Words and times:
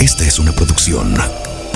Esta 0.00 0.24
es 0.24 0.38
una 0.38 0.52
producción 0.52 1.12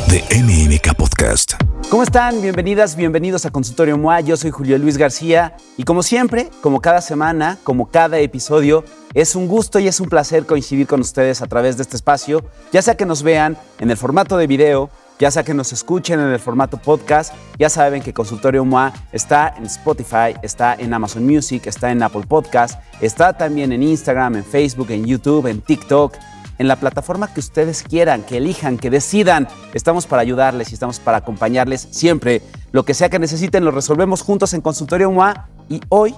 de 0.08 0.24
MMK 0.42 0.96
Podcast. 0.96 1.52
¿Cómo 1.90 2.02
están? 2.02 2.40
Bienvenidas, 2.40 2.96
bienvenidos 2.96 3.44
a 3.44 3.50
Consultorio 3.50 3.98
MOA. 3.98 4.22
Yo 4.22 4.38
soy 4.38 4.50
Julio 4.50 4.78
Luis 4.78 4.96
García 4.96 5.54
y 5.76 5.84
como 5.84 6.02
siempre, 6.02 6.48
como 6.62 6.80
cada 6.80 7.02
semana, 7.02 7.58
como 7.64 7.90
cada 7.90 8.18
episodio, 8.20 8.82
es 9.12 9.36
un 9.36 9.46
gusto 9.46 9.78
y 9.78 9.88
es 9.88 10.00
un 10.00 10.08
placer 10.08 10.46
coincidir 10.46 10.86
con 10.86 11.00
ustedes 11.00 11.42
a 11.42 11.48
través 11.48 11.76
de 11.76 11.82
este 11.82 11.96
espacio, 11.96 12.42
ya 12.72 12.80
sea 12.80 12.96
que 12.96 13.04
nos 13.04 13.22
vean 13.22 13.58
en 13.78 13.90
el 13.90 13.98
formato 13.98 14.38
de 14.38 14.46
video, 14.46 14.88
ya 15.18 15.30
sea 15.30 15.44
que 15.44 15.52
nos 15.52 15.74
escuchen 15.74 16.18
en 16.18 16.28
el 16.28 16.40
formato 16.40 16.78
podcast, 16.78 17.34
ya 17.58 17.68
saben 17.68 18.02
que 18.02 18.14
Consultorio 18.14 18.64
MOA 18.64 18.94
está 19.12 19.52
en 19.58 19.66
Spotify, 19.66 20.34
está 20.42 20.74
en 20.74 20.94
Amazon 20.94 21.26
Music, 21.26 21.66
está 21.66 21.92
en 21.92 22.02
Apple 22.02 22.24
Podcast, 22.26 22.80
está 23.02 23.34
también 23.34 23.70
en 23.70 23.82
Instagram, 23.82 24.36
en 24.36 24.44
Facebook, 24.46 24.90
en 24.92 25.04
YouTube, 25.04 25.46
en 25.46 25.60
TikTok, 25.60 26.16
en 26.58 26.68
la 26.68 26.76
plataforma 26.76 27.32
que 27.32 27.40
ustedes 27.40 27.82
quieran, 27.82 28.22
que 28.22 28.36
elijan, 28.38 28.78
que 28.78 28.90
decidan. 28.90 29.48
Estamos 29.72 30.06
para 30.06 30.22
ayudarles 30.22 30.70
y 30.70 30.74
estamos 30.74 31.00
para 31.00 31.18
acompañarles 31.18 31.88
siempre. 31.90 32.42
Lo 32.72 32.84
que 32.84 32.94
sea 32.94 33.08
que 33.08 33.18
necesiten 33.18 33.64
lo 33.64 33.70
resolvemos 33.70 34.22
juntos 34.22 34.54
en 34.54 34.60
Consultorio 34.60 35.10
MOA 35.10 35.48
y 35.68 35.80
hoy 35.88 36.14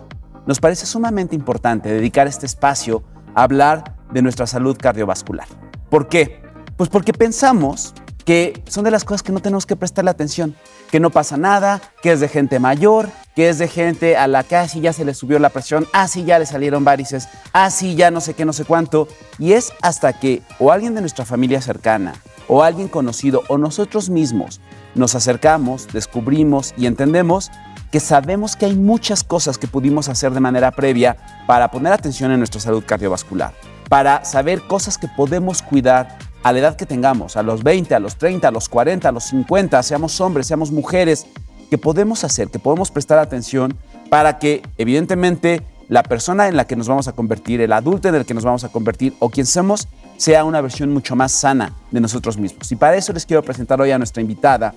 nos 0.47 0.61
parece 0.61 0.87
sumamente 0.87 1.34
importante 1.34 1.88
dedicar 1.88 2.27
este 2.27 2.47
espacio 2.47 3.02
a 3.34 3.42
hablar 3.42 3.97
de 4.12 4.23
nuestra 4.23 4.47
salud 4.47 4.77
cardiovascular. 4.80 5.47
¿Por 5.91 6.09
qué? 6.09 6.41
Pues 6.77 6.89
porque 6.91 7.12
pensamos 7.12 7.95
que 8.27 8.61
son 8.69 8.85
de 8.85 8.91
las 8.91 9.05
cosas 9.05 9.23
que 9.23 9.30
no 9.30 9.41
tenemos 9.41 9.66
que 9.66 9.77
prestarle 9.77 10.11
atención, 10.11 10.57
que 10.91 10.98
no 10.98 11.11
pasa 11.11 11.37
nada, 11.37 11.80
que 12.03 12.11
es 12.11 12.19
de 12.19 12.29
gente 12.29 12.59
mayor, 12.59 13.09
que 13.37 13.48
es 13.48 13.59
de 13.59 13.69
gente 13.69 14.17
a 14.17 14.27
la 14.27 14.43
que 14.43 14.57
así 14.57 14.80
ya 14.80 14.93
se 14.93 15.05
le 15.05 15.15
subió 15.15 15.39
la 15.39 15.51
presión, 15.51 15.87
así 15.93 16.25
ya 16.25 16.41
le 16.41 16.45
salieron 16.45 16.84
varices, 16.84 17.29
así 17.53 17.95
ya 17.95 18.11
no 18.11 18.20
sé 18.20 18.34
qué, 18.34 18.45
no 18.45 18.53
sé 18.53 18.65
cuánto. 18.65 19.07
Y 19.39 19.53
es 19.53 19.73
hasta 19.81 20.12
que 20.12 20.43
o 20.59 20.73
alguien 20.73 20.97
de 20.97 21.03
nuestra 21.03 21.25
familia 21.25 21.62
cercana, 21.62 22.15
o 22.48 22.65
alguien 22.65 22.89
conocido, 22.89 23.45
o 23.48 23.59
nosotros 23.59 24.11
mismos 24.11 24.61
nos 24.97 25.15
acercamos, 25.15 25.87
descubrimos 25.93 26.75
y 26.77 26.87
entendemos 26.87 27.53
que 27.93 28.00
sabemos 28.00 28.56
que 28.56 28.67
hay 28.67 28.75
muchas 28.75 29.22
cosas 29.22 29.56
que 29.56 29.69
pudimos 29.69 30.09
hacer 30.09 30.33
de 30.33 30.41
manera 30.41 30.72
previa 30.72 31.17
para 31.47 31.70
poner 31.70 31.93
atención 31.93 32.33
en 32.33 32.39
nuestra 32.39 32.61
salud 32.61 32.83
cardiovascular, 32.84 33.55
para 33.89 34.25
saber 34.25 34.62
cosas 34.62 34.98
que 34.98 35.06
podemos 35.06 35.62
cuidar 35.62 36.19
a 36.47 36.52
la 36.52 36.61
edad 36.61 36.77
que 36.77 36.86
tengamos, 36.86 37.36
a 37.36 37.42
los 37.42 37.64
20, 37.64 37.92
a 37.97 37.98
los 37.98 38.19
30, 38.19 38.47
a 38.47 38.50
los 38.52 38.69
40, 38.69 39.08
a 39.08 39.11
los 39.11 39.25
50, 39.25 39.83
seamos 39.83 40.20
hombres, 40.20 40.47
seamos 40.47 40.70
mujeres, 40.70 41.27
que 41.69 41.77
podemos 41.77 42.22
hacer, 42.22 42.50
que 42.50 42.61
podemos 42.61 42.92
prestar 42.92 43.19
atención 43.19 43.77
para 44.11 44.38
que 44.38 44.62
evidentemente 44.78 45.61
la 45.88 46.05
persona 46.05 46.47
en 46.47 46.56
la 46.56 46.64
que 46.64 46.77
nos 46.77 46.86
vamos 46.86 47.08
a 47.08 47.14
convertir, 47.14 47.61
el 47.61 47.72
adulto 47.72 48.08
en 48.08 48.14
el 48.14 48.25
que 48.25 48.33
nos 48.33 48.44
vamos 48.44 48.62
a 48.62 48.69
convertir 48.69 49.14
o 49.19 49.28
quien 49.28 49.44
somos, 49.44 49.88
sea 50.19 50.44
una 50.44 50.61
versión 50.61 50.92
mucho 50.92 51.16
más 51.16 51.33
sana 51.33 51.72
de 51.91 52.00
nosotros 52.00 52.38
mismos. 52.38 52.70
Y 52.70 52.77
para 52.77 52.94
eso 52.94 53.12
les 53.12 53.27
quiero 53.27 53.42
presentar 53.42 53.81
hoy 53.81 53.91
a 53.91 53.98
nuestra 53.98 54.20
invitada. 54.20 54.72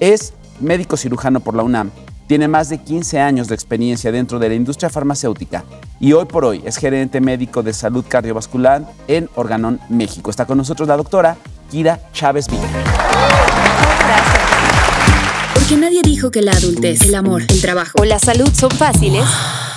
Es 0.00 0.34
médico 0.60 0.98
cirujano 0.98 1.40
por 1.40 1.54
la 1.54 1.62
UNAM, 1.62 1.90
tiene 2.26 2.48
más 2.48 2.68
de 2.68 2.78
15 2.78 3.20
años 3.20 3.48
de 3.48 3.54
experiencia 3.54 4.10
dentro 4.12 4.38
de 4.38 4.48
la 4.48 4.54
industria 4.54 4.90
farmacéutica 4.90 5.64
y 6.00 6.12
hoy 6.12 6.24
por 6.24 6.44
hoy 6.44 6.62
es 6.64 6.76
gerente 6.76 7.20
médico 7.20 7.62
de 7.62 7.72
salud 7.72 8.04
cardiovascular 8.08 8.84
en 9.08 9.28
Organón, 9.34 9.80
México. 9.88 10.30
Está 10.30 10.46
con 10.46 10.58
nosotros 10.58 10.88
la 10.88 10.96
doctora 10.96 11.36
Kira 11.70 12.00
Chávez 12.12 12.48
Villa. 12.48 12.68
Porque 15.54 15.76
nadie 15.76 16.02
dijo 16.02 16.30
que 16.30 16.42
la 16.42 16.52
adultez, 16.52 17.02
el 17.02 17.14
amor, 17.14 17.42
el 17.48 17.60
trabajo 17.60 17.92
o 18.00 18.04
la 18.04 18.18
salud 18.18 18.50
son 18.52 18.70
fáciles. 18.70 19.24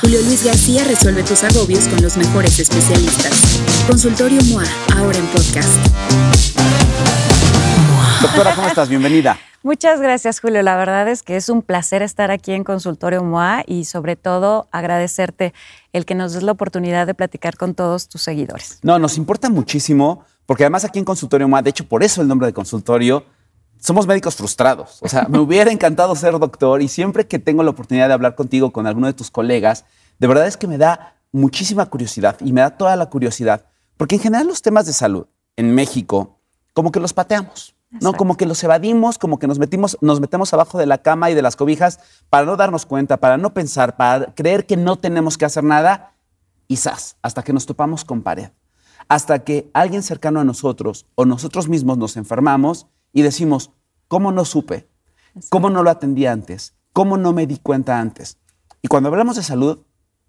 Julio 0.02 0.22
Luis 0.24 0.44
García 0.44 0.84
resuelve 0.84 1.24
tus 1.24 1.44
agobios 1.44 1.88
con 1.88 2.02
los 2.02 2.18
mejores 2.18 2.60
especialistas. 2.60 3.62
Consultorio 3.88 4.42
MOA, 4.46 4.64
ahora 4.98 5.18
en 5.18 5.26
podcast. 5.28 5.76
Doctora, 8.22 8.54
¿cómo 8.56 8.68
estás? 8.68 8.90
Bienvenida. 8.90 9.38
Muchas 9.68 10.00
gracias, 10.00 10.40
Julio. 10.40 10.62
La 10.62 10.78
verdad 10.78 11.10
es 11.10 11.24
que 11.24 11.36
es 11.36 11.50
un 11.50 11.62
placer 11.62 12.02
estar 12.02 12.32
aquí 12.32 12.54
en 12.54 12.64
Consultorio 12.64 13.22
MOA 13.22 13.66
y 13.68 13.84
sobre 13.84 14.16
todo 14.16 14.70
agradecerte 14.72 15.54
el 15.92 16.06
que 16.06 16.16
nos 16.16 16.32
des 16.32 16.44
la 16.44 16.54
oportunidad 16.54 17.06
de 17.06 17.14
platicar 17.14 17.58
con 17.58 17.76
todos 17.76 18.08
tus 18.08 18.22
seguidores. 18.22 18.80
No, 18.82 18.98
nos 18.98 19.18
importa 19.18 19.50
muchísimo 19.50 20.24
porque 20.46 20.64
además 20.64 20.86
aquí 20.86 21.00
en 21.00 21.04
Consultorio 21.04 21.50
MOA, 21.50 21.64
de 21.64 21.72
hecho 21.72 21.86
por 21.86 22.02
eso 22.02 22.22
el 22.22 22.30
nombre 22.30 22.48
de 22.48 22.54
consultorio, 22.54 23.26
somos 23.78 24.08
médicos 24.08 24.38
frustrados. 24.38 25.00
O 25.02 25.10
sea, 25.10 25.28
me 25.28 25.38
hubiera 25.38 25.70
encantado 25.74 26.16
ser 26.16 26.40
doctor 26.40 26.82
y 26.82 26.88
siempre 26.88 27.28
que 27.28 27.38
tengo 27.38 27.62
la 27.62 27.72
oportunidad 27.72 28.08
de 28.08 28.14
hablar 28.14 28.36
contigo, 28.36 28.72
con 28.72 28.88
alguno 28.88 29.08
de 29.08 29.14
tus 29.14 29.30
colegas, 29.30 29.84
de 30.18 30.28
verdad 30.28 30.48
es 30.48 30.56
que 30.56 30.68
me 30.68 30.78
da 30.78 31.18
muchísima 31.34 31.88
curiosidad 31.88 32.38
y 32.40 32.54
me 32.54 32.62
da 32.62 32.70
toda 32.70 32.96
la 32.96 33.08
curiosidad, 33.08 33.66
porque 33.98 34.16
en 34.16 34.22
general 34.22 34.48
los 34.48 34.62
temas 34.62 34.86
de 34.86 34.94
salud 34.94 35.28
en 35.58 35.76
México, 35.76 36.40
como 36.72 36.90
que 36.94 37.02
los 37.02 37.12
pateamos. 37.12 37.76
¿No? 37.90 38.14
Como 38.14 38.38
que 38.38 38.46
los 38.46 38.64
evadimos, 38.64 39.18
como 39.18 39.40
que 39.40 39.48
nos, 39.48 39.60
metimos, 39.60 39.98
nos 40.02 40.20
metemos 40.20 40.54
abajo 40.54 40.78
de 40.78 40.86
la 40.86 41.00
cama 41.00 41.32
y 41.32 41.34
de 41.34 41.42
las 41.42 41.56
cobijas 41.56 42.00
para 42.30 42.46
no 42.46 42.58
darnos 42.58 42.86
cuenta, 42.86 43.18
para 43.18 43.38
no 43.38 43.54
pensar, 43.54 43.96
para 43.96 44.34
creer 44.34 44.66
que 44.66 44.78
no 44.78 44.98
tenemos 44.98 45.38
que 45.38 45.46
hacer 45.46 45.64
nada 45.64 46.14
y 46.68 46.78
zas, 46.78 47.18
hasta 47.22 47.44
que 47.44 47.54
nos 47.54 47.66
topamos 47.66 48.04
con 48.04 48.22
pared. 48.22 48.50
Hasta 49.08 49.40
que 49.40 49.70
alguien 49.74 50.04
cercano 50.04 50.40
a 50.40 50.44
nosotros 50.44 51.06
o 51.16 51.26
nosotros 51.26 51.70
mismos 51.70 51.98
nos 51.98 52.18
enfermamos 52.18 52.88
y 53.14 53.22
decimos, 53.22 53.72
¿cómo 54.08 54.32
no 54.32 54.44
supe? 54.44 54.90
¿Cómo 55.50 55.70
no 55.70 55.84
lo 55.84 55.90
atendí 55.90 56.26
antes? 56.26 56.74
¿Cómo 56.92 57.18
no 57.18 57.32
me 57.32 57.48
di 57.48 57.58
cuenta 57.58 58.00
antes? 58.00 58.38
Y 58.82 58.90
cuando 58.90 59.10
hablamos 59.10 59.38
de 59.38 59.44
salud, 59.44 59.80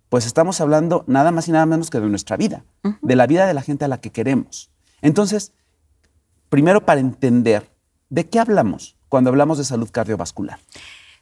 pues 0.09 0.27
estamos 0.27 0.61
hablando 0.61 1.05
nada 1.07 1.33
más 1.33 1.49
y 1.49 1.53
nada 1.53 1.67
menos 1.67 1.91
que 1.91 2.01
de 2.01 2.09
nuestra 2.09 2.37
vida, 2.37 2.65
de 3.03 3.17
la 3.17 3.27
vida 3.27 3.47
de 3.47 3.55
la 3.55 3.63
gente 3.63 3.85
a 3.85 3.89
la 3.89 4.01
que 4.01 4.11
queremos. 4.11 4.71
Entonces, 5.03 5.53
primero 6.49 6.85
para 6.85 7.01
entender 7.01 7.71
de 8.11 8.29
qué 8.29 8.39
hablamos 8.39 8.97
cuando 9.09 9.31
hablamos 9.31 9.59
de 9.59 9.65
salud 9.65 9.89
cardiovascular. 9.91 10.59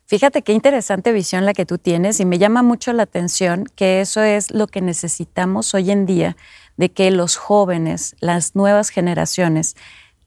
Fíjate 0.07 0.43
qué 0.43 0.53
interesante 0.53 1.11
visión 1.11 1.45
la 1.45 1.53
que 1.53 1.67
tú 1.67 1.79
tienes 1.79 2.21
y 2.21 2.25
me 2.25 2.39
llama 2.39 2.63
mucho 2.63 2.93
la 2.93 3.03
atención 3.03 3.65
que 3.75 4.01
eso 4.01 4.23
es 4.23 4.53
lo 4.53 4.69
que 4.69 4.81
necesitamos 4.81 5.75
hoy 5.75 5.91
en 5.91 6.07
día, 6.07 6.37
de 6.77 6.93
que 6.93 7.11
los 7.11 7.37
jóvenes, 7.37 8.15
las 8.21 8.55
nuevas 8.55 8.91
generaciones, 8.91 9.75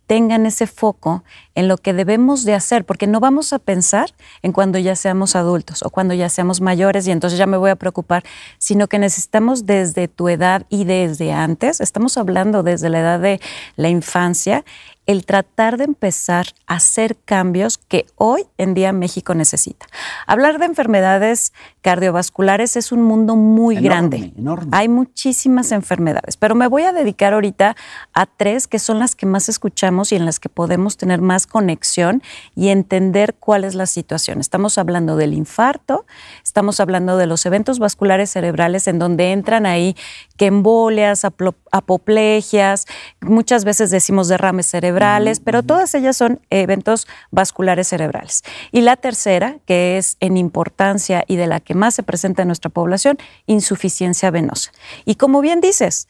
tengan 0.05 0.45
ese 0.45 0.67
foco 0.67 1.23
en 1.59 1.67
lo 1.67 1.77
que 1.77 1.91
debemos 1.91 2.45
de 2.45 2.53
hacer, 2.53 2.85
porque 2.85 3.05
no 3.05 3.19
vamos 3.19 3.51
a 3.51 3.59
pensar 3.59 4.13
en 4.43 4.53
cuando 4.53 4.79
ya 4.79 4.95
seamos 4.95 5.35
adultos 5.35 5.83
o 5.83 5.89
cuando 5.89 6.13
ya 6.13 6.29
seamos 6.29 6.61
mayores 6.61 7.05
y 7.05 7.11
entonces 7.11 7.37
ya 7.37 7.47
me 7.47 7.57
voy 7.57 7.69
a 7.69 7.75
preocupar, 7.75 8.23
sino 8.59 8.87
que 8.87 8.97
necesitamos 8.97 9.65
desde 9.65 10.07
tu 10.07 10.29
edad 10.29 10.65
y 10.69 10.85
desde 10.85 11.33
antes, 11.33 11.81
estamos 11.81 12.17
hablando 12.17 12.63
desde 12.63 12.89
la 12.89 13.01
edad 13.01 13.19
de 13.19 13.41
la 13.75 13.89
infancia, 13.89 14.63
el 15.09 15.25
tratar 15.25 15.77
de 15.77 15.85
empezar 15.85 16.49
a 16.67 16.75
hacer 16.75 17.17
cambios 17.25 17.79
que 17.79 18.05
hoy 18.15 18.45
en 18.59 18.75
día 18.75 18.93
México 18.93 19.33
necesita. 19.33 19.87
Hablar 20.27 20.59
de 20.59 20.65
enfermedades 20.65 21.51
cardiovasculares 21.81 22.75
es 22.75 22.91
un 22.91 23.01
mundo 23.01 23.35
muy 23.35 23.77
grande. 23.77 24.31
Hay 24.69 24.87
muchísimas 24.87 25.71
enfermedades, 25.71 26.37
pero 26.37 26.53
me 26.53 26.67
voy 26.67 26.83
a 26.83 26.91
dedicar 26.91 27.33
ahorita 27.33 27.75
a 28.13 28.25
tres 28.27 28.67
que 28.67 28.77
son 28.77 28.99
las 28.99 29.15
que 29.15 29.25
más 29.25 29.49
escuchamos 29.49 30.11
y 30.11 30.15
en 30.15 30.25
las 30.25 30.39
que 30.39 30.47
podemos 30.47 30.95
tener 30.95 31.21
más 31.21 31.47
conexión 31.49 32.23
y 32.55 32.69
entender 32.69 33.35
cuál 33.35 33.63
es 33.63 33.75
la 33.75 33.85
situación. 33.85 34.39
Estamos 34.39 34.77
hablando 34.77 35.17
del 35.17 35.33
infarto, 35.33 36.05
estamos 36.43 36.79
hablando 36.79 37.17
de 37.17 37.25
los 37.25 37.45
eventos 37.45 37.79
vasculares 37.79 38.29
cerebrales 38.29 38.87
en 38.87 38.99
donde 38.99 39.31
entran 39.31 39.65
ahí 39.65 39.95
que 40.37 40.45
embolias, 40.45 41.25
apoplegias, 41.71 42.85
muchas 43.19 43.65
veces 43.65 43.89
decimos 43.89 44.27
derrames 44.27 44.67
cerebrales, 44.67 45.39
pero 45.39 45.63
todas 45.63 45.93
ellas 45.95 46.15
son 46.15 46.39
eventos 46.49 47.07
vasculares 47.31 47.87
cerebrales. 47.87 48.43
Y 48.71 48.81
la 48.81 48.95
tercera, 48.95 49.57
que 49.65 49.97
es 49.97 50.15
en 50.19 50.37
importancia 50.37 51.23
y 51.27 51.35
de 51.35 51.47
la 51.47 51.59
que 51.59 51.73
más 51.73 51.95
se 51.95 52.03
presenta 52.03 52.43
en 52.43 52.47
nuestra 52.47 52.69
población, 52.69 53.17
insuficiencia 53.47 54.31
venosa. 54.31 54.71
Y 55.05 55.15
como 55.15 55.41
bien 55.41 55.61
dices, 55.61 56.07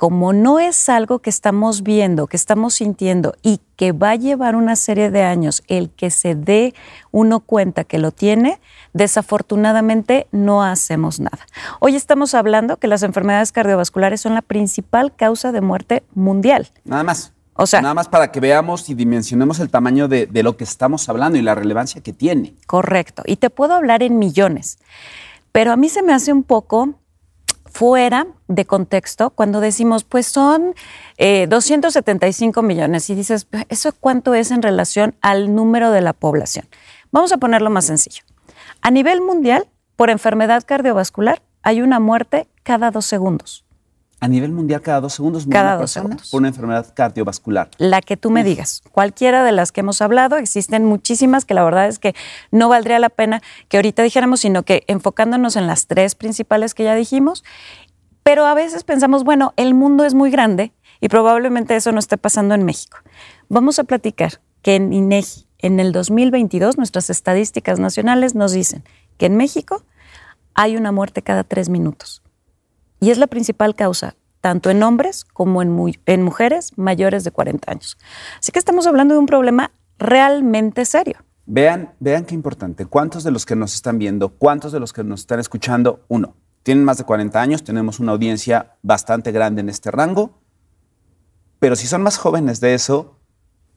como 0.00 0.32
no 0.32 0.60
es 0.60 0.88
algo 0.88 1.18
que 1.18 1.28
estamos 1.28 1.82
viendo, 1.82 2.26
que 2.26 2.38
estamos 2.38 2.72
sintiendo 2.72 3.34
y 3.42 3.60
que 3.76 3.92
va 3.92 4.12
a 4.12 4.16
llevar 4.16 4.56
una 4.56 4.74
serie 4.74 5.10
de 5.10 5.24
años 5.24 5.62
el 5.68 5.90
que 5.90 6.10
se 6.10 6.34
dé 6.34 6.72
uno 7.10 7.40
cuenta 7.40 7.84
que 7.84 7.98
lo 7.98 8.10
tiene, 8.10 8.62
desafortunadamente 8.94 10.26
no 10.32 10.62
hacemos 10.62 11.20
nada. 11.20 11.40
Hoy 11.80 11.96
estamos 11.96 12.32
hablando 12.32 12.78
que 12.78 12.86
las 12.86 13.02
enfermedades 13.02 13.52
cardiovasculares 13.52 14.22
son 14.22 14.32
la 14.32 14.40
principal 14.40 15.14
causa 15.14 15.52
de 15.52 15.60
muerte 15.60 16.02
mundial. 16.14 16.70
Nada 16.86 17.04
más. 17.04 17.34
O 17.52 17.66
sea, 17.66 17.82
nada 17.82 17.92
más 17.92 18.08
para 18.08 18.32
que 18.32 18.40
veamos 18.40 18.88
y 18.88 18.94
dimensionemos 18.94 19.60
el 19.60 19.68
tamaño 19.68 20.08
de, 20.08 20.26
de 20.26 20.42
lo 20.42 20.56
que 20.56 20.64
estamos 20.64 21.10
hablando 21.10 21.36
y 21.36 21.42
la 21.42 21.54
relevancia 21.54 22.02
que 22.02 22.14
tiene. 22.14 22.54
Correcto. 22.66 23.22
Y 23.26 23.36
te 23.36 23.50
puedo 23.50 23.74
hablar 23.74 24.02
en 24.02 24.18
millones. 24.18 24.78
Pero 25.52 25.72
a 25.72 25.76
mí 25.76 25.90
se 25.90 26.02
me 26.02 26.14
hace 26.14 26.32
un 26.32 26.42
poco 26.42 26.94
fuera 27.70 28.26
de 28.48 28.64
contexto 28.64 29.30
cuando 29.30 29.60
decimos, 29.60 30.04
pues 30.04 30.26
son 30.26 30.74
275 31.18 32.60
eh, 32.60 32.62
millones 32.62 33.08
y 33.10 33.14
dices, 33.14 33.46
¿eso 33.68 33.92
cuánto 33.98 34.34
es 34.34 34.50
en 34.50 34.62
relación 34.62 35.14
al 35.20 35.54
número 35.54 35.90
de 35.90 36.00
la 36.00 36.12
población? 36.12 36.66
Vamos 37.12 37.32
a 37.32 37.38
ponerlo 37.38 37.70
más 37.70 37.86
sencillo. 37.86 38.22
A 38.82 38.90
nivel 38.90 39.20
mundial, 39.20 39.68
por 39.96 40.10
enfermedad 40.10 40.64
cardiovascular, 40.66 41.42
hay 41.62 41.82
una 41.82 42.00
muerte 42.00 42.48
cada 42.62 42.90
dos 42.90 43.06
segundos. 43.06 43.64
A 44.20 44.28
nivel 44.28 44.52
mundial, 44.52 44.82
cada 44.82 45.00
dos 45.00 45.14
segundos 45.14 45.46
muere 45.46 45.58
Cada 45.58 45.70
una 45.70 45.76
dos 45.76 45.80
persona 45.82 46.02
segundos. 46.04 46.30
por 46.30 46.38
una 46.40 46.48
enfermedad 46.48 46.92
cardiovascular. 46.94 47.70
La 47.78 48.02
que 48.02 48.18
tú 48.18 48.30
me 48.30 48.44
digas. 48.44 48.82
Cualquiera 48.92 49.42
de 49.44 49.52
las 49.52 49.72
que 49.72 49.80
hemos 49.80 50.02
hablado, 50.02 50.36
existen 50.36 50.84
muchísimas 50.84 51.46
que 51.46 51.54
la 51.54 51.64
verdad 51.64 51.88
es 51.88 51.98
que 51.98 52.14
no 52.50 52.68
valdría 52.68 52.98
la 52.98 53.08
pena 53.08 53.40
que 53.68 53.78
ahorita 53.78 54.02
dijéramos, 54.02 54.40
sino 54.40 54.62
que 54.62 54.84
enfocándonos 54.88 55.56
en 55.56 55.66
las 55.66 55.86
tres 55.86 56.14
principales 56.14 56.74
que 56.74 56.84
ya 56.84 56.94
dijimos. 56.94 57.44
Pero 58.22 58.44
a 58.44 58.52
veces 58.52 58.84
pensamos, 58.84 59.24
bueno, 59.24 59.54
el 59.56 59.72
mundo 59.72 60.04
es 60.04 60.12
muy 60.12 60.30
grande 60.30 60.72
y 61.00 61.08
probablemente 61.08 61.74
eso 61.74 61.90
no 61.90 61.98
esté 61.98 62.18
pasando 62.18 62.54
en 62.54 62.64
México. 62.64 62.98
Vamos 63.48 63.78
a 63.78 63.84
platicar 63.84 64.40
que 64.60 64.76
en 64.76 64.92
INEGI, 64.92 65.46
en 65.60 65.80
el 65.80 65.92
2022, 65.92 66.76
nuestras 66.76 67.08
estadísticas 67.08 67.78
nacionales 67.78 68.34
nos 68.34 68.52
dicen 68.52 68.84
que 69.16 69.26
en 69.26 69.36
México 69.36 69.82
hay 70.52 70.76
una 70.76 70.92
muerte 70.92 71.22
cada 71.22 71.44
tres 71.44 71.70
minutos. 71.70 72.22
Y 73.00 73.10
es 73.10 73.18
la 73.18 73.26
principal 73.26 73.74
causa, 73.74 74.14
tanto 74.40 74.70
en 74.70 74.82
hombres 74.82 75.24
como 75.24 75.62
en, 75.62 75.70
mu- 75.70 75.92
en 76.06 76.22
mujeres 76.22 76.72
mayores 76.76 77.24
de 77.24 77.30
40 77.30 77.70
años. 77.72 77.98
Así 78.38 78.52
que 78.52 78.58
estamos 78.58 78.86
hablando 78.86 79.14
de 79.14 79.20
un 79.20 79.26
problema 79.26 79.72
realmente 79.98 80.84
serio. 80.84 81.16
Vean, 81.46 81.94
vean 81.98 82.24
qué 82.24 82.34
importante. 82.34 82.86
¿Cuántos 82.86 83.24
de 83.24 83.30
los 83.30 83.44
que 83.46 83.56
nos 83.56 83.74
están 83.74 83.98
viendo, 83.98 84.28
cuántos 84.30 84.70
de 84.72 84.80
los 84.80 84.92
que 84.92 85.02
nos 85.02 85.20
están 85.20 85.40
escuchando, 85.40 86.04
uno, 86.08 86.36
tienen 86.62 86.84
más 86.84 86.98
de 86.98 87.04
40 87.04 87.40
años, 87.40 87.64
tenemos 87.64 87.98
una 88.00 88.12
audiencia 88.12 88.76
bastante 88.82 89.32
grande 89.32 89.60
en 89.62 89.68
este 89.68 89.90
rango, 89.90 90.38
pero 91.58 91.76
si 91.76 91.86
son 91.86 92.02
más 92.02 92.18
jóvenes 92.18 92.60
de 92.60 92.74
eso, 92.74 93.16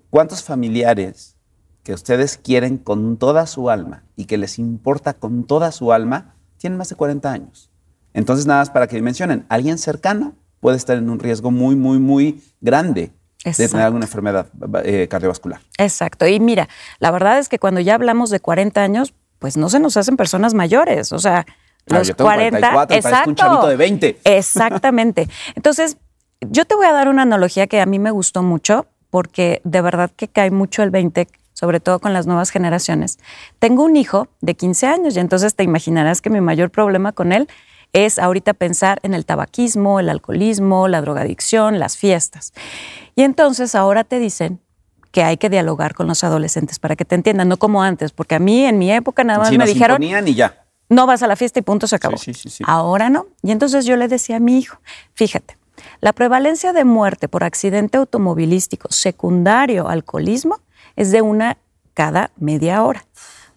¿cuántos 0.09 0.43
familiares 0.43 1.37
que 1.83 1.93
ustedes 1.93 2.37
quieren 2.37 2.77
con 2.77 3.17
toda 3.17 3.47
su 3.47 3.69
alma 3.69 4.03
y 4.15 4.25
que 4.25 4.37
les 4.37 4.59
importa 4.59 5.13
con 5.13 5.45
toda 5.45 5.71
su 5.71 5.91
alma, 5.91 6.35
tienen 6.57 6.77
más 6.77 6.89
de 6.89 6.95
40 6.95 7.31
años? 7.31 7.71
Entonces, 8.13 8.45
nada 8.45 8.61
más 8.61 8.69
para 8.69 8.87
que 8.87 9.01
mencionen, 9.01 9.45
alguien 9.49 9.77
cercano 9.77 10.33
puede 10.59 10.77
estar 10.77 10.97
en 10.97 11.09
un 11.09 11.19
riesgo 11.19 11.51
muy, 11.51 11.75
muy, 11.75 11.99
muy 11.99 12.41
grande 12.61 13.11
de 13.43 13.49
Exacto. 13.49 13.71
tener 13.71 13.85
alguna 13.85 14.05
enfermedad 14.05 14.47
eh, 14.85 15.07
cardiovascular. 15.09 15.59
Exacto. 15.77 16.25
Y 16.27 16.39
mira, 16.39 16.69
la 16.99 17.11
verdad 17.11 17.39
es 17.39 17.49
que 17.49 17.59
cuando 17.59 17.81
ya 17.81 17.95
hablamos 17.95 18.29
de 18.29 18.39
40 18.39 18.81
años, 18.81 19.13
pues 19.39 19.57
no 19.57 19.69
se 19.69 19.79
nos 19.79 19.97
hacen 19.97 20.15
personas 20.15 20.53
mayores. 20.53 21.11
O 21.11 21.19
sea, 21.19 21.45
Ah, 21.89 21.97
los 21.97 22.07
yo 22.07 22.15
tengo 22.15 22.29
40. 22.29 22.59
44 22.59 22.97
y 22.97 23.01
parezco 23.01 23.29
un 23.29 23.35
chavito 23.35 23.67
de 23.67 23.75
20. 23.75 24.19
Exactamente. 24.23 25.27
Entonces, 25.55 25.97
yo 26.41 26.65
te 26.65 26.75
voy 26.75 26.85
a 26.85 26.93
dar 26.93 27.09
una 27.09 27.23
analogía 27.23 27.67
que 27.67 27.81
a 27.81 27.85
mí 27.85 27.99
me 27.99 28.11
gustó 28.11 28.43
mucho, 28.43 28.87
porque 29.09 29.61
de 29.63 29.81
verdad 29.81 30.09
que 30.15 30.27
cae 30.27 30.49
mucho 30.51 30.83
el 30.83 30.91
20, 30.91 31.27
sobre 31.53 31.79
todo 31.79 31.99
con 31.99 32.13
las 32.13 32.25
nuevas 32.25 32.49
generaciones. 32.51 33.19
Tengo 33.59 33.83
un 33.83 33.95
hijo 33.95 34.27
de 34.41 34.55
15 34.55 34.87
años 34.87 35.15
y 35.15 35.19
entonces 35.19 35.55
te 35.55 35.63
imaginarás 35.63 36.21
que 36.21 36.29
mi 36.29 36.41
mayor 36.41 36.69
problema 36.71 37.11
con 37.11 37.31
él 37.31 37.47
es 37.93 38.17
ahorita 38.17 38.53
pensar 38.55 38.99
en 39.03 39.13
el 39.13 39.25
tabaquismo, 39.25 39.99
el 39.99 40.09
alcoholismo, 40.09 40.87
la 40.87 41.01
drogadicción, 41.01 41.79
las 41.79 41.95
fiestas. 41.95 42.53
Y 43.15 43.21
entonces 43.21 43.75
ahora 43.75 44.03
te 44.03 44.19
dicen 44.19 44.59
que 45.11 45.23
hay 45.23 45.37
que 45.37 45.49
dialogar 45.49 45.93
con 45.93 46.07
los 46.07 46.23
adolescentes 46.23 46.79
para 46.79 46.95
que 46.95 47.05
te 47.05 47.13
entiendan, 47.13 47.47
no 47.47 47.57
como 47.57 47.83
antes, 47.83 48.11
porque 48.11 48.33
a 48.35 48.39
mí 48.39 48.65
en 48.65 48.79
mi 48.79 48.91
época 48.91 49.23
nada 49.23 49.39
más 49.39 49.51
me 49.55 49.65
dijeron, 49.67 50.01
y 50.01 50.33
ya. 50.33 50.65
no 50.89 51.05
vas 51.05 51.21
a 51.21 51.27
la 51.27 51.35
fiesta 51.35 51.59
y 51.59 51.61
punto 51.61 51.85
se 51.85 51.95
acabó. 51.95 52.17
Sí, 52.17 52.33
sí, 52.33 52.49
sí, 52.49 52.49
sí. 52.49 52.63
Ahora 52.65 53.11
no. 53.11 53.27
Y 53.43 53.51
entonces 53.51 53.85
yo 53.85 53.95
le 53.95 54.07
decía 54.07 54.37
a 54.37 54.39
mi 54.39 54.57
hijo, 54.57 54.79
fíjate, 55.13 55.55
la 56.01 56.13
prevalencia 56.13 56.73
de 56.73 56.83
muerte 56.83 57.27
por 57.27 57.43
accidente 57.43 57.99
automovilístico 57.99 58.91
secundario 58.91 59.87
al 59.87 59.99
alcoholismo 59.99 60.59
es 60.95 61.11
de 61.11 61.21
una 61.21 61.57
cada 61.93 62.31
media 62.37 62.81
hora. 62.83 63.05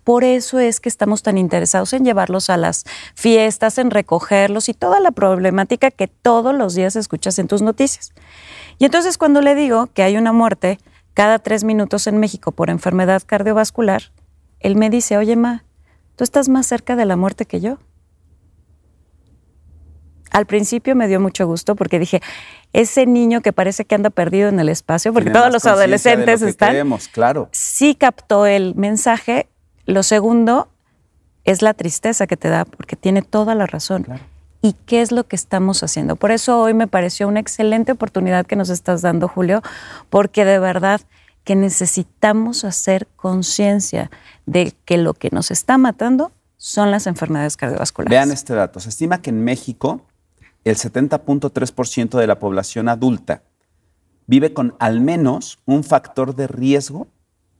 Por 0.07 0.23
eso 0.23 0.61
es 0.61 0.79
que 0.79 0.89
estamos 0.89 1.25
tan 1.25 1.37
interesados 1.37 1.93
en 1.93 2.05
llevarlos 2.05 2.49
a 2.49 2.57
las 2.57 2.85
fiestas, 3.17 3.77
en 3.77 3.91
recogerlos 3.91 4.69
y 4.69 4.73
toda 4.73 5.01
la 5.01 5.11
problemática 5.11 5.91
que 5.91 6.07
todos 6.07 6.55
los 6.55 6.77
días 6.77 6.95
escuchas 6.95 7.41
en 7.41 7.49
tus 7.49 7.61
noticias. 7.61 8.13
Y 8.79 8.85
entonces 8.85 9.19
cuando 9.19 9.41
le 9.41 9.57
digo 9.57 9.89
que 9.89 10.05
hay 10.05 10.17
una 10.17 10.33
muerte 10.33 10.79
cada 11.13 11.41
tres 11.41 11.65
minutos 11.65 12.07
en 12.07 12.19
México 12.19 12.53
por 12.53 12.71
enfermedad 12.71 13.21
cardiovascular, 13.27 14.13
él 14.61 14.77
me 14.77 14.91
dice, 14.91 15.17
oye, 15.17 15.35
Ma, 15.35 15.65
tú 16.15 16.23
estás 16.23 16.49
más 16.49 16.69
cerca 16.69 16.95
de 16.95 17.05
la 17.05 17.17
muerte 17.17 17.45
que 17.45 17.61
yo. 17.61 17.79
Al 20.31 20.47
principio 20.47 20.95
me 20.95 21.09
dio 21.09 21.19
mucho 21.19 21.49
gusto 21.49 21.75
porque 21.75 21.99
dije, 21.99 22.23
ese 22.73 23.07
niño 23.07 23.41
que 23.41 23.53
parece 23.53 23.85
que 23.85 23.97
anda 23.97 24.11
perdido 24.11 24.51
en 24.51 24.61
el 24.61 24.69
espacio, 24.69 25.13
porque 25.13 25.31
Tiene 25.31 25.41
todos 25.41 25.53
los 25.53 25.65
lo 25.65 25.73
adolescentes 25.73 26.45
que 26.45 26.49
están, 26.49 26.69
creemos, 26.69 27.09
claro. 27.09 27.49
sí 27.51 27.97
captó 27.97 28.47
el 28.47 28.77
mensaje. 28.77 29.49
Lo 29.87 30.03
segundo 30.03 30.69
es 31.45 31.63
la 31.63 31.75
tristeza 31.75 32.27
que 32.27 32.37
te 32.37 32.49
da, 32.49 32.65
porque 32.65 32.97
tiene 32.97 33.23
toda 33.23 33.55
la 33.55 33.67
razón. 33.67 34.07
¿Y 34.63 34.75
qué 34.85 35.01
es 35.01 35.13
lo 35.13 35.25
que 35.25 35.37
estamos 35.37 35.83
haciendo? 35.83 36.17
Por 36.17 36.33
eso 36.33 36.61
hoy 36.61 36.75
me 36.75 36.89
pareció 36.89 37.29
una 37.29 37.41
excelente 37.41 37.93
oportunidad 37.93 38.47
que 38.47 38.57
nos 38.57 38.69
estás 38.69 39.01
dando, 39.01 39.29
Julio, 39.29 39.63
porque 40.11 40.45
de 40.45 40.59
verdad 40.59 41.01
que 41.45 41.55
necesitamos 41.55 42.65
hacer 42.65 43.07
conciencia 43.15 44.11
de 44.47 44.75
que 44.85 44.97
lo 44.97 45.15
que 45.15 45.31
nos 45.31 45.53
está 45.53 45.79
matando 45.79 46.33
son 46.57 46.91
las 46.91 47.07
enfermedades 47.07 47.57
cardiovasculares. 47.57 48.11
Vean 48.11 48.33
este 48.33 48.55
dato. 48.55 48.81
Se 48.81 48.89
estima 48.89 49.23
que 49.23 49.31
en 49.31 49.45
México 49.45 50.03
el 50.65 50.75
70.3% 50.75 52.19
de 52.19 52.27
la 52.27 52.41
población 52.41 52.89
adulta 52.89 53.45
vive 54.27 54.53
con 54.53 54.75
al 54.81 55.01
menos 55.01 55.61
un 55.65 55.85
factor 55.85 56.35
de 56.35 56.49
riesgo 56.49 57.07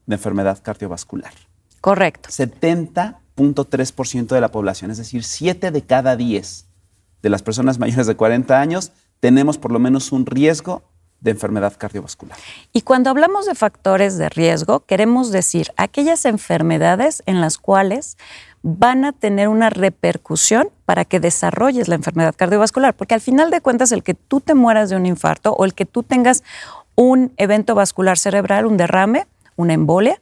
de 0.07 0.17
enfermedad 0.17 0.61
cardiovascular. 0.61 1.33
Correcto. 1.87 2.31
70.3% 2.31 4.27
de 4.27 4.41
la 4.41 4.49
población, 4.51 4.91
es 4.91 4.99
decir, 4.99 5.23
7 5.23 5.71
de 5.71 5.83
cada 5.83 6.17
10 6.17 6.67
de 7.23 7.31
las 7.31 7.43
personas 7.45 7.79
mayores 7.79 8.09
de 8.09 8.17
40 8.17 8.61
años 8.61 8.91
tenemos 9.21 9.57
por 9.57 9.71
lo 9.71 9.79
menos 9.79 10.11
un 10.11 10.27
riesgo 10.27 10.83
de 11.21 11.31
enfermedad 11.31 11.75
cardiovascular. 11.79 12.37
Y 12.73 12.83
cuando 12.83 13.11
hablamos 13.11 13.47
de 13.47 13.55
factores 13.55 14.19
de 14.19 14.29
riesgo, 14.29 14.81
queremos 14.81 15.31
decir 15.31 15.69
aquellas 15.77 16.25
enfermedades 16.25 17.23
en 17.27 17.41
las 17.41 17.57
cuales 17.57 18.19
van 18.65 19.05
a 19.05 19.13
tener 19.13 19.47
una 19.47 19.71
repercusión 19.71 20.71
para 20.87 21.05
que 21.05 21.21
desarrolles 21.21 21.87
la 21.87 21.95
enfermedad 21.95 22.35
cardiovascular, 22.37 22.97
porque 22.97 23.15
al 23.15 23.21
final 23.21 23.53
de 23.53 23.61
cuentas 23.61 23.93
el 23.93 24.03
que 24.03 24.15
tú 24.15 24.41
te 24.41 24.57
mueras 24.57 24.91
de 24.91 24.97
un 24.97 25.07
infarto 25.07 25.53
o 25.53 25.65
el 25.65 25.73
que 25.73 25.87
tú 25.87 26.03
tengas 26.03 26.43
un 26.97 27.33
evento 27.37 27.77
vascular 27.77 28.19
cerebral, 28.19 28.67
un 28.67 28.77
derrame, 28.77 29.29
una 29.55 29.75
embolia, 29.75 30.21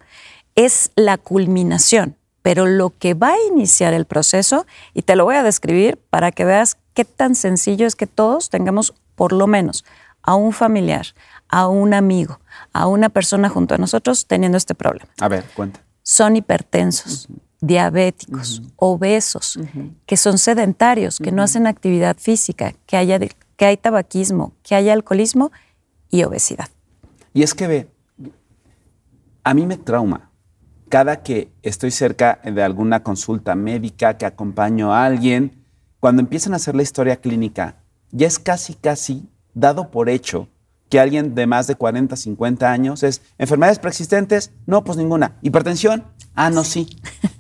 es 0.55 0.93
la 0.97 1.19
culminación, 1.19 2.17
pero 2.43 2.67
lo 2.67 2.91
que 2.91 3.15
va 3.15 3.31
a 3.31 3.47
iniciar 3.51 3.95
el 3.95 4.05
proceso, 4.05 4.67
y 4.93 5.03
te 5.03 5.17
lo 5.17 5.25
voy 5.25 5.37
a 5.37 5.43
describir 5.43 5.99
para 6.11 6.31
que 6.31 6.45
veas 6.45 6.77
qué 6.93 7.05
tan 7.05 7.35
sencillo 7.35 7.87
es 7.87 7.97
que 7.97 8.07
todos 8.07 8.51
tengamos 8.51 8.95
por 9.15 9.33
lo 9.33 9.47
menos 9.47 9.85
a 10.23 10.35
un 10.35 10.53
familiar, 10.53 11.07
a 11.49 11.69
un 11.69 11.95
amigo, 11.95 12.41
a 12.73 12.87
una 12.87 13.09
persona 13.09 13.49
junto 13.49 13.75
a 13.75 13.79
nosotros 13.79 14.27
teniendo 14.27 14.59
este 14.59 14.75
problema. 14.75 15.11
A 15.21 15.29
ver, 15.29 15.45
cuenta. 15.55 15.81
Son 16.03 16.37
hipertensos, 16.37 17.29
diabéticos, 17.61 18.63
obesos, 18.77 19.59
que 20.07 20.17
son 20.17 20.39
sedentarios, 20.39 21.19
que 21.19 21.33
no 21.33 21.43
hacen 21.43 21.67
actividad 21.67 22.17
física, 22.19 22.75
que, 22.87 22.97
haya, 22.97 23.19
que 23.19 23.65
hay 23.65 23.77
tabaquismo, 23.77 24.53
que 24.63 24.75
haya 24.75 24.93
alcoholismo 24.93 25.51
y 26.11 26.25
obesidad. 26.25 26.69
Y 27.33 27.43
es 27.43 27.55
que 27.55 27.67
ve, 27.67 27.89
a 29.43 29.55
mí 29.55 29.67
me 29.67 29.79
trauma 29.79 30.31
cada 30.95 31.25
que 31.25 31.51
estoy 31.65 31.91
cerca 31.91 32.39
de 32.45 32.63
alguna 32.63 33.03
consulta 33.03 33.57
médica, 33.57 34.17
que 34.17 34.27
acompaño 34.27 34.95
a 34.95 35.05
alguien, 35.05 35.65
cuando 35.99 36.23
empiezan 36.23 36.53
a 36.53 36.57
hacer 36.59 36.77
la 36.77 36.85
historia 36.85 37.17
clínica, 37.17 37.83
ya 38.13 38.29
es 38.29 38.39
casi, 38.39 38.75
casi 38.75 39.29
dado 39.55 39.91
por 39.91 40.09
hecho 40.09 40.47
que 40.89 41.01
alguien 41.01 41.35
de 41.35 41.49
más 41.49 41.67
de 41.67 41.75
40, 41.75 42.15
50 42.15 42.71
años 42.71 43.03
es 43.03 43.23
enfermedades 43.39 43.81
preexistentes, 43.81 44.53
no, 44.67 44.85
pues 44.85 44.97
ninguna. 44.97 45.37
Hipertensión, 45.43 46.05
ah, 46.37 46.51
no, 46.51 46.63
sí. 46.63 46.87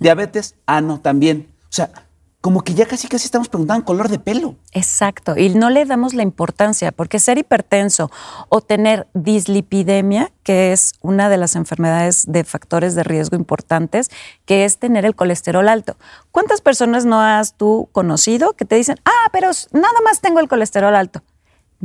Diabetes, 0.01 0.57
ah, 0.67 0.81
no, 0.81 1.01
también. 1.01 1.47
O 1.63 1.73
sea, 1.73 1.93
como 2.45 2.61
que 2.61 2.75
ya 2.75 2.85
casi, 2.85 3.09
casi 3.09 3.25
estamos 3.25 3.49
preguntando 3.49 3.87
color 3.87 4.11
de 4.11 4.19
pelo. 4.19 4.55
Exacto, 4.73 5.35
y 5.39 5.49
no 5.49 5.71
le 5.71 5.87
damos 5.87 6.13
la 6.13 6.23
importancia, 6.23 6.93
porque 6.93 7.19
ser 7.19 7.39
hipertenso 7.39 8.11
o 8.51 8.61
tener 8.61 9.07
dislipidemia, 9.15 10.31
que 10.43 10.73
es 10.73 10.93
una 11.01 11.31
de 11.31 11.39
las 11.39 11.57
enfermedades 11.57 12.27
de 12.29 12.45
factores 12.45 12.95
de 12.95 13.03
riesgo 13.03 13.35
importantes, 13.35 14.11
que 14.45 14.67
es 14.67 14.77
tener 14.77 15.07
el 15.07 15.15
colesterol 15.15 15.67
alto. 15.71 15.97
¿Cuántas 16.33 16.61
personas 16.61 17.07
no 17.07 17.19
has 17.19 17.55
tú 17.55 17.89
conocido 17.93 18.53
que 18.53 18.67
te 18.67 18.77
dicen, 18.77 18.97
ah, 19.07 19.31
pero 19.33 19.49
nada 19.73 20.01
más 20.05 20.21
tengo 20.21 20.39
el 20.39 20.47
colesterol 20.47 20.95
alto? 20.95 21.23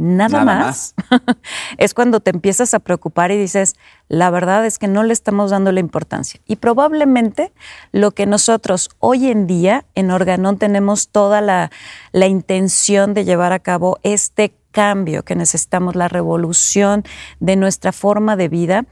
Nada, 0.01 0.45
Nada 0.45 0.63
más. 0.63 0.95
es 1.77 1.93
cuando 1.93 2.21
te 2.21 2.31
empiezas 2.31 2.73
a 2.73 2.79
preocupar 2.79 3.31
y 3.31 3.37
dices, 3.37 3.75
la 4.07 4.29
verdad 4.29 4.65
es 4.65 4.79
que 4.79 4.87
no 4.87 5.03
le 5.03 5.11
estamos 5.11 5.51
dando 5.51 5.73
la 5.73 5.81
importancia. 5.81 6.39
Y 6.47 6.55
probablemente 6.55 7.51
lo 7.91 8.11
que 8.11 8.25
nosotros 8.25 8.91
hoy 8.99 9.29
en 9.29 9.45
día 9.45 9.83
en 9.95 10.11
Organón 10.11 10.57
tenemos 10.57 11.09
toda 11.09 11.41
la, 11.41 11.69
la 12.13 12.27
intención 12.27 13.13
de 13.13 13.25
llevar 13.25 13.51
a 13.51 13.59
cabo 13.59 13.99
este 14.03 14.53
cambio 14.71 15.23
que 15.23 15.35
necesitamos, 15.35 15.95
la 15.97 16.07
revolución 16.07 17.03
de 17.41 17.57
nuestra 17.57 17.91
forma 17.91 18.37
de 18.37 18.47
vida, 18.47 18.85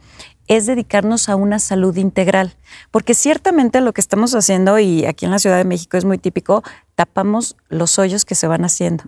es 0.47 0.65
dedicarnos 0.65 1.29
a 1.29 1.35
una 1.35 1.59
salud 1.59 1.95
integral. 1.97 2.55
Porque 2.91 3.13
ciertamente 3.13 3.81
lo 3.81 3.93
que 3.93 4.01
estamos 4.01 4.33
haciendo, 4.33 4.79
y 4.79 5.05
aquí 5.05 5.25
en 5.25 5.31
la 5.31 5.39
Ciudad 5.39 5.57
de 5.57 5.65
México 5.65 5.97
es 5.97 6.05
muy 6.05 6.17
típico, 6.17 6.63
tapamos 6.95 7.57
los 7.69 7.99
hoyos 7.99 8.25
que 8.25 8.35
se 8.35 8.47
van 8.47 8.65
haciendo, 8.65 9.03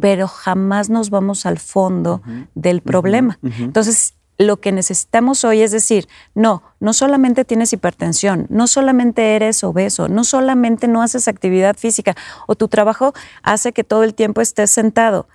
pero 0.00 0.28
jamás 0.28 0.90
nos 0.90 1.10
vamos 1.10 1.46
al 1.46 1.58
fondo 1.58 2.20
del 2.54 2.82
problema. 2.82 3.38
Entonces, 3.42 4.14
lo 4.38 4.58
que 4.58 4.72
necesitamos 4.72 5.44
hoy 5.44 5.62
es 5.62 5.70
decir, 5.70 6.08
no, 6.34 6.62
no 6.78 6.92
solamente 6.92 7.44
tienes 7.44 7.72
hipertensión, 7.72 8.46
no 8.50 8.66
solamente 8.66 9.34
eres 9.34 9.64
obeso, 9.64 10.08
no 10.08 10.24
solamente 10.24 10.88
no 10.88 11.02
haces 11.02 11.28
actividad 11.28 11.76
física 11.76 12.14
o 12.46 12.54
tu 12.54 12.68
trabajo 12.68 13.14
hace 13.42 13.72
que 13.72 13.84
todo 13.84 14.04
el 14.04 14.14
tiempo 14.14 14.40
estés 14.40 14.70
sentado. 14.70 15.28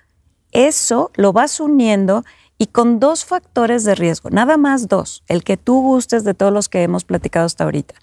Eso 0.52 1.10
lo 1.14 1.32
vas 1.32 1.58
uniendo 1.58 2.24
y 2.62 2.66
con 2.66 3.00
dos 3.00 3.24
factores 3.24 3.82
de 3.82 3.96
riesgo, 3.96 4.30
nada 4.30 4.56
más 4.56 4.86
dos, 4.86 5.24
el 5.26 5.42
que 5.42 5.56
tú 5.56 5.82
gustes 5.82 6.22
de 6.22 6.32
todos 6.32 6.52
los 6.52 6.68
que 6.68 6.84
hemos 6.84 7.02
platicado 7.02 7.44
hasta 7.44 7.64
ahorita, 7.64 7.96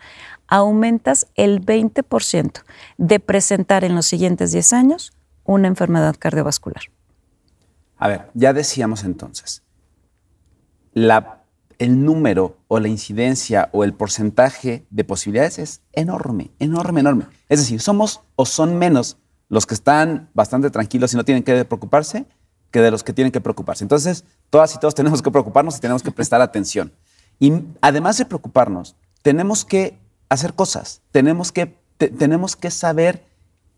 aumentas 0.50 1.28
el 1.36 1.66
20% 1.66 2.64
de 2.98 3.20
presentar 3.22 3.86
en 3.86 3.96
los 3.96 4.06
siguientes 4.06 4.52
10 4.52 4.74
años 4.74 5.14
una 5.46 5.70
enfermedad 5.70 6.14
cardiovascular. 6.20 6.84
A 7.98 8.10
ver, 8.10 8.30
ya 8.34 8.52
decíamos 8.52 9.06
entonces, 9.06 9.64
el 10.94 12.04
número 12.04 12.58
o 12.68 12.82
la 12.82 12.90
incidencia 12.90 13.70
o 13.72 13.86
el 13.86 13.94
porcentaje 13.94 14.86
de 14.90 15.04
posibilidades 15.06 15.58
es 15.58 15.82
enorme, 15.94 16.52
enorme, 16.60 17.00
enorme. 17.00 17.28
Es 17.48 17.60
decir, 17.60 17.80
somos 17.80 18.24
o 18.36 18.46
son 18.46 18.78
menos 18.78 19.20
los 19.48 19.66
que 19.66 19.76
están 19.76 20.30
bastante 20.34 20.70
tranquilos 20.70 21.14
y 21.14 21.16
no 21.16 21.24
tienen 21.24 21.44
que 21.44 21.64
preocuparse 21.64 22.26
que 22.72 22.82
de 22.82 22.92
los 22.92 23.04
que 23.04 23.14
tienen 23.14 23.32
que 23.32 23.42
preocuparse. 23.42 23.84
Entonces, 23.84 24.26
todas 24.50 24.74
y 24.76 24.80
todos 24.80 24.96
tenemos 25.00 25.22
que 25.22 25.32
preocuparnos 25.32 25.78
y 25.78 25.80
tenemos 25.80 26.04
que 26.04 26.12
prestar 26.12 26.42
atención. 26.42 26.94
Y 27.40 27.54
además 27.82 28.18
de 28.18 28.26
preocuparnos, 28.26 28.96
tenemos 29.22 29.66
que 29.66 29.98
hacer 30.30 30.54
cosas, 30.54 31.02
tenemos 31.12 31.52
que, 31.52 31.78
tenemos 31.98 32.56
que 32.56 32.72
saber 32.72 33.26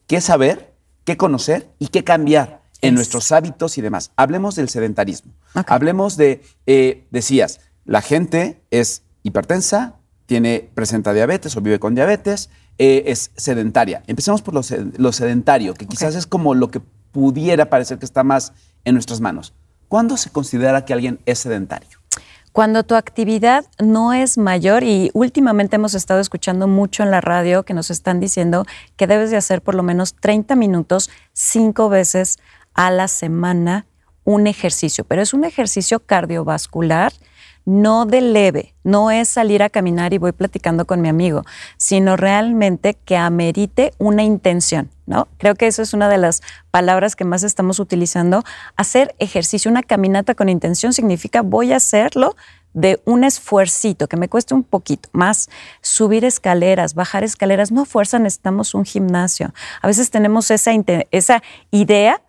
qué 0.07 0.19
saber, 0.19 0.73
qué 1.05 1.17
conocer 1.17 1.69
y 1.79 1.87
qué 1.87 2.03
cambiar 2.03 2.61
en 2.81 2.95
nuestros 2.95 3.31
hábitos 3.31 3.77
y 3.77 3.81
demás. 3.81 4.11
Hablemos 4.15 4.55
del 4.55 4.69
sedentarismo. 4.69 5.33
Hablemos 5.67 6.17
de, 6.17 6.41
eh, 6.65 7.05
decías, 7.11 7.59
la 7.85 8.01
gente 8.01 8.61
es 8.71 9.03
hipertensa, 9.23 9.95
tiene, 10.25 10.69
presenta 10.73 11.13
diabetes 11.13 11.55
o 11.55 11.61
vive 11.61 11.79
con 11.79 11.95
diabetes, 11.95 12.49
eh, 12.77 13.03
es 13.07 13.31
sedentaria. 13.35 14.03
Empecemos 14.07 14.41
por 14.41 14.53
lo, 14.53 15.11
sedentario, 15.11 15.73
que 15.73 15.87
quizás 15.87 16.15
es 16.15 16.25
como 16.25 16.55
lo 16.55 16.71
que 16.71 16.79
pudiera 17.11 17.69
parecer 17.69 17.99
que 17.99 18.05
está 18.05 18.23
más 18.23 18.53
en 18.85 18.93
nuestras 18.93 19.21
manos. 19.21 19.53
¿Cuándo 19.87 20.17
se 20.17 20.29
considera 20.29 20.85
que 20.85 20.93
alguien 20.93 21.19
es 21.25 21.39
sedentario? 21.39 21.99
Cuando 22.51 22.83
tu 22.83 22.95
actividad 22.95 23.65
no 23.79 24.11
es 24.11 24.37
mayor 24.37 24.83
y 24.83 25.09
últimamente 25.13 25.77
hemos 25.77 25.93
estado 25.93 26.19
escuchando 26.19 26.67
mucho 26.67 27.01
en 27.01 27.09
la 27.09 27.21
radio 27.21 27.63
que 27.63 27.73
nos 27.73 27.89
están 27.89 28.19
diciendo 28.19 28.65
que 28.97 29.07
debes 29.07 29.31
de 29.31 29.37
hacer 29.37 29.61
por 29.61 29.73
lo 29.73 29.83
menos 29.83 30.15
30 30.15 30.55
minutos 30.57 31.09
cinco 31.31 31.87
veces 31.87 32.39
a 32.73 32.91
la 32.91 33.07
semana 33.07 33.85
un 34.25 34.47
ejercicio, 34.47 35.05
pero 35.05 35.21
es 35.21 35.33
un 35.33 35.45
ejercicio 35.45 36.01
cardiovascular 36.01 37.13
no 37.65 38.05
de 38.05 38.21
leve, 38.21 38.73
no 38.83 39.11
es 39.11 39.29
salir 39.29 39.63
a 39.63 39.69
caminar 39.69 40.13
y 40.13 40.17
voy 40.17 40.31
platicando 40.31 40.85
con 40.85 41.01
mi 41.01 41.09
amigo, 41.09 41.43
sino 41.77 42.17
realmente 42.17 42.95
que 43.05 43.17
amerite 43.17 43.93
una 43.97 44.23
intención, 44.23 44.89
¿no? 45.05 45.27
Creo 45.37 45.55
que 45.55 45.67
eso 45.67 45.81
es 45.81 45.93
una 45.93 46.09
de 46.09 46.17
las 46.17 46.41
palabras 46.71 47.15
que 47.15 47.25
más 47.25 47.43
estamos 47.43 47.79
utilizando. 47.79 48.43
Hacer 48.75 49.15
ejercicio, 49.19 49.69
una 49.69 49.83
caminata 49.83 50.35
con 50.35 50.49
intención 50.49 50.93
significa 50.93 51.41
voy 51.41 51.73
a 51.73 51.77
hacerlo 51.77 52.35
de 52.73 53.01
un 53.05 53.23
esfuercito 53.23 54.07
que 54.07 54.17
me 54.17 54.29
cueste 54.29 54.53
un 54.53 54.63
poquito 54.63 55.09
más. 55.11 55.49
Subir 55.81 56.25
escaleras, 56.25 56.95
bajar 56.95 57.23
escaleras, 57.23 57.71
no 57.71 57.85
fuerza, 57.85 58.19
necesitamos 58.19 58.73
un 58.73 58.85
gimnasio. 58.85 59.53
A 59.81 59.87
veces 59.87 60.09
tenemos 60.09 60.51
esa, 60.51 60.71
esa 61.11 61.43
idea 61.69 62.21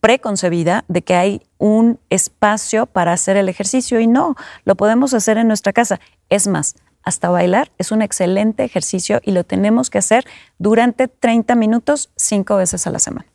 preconcebida 0.00 0.84
de 0.88 1.02
que 1.02 1.14
hay 1.14 1.42
un 1.58 1.98
espacio 2.10 2.86
para 2.86 3.12
hacer 3.12 3.36
el 3.36 3.48
ejercicio 3.48 4.00
y 4.00 4.06
no, 4.06 4.34
lo 4.64 4.74
podemos 4.74 5.14
hacer 5.14 5.38
en 5.38 5.48
nuestra 5.48 5.72
casa. 5.72 6.00
Es 6.28 6.46
más, 6.46 6.74
hasta 7.02 7.30
bailar 7.30 7.70
es 7.78 7.92
un 7.92 8.02
excelente 8.02 8.64
ejercicio 8.64 9.20
y 9.24 9.32
lo 9.32 9.44
tenemos 9.44 9.90
que 9.90 9.98
hacer 9.98 10.24
durante 10.58 11.08
30 11.08 11.54
minutos 11.54 12.10
cinco 12.16 12.56
veces 12.56 12.86
a 12.86 12.90
la 12.90 12.98
semana. 12.98 13.26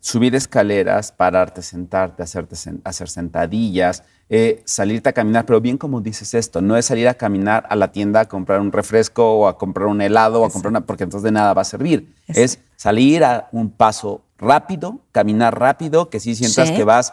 Subir 0.00 0.36
escaleras, 0.36 1.10
pararte, 1.10 1.62
sentarte, 1.62 2.22
hacerte, 2.22 2.54
hacer 2.84 3.08
sentadillas, 3.08 4.04
eh, 4.28 4.62
salirte 4.64 5.08
a 5.08 5.12
caminar, 5.12 5.46
pero 5.46 5.60
bien 5.60 5.78
como 5.78 6.00
dices 6.00 6.34
esto, 6.34 6.60
no 6.60 6.76
es 6.76 6.86
salir 6.86 7.08
a 7.08 7.14
caminar 7.14 7.66
a 7.68 7.76
la 7.76 7.90
tienda 7.90 8.20
a 8.20 8.24
comprar 8.26 8.60
un 8.60 8.70
refresco 8.70 9.38
o 9.38 9.48
a 9.48 9.58
comprar 9.58 9.86
un 9.86 10.00
helado 10.00 10.42
o 10.42 10.44
a 10.44 10.50
comprar 10.50 10.70
una, 10.70 10.82
porque 10.82 11.04
entonces 11.04 11.24
de 11.24 11.32
nada 11.32 11.54
va 11.54 11.62
a 11.62 11.64
servir. 11.64 12.14
Es 12.28 12.60
salir 12.76 13.24
a 13.24 13.48
un 13.50 13.70
paso 13.70 14.22
rápido, 14.38 15.00
caminar 15.12 15.58
rápido, 15.58 16.10
que 16.10 16.20
sí 16.20 16.34
sientas 16.34 16.70
que 16.70 16.84
vas 16.84 17.12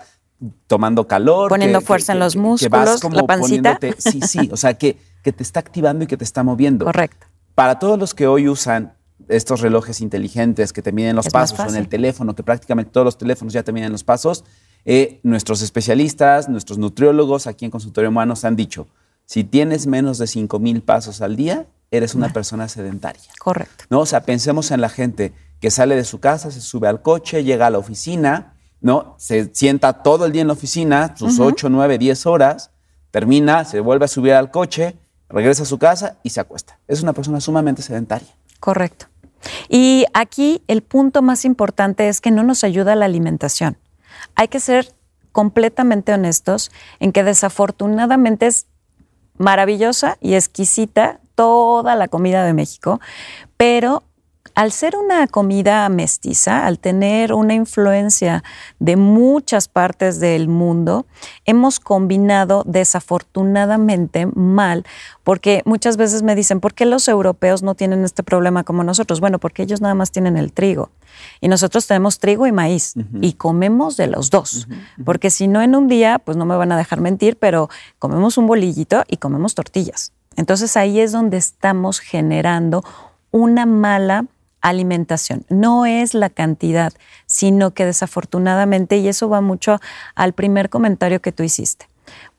tomando 0.67 1.07
calor. 1.07 1.49
Poniendo 1.49 1.81
fuerza 1.81 2.13
en 2.13 2.19
los 2.19 2.35
músculos, 2.35 3.03
la 3.11 3.23
pancita. 3.23 3.79
Sí, 3.97 4.21
sí, 4.21 4.49
o 4.51 4.57
sea, 4.57 4.73
que, 4.75 4.97
que 5.23 5.31
te 5.31 5.43
está 5.43 5.59
activando 5.59 6.03
y 6.03 6.07
que 6.07 6.17
te 6.17 6.23
está 6.23 6.43
moviendo. 6.43 6.85
Correcto. 6.85 7.27
Para 7.55 7.79
todos 7.79 7.99
los 7.99 8.13
que 8.13 8.27
hoy 8.27 8.47
usan 8.47 8.93
estos 9.29 9.61
relojes 9.61 10.01
inteligentes 10.01 10.73
que 10.73 10.81
te 10.81 10.91
miden 10.91 11.15
los 11.15 11.29
pasos 11.29 11.59
o 11.59 11.69
en 11.69 11.75
el 11.75 11.87
teléfono, 11.87 12.35
que 12.35 12.43
prácticamente 12.43 12.91
todos 12.91 13.05
los 13.05 13.17
teléfonos 13.17 13.53
ya 13.53 13.63
te 13.63 13.71
miden 13.71 13.91
los 13.91 14.03
pasos, 14.03 14.43
eh, 14.85 15.19
nuestros 15.23 15.61
especialistas, 15.61 16.49
nuestros 16.49 16.77
nutriólogos 16.77 17.47
aquí 17.47 17.65
en 17.65 17.71
Consultorio 17.71 18.09
Humano 18.09 18.33
han 18.43 18.55
dicho, 18.55 18.87
si 19.25 19.43
tienes 19.43 19.87
menos 19.87 20.17
de 20.17 20.27
5 20.27 20.59
mil 20.59 20.81
pasos 20.81 21.21
al 21.21 21.35
día, 21.35 21.67
eres 21.91 22.15
una 22.15 22.33
persona 22.33 22.67
sedentaria. 22.67 23.21
Correcto. 23.39 23.85
¿No? 23.89 24.01
O 24.01 24.05
sea, 24.05 24.23
pensemos 24.23 24.71
en 24.71 24.81
la 24.81 24.89
gente 24.89 25.31
que 25.63 25.71
sale 25.71 25.95
de 25.95 26.03
su 26.03 26.19
casa, 26.19 26.51
se 26.51 26.59
sube 26.59 26.89
al 26.89 27.01
coche, 27.01 27.45
llega 27.45 27.67
a 27.67 27.69
la 27.69 27.77
oficina, 27.77 28.55
¿no? 28.81 29.15
Se 29.17 29.55
sienta 29.55 29.93
todo 30.03 30.25
el 30.25 30.33
día 30.33 30.41
en 30.41 30.47
la 30.47 30.55
oficina, 30.55 31.15
sus 31.15 31.39
8, 31.39 31.69
9, 31.69 31.97
10 31.97 32.25
horas, 32.25 32.71
termina, 33.11 33.63
se 33.63 33.79
vuelve 33.79 34.03
a 34.03 34.07
subir 34.09 34.33
al 34.33 34.51
coche, 34.51 34.97
regresa 35.29 35.63
a 35.63 35.65
su 35.65 35.79
casa 35.79 36.17
y 36.21 36.31
se 36.31 36.41
acuesta. 36.41 36.79
Es 36.85 37.01
una 37.01 37.13
persona 37.13 37.39
sumamente 37.39 37.81
sedentaria. 37.81 38.27
Correcto. 38.59 39.05
Y 39.69 40.03
aquí 40.13 40.61
el 40.67 40.81
punto 40.81 41.21
más 41.21 41.45
importante 41.45 42.09
es 42.09 42.19
que 42.19 42.29
no 42.29 42.43
nos 42.43 42.65
ayuda 42.65 42.93
la 42.95 43.05
alimentación. 43.05 43.77
Hay 44.35 44.49
que 44.49 44.59
ser 44.59 44.93
completamente 45.31 46.11
honestos 46.11 46.71
en 46.99 47.13
que 47.13 47.23
desafortunadamente 47.23 48.47
es 48.47 48.65
maravillosa 49.37 50.17
y 50.19 50.33
exquisita 50.33 51.21
toda 51.35 51.95
la 51.95 52.09
comida 52.09 52.43
de 52.43 52.51
México, 52.51 52.99
pero 53.55 54.03
al 54.55 54.71
ser 54.71 54.95
una 54.95 55.25
comida 55.27 55.87
mestiza, 55.89 56.67
al 56.67 56.77
tener 56.77 57.33
una 57.33 57.55
influencia 57.55 58.43
de 58.79 58.97
muchas 58.97 59.67
partes 59.67 60.19
del 60.19 60.47
mundo, 60.47 61.07
hemos 61.45 61.79
combinado 61.79 62.63
desafortunadamente 62.65 64.27
mal, 64.35 64.85
porque 65.23 65.63
muchas 65.65 65.97
veces 65.97 66.21
me 66.21 66.35
dicen, 66.35 66.59
¿por 66.59 66.73
qué 66.73 66.85
los 66.85 67.07
europeos 67.07 67.63
no 67.63 67.73
tienen 67.73 68.03
este 68.03 68.21
problema 68.21 68.63
como 68.63 68.83
nosotros? 68.83 69.19
Bueno, 69.19 69.39
porque 69.39 69.63
ellos 69.63 69.81
nada 69.81 69.95
más 69.95 70.11
tienen 70.11 70.37
el 70.37 70.53
trigo 70.53 70.91
y 71.41 71.47
nosotros 71.47 71.87
tenemos 71.87 72.19
trigo 72.19 72.45
y 72.45 72.51
maíz 72.51 72.93
y 73.21 73.33
comemos 73.33 73.97
de 73.97 74.07
los 74.07 74.29
dos, 74.29 74.67
porque 75.03 75.31
si 75.31 75.47
no 75.47 75.61
en 75.61 75.75
un 75.75 75.87
día, 75.87 76.19
pues 76.19 76.37
no 76.37 76.45
me 76.45 76.55
van 76.55 76.71
a 76.71 76.77
dejar 76.77 77.01
mentir, 77.01 77.37
pero 77.37 77.69
comemos 77.97 78.37
un 78.37 78.45
bolillito 78.45 79.03
y 79.07 79.17
comemos 79.17 79.55
tortillas. 79.55 80.11
Entonces 80.35 80.77
ahí 80.77 80.99
es 80.99 81.11
donde 81.11 81.37
estamos 81.37 81.99
generando 81.99 82.83
una 83.31 83.65
mala 83.65 84.25
alimentación. 84.63 85.45
No 85.49 85.85
es 85.85 86.15
la 86.15 86.31
cantidad, 86.31 86.93
sino 87.27 87.71
que 87.71 87.85
desafortunadamente, 87.85 88.97
y 88.97 89.07
eso 89.07 89.29
va 89.29 89.41
mucho 89.41 89.79
al 90.15 90.33
primer 90.33 90.69
comentario 90.69 91.21
que 91.21 91.31
tú 91.31 91.43
hiciste, 91.43 91.87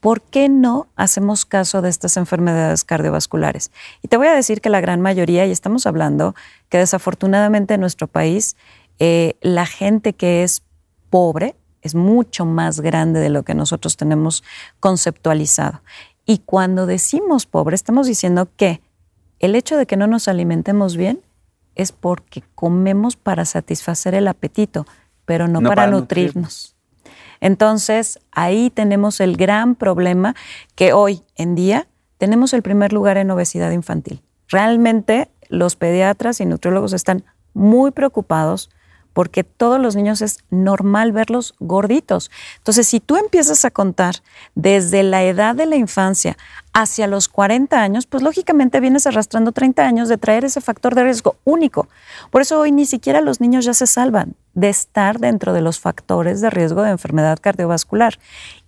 ¿por 0.01 0.23
qué 0.23 0.49
no 0.49 0.89
hacemos 0.97 1.45
caso 1.45 1.83
de 1.83 1.91
estas 1.91 2.17
enfermedades 2.17 2.83
cardiovasculares? 2.83 3.71
Y 4.03 4.09
te 4.09 4.17
voy 4.17 4.27
a 4.27 4.35
decir 4.35 4.61
que 4.61 4.71
la 4.71 4.81
gran 4.81 5.01
mayoría, 5.01 5.47
y 5.47 5.53
estamos 5.53 5.87
hablando 5.87 6.35
que 6.69 6.79
desafortunadamente 6.79 7.75
en 7.75 7.81
nuestro 7.81 8.09
país, 8.09 8.57
eh, 8.99 9.37
la 9.41 9.67
gente 9.67 10.15
que 10.15 10.43
es 10.43 10.63
pobre 11.11 11.55
es 11.83 11.95
mucho 11.95 12.47
más 12.47 12.81
grande 12.81 13.21
de 13.21 13.29
lo 13.29 13.43
que 13.43 13.55
nosotros 13.55 13.99
tenemos 13.99 14.43
conceptualizado. 14.81 15.83
Y 16.25 16.39
cuando 16.39 16.87
decimos 16.87 17.45
pobre, 17.45 17.75
estamos 17.75 18.07
diciendo 18.07 18.49
que 18.57 18.81
el 19.41 19.55
hecho 19.55 19.77
de 19.77 19.85
que 19.85 19.99
no 19.99 20.07
nos 20.07 20.27
alimentemos 20.27 20.97
bien 20.97 21.21
es 21.75 21.93
porque 21.93 22.43
comemos 22.55 23.17
para 23.17 23.45
satisfacer 23.45 24.15
el 24.15 24.29
apetito, 24.29 24.87
pero 25.25 25.49
no, 25.49 25.61
para, 25.63 25.87
nutrirnos. 25.87 26.77
Entonces, 27.41 28.19
ahí 28.33 28.71
tenemos 28.71 29.21
el 29.21 29.37
gran 29.37 29.75
problema 29.75 30.35
que 30.75 30.93
hoy 30.93 31.23
en 31.37 31.55
día 31.55 31.89
tenemos 32.19 32.53
el 32.53 32.63
primer 32.63 32.93
lugar 32.93 33.19
en 33.19 33.31
obesidad 33.31 33.71
infantil. 33.71 34.23
Realmente 34.49 35.31
los 35.49 35.77
pediatras 35.77 36.41
y 36.41 36.47
nutriólogos 36.47 36.93
están 36.93 37.25
muy 37.53 37.91
preocupados 37.91 38.71
porque 39.13 39.45
todos 39.45 39.81
los 39.81 39.95
niños 39.97 40.21
es 40.23 40.39
normal 40.51 41.13
verlos 41.13 41.55
gorditos. 41.61 42.31
Entonces, 42.59 42.87
si 42.87 43.01
tú 43.01 43.17
empiezas 43.17 43.65
a 43.65 43.71
contar 43.71 44.17
desde 44.55 45.03
la 45.03 45.23
edad 45.23 45.55
de 45.55 45.67
la 45.67 45.77
infancia 45.77 46.37
hacia 46.75 47.07
los 47.07 47.29
40 47.29 47.81
años, 47.81 48.07
pues 48.07 48.23
lógicamente 48.23 48.81
vienes 48.81 49.07
arrastrando 49.07 49.53
30 49.53 49.87
años 49.87 50.09
de 50.09 50.19
traer 50.19 50.45
ese 50.45 50.61
factor 50.61 50.97
de 50.97 51.05
riesgo 51.05 51.37
único. 51.45 51.89
Por 52.31 52.43
eso 52.43 52.59
hoy 52.59 52.73
ni 52.73 52.85
siquiera 52.85 53.21
los 53.21 53.41
niños 53.41 53.65
ya 53.65 53.75
se 53.75 53.87
salvan 53.87 54.35
de 54.55 54.71
estar 54.71 55.21
dentro 55.21 55.53
de 55.53 55.63
los 55.63 55.79
factores 55.79 56.41
de 56.41 56.51
riesgo 56.51 56.83
de 56.83 56.91
enfermedad 56.91 57.39
cardiovascular. 57.41 58.19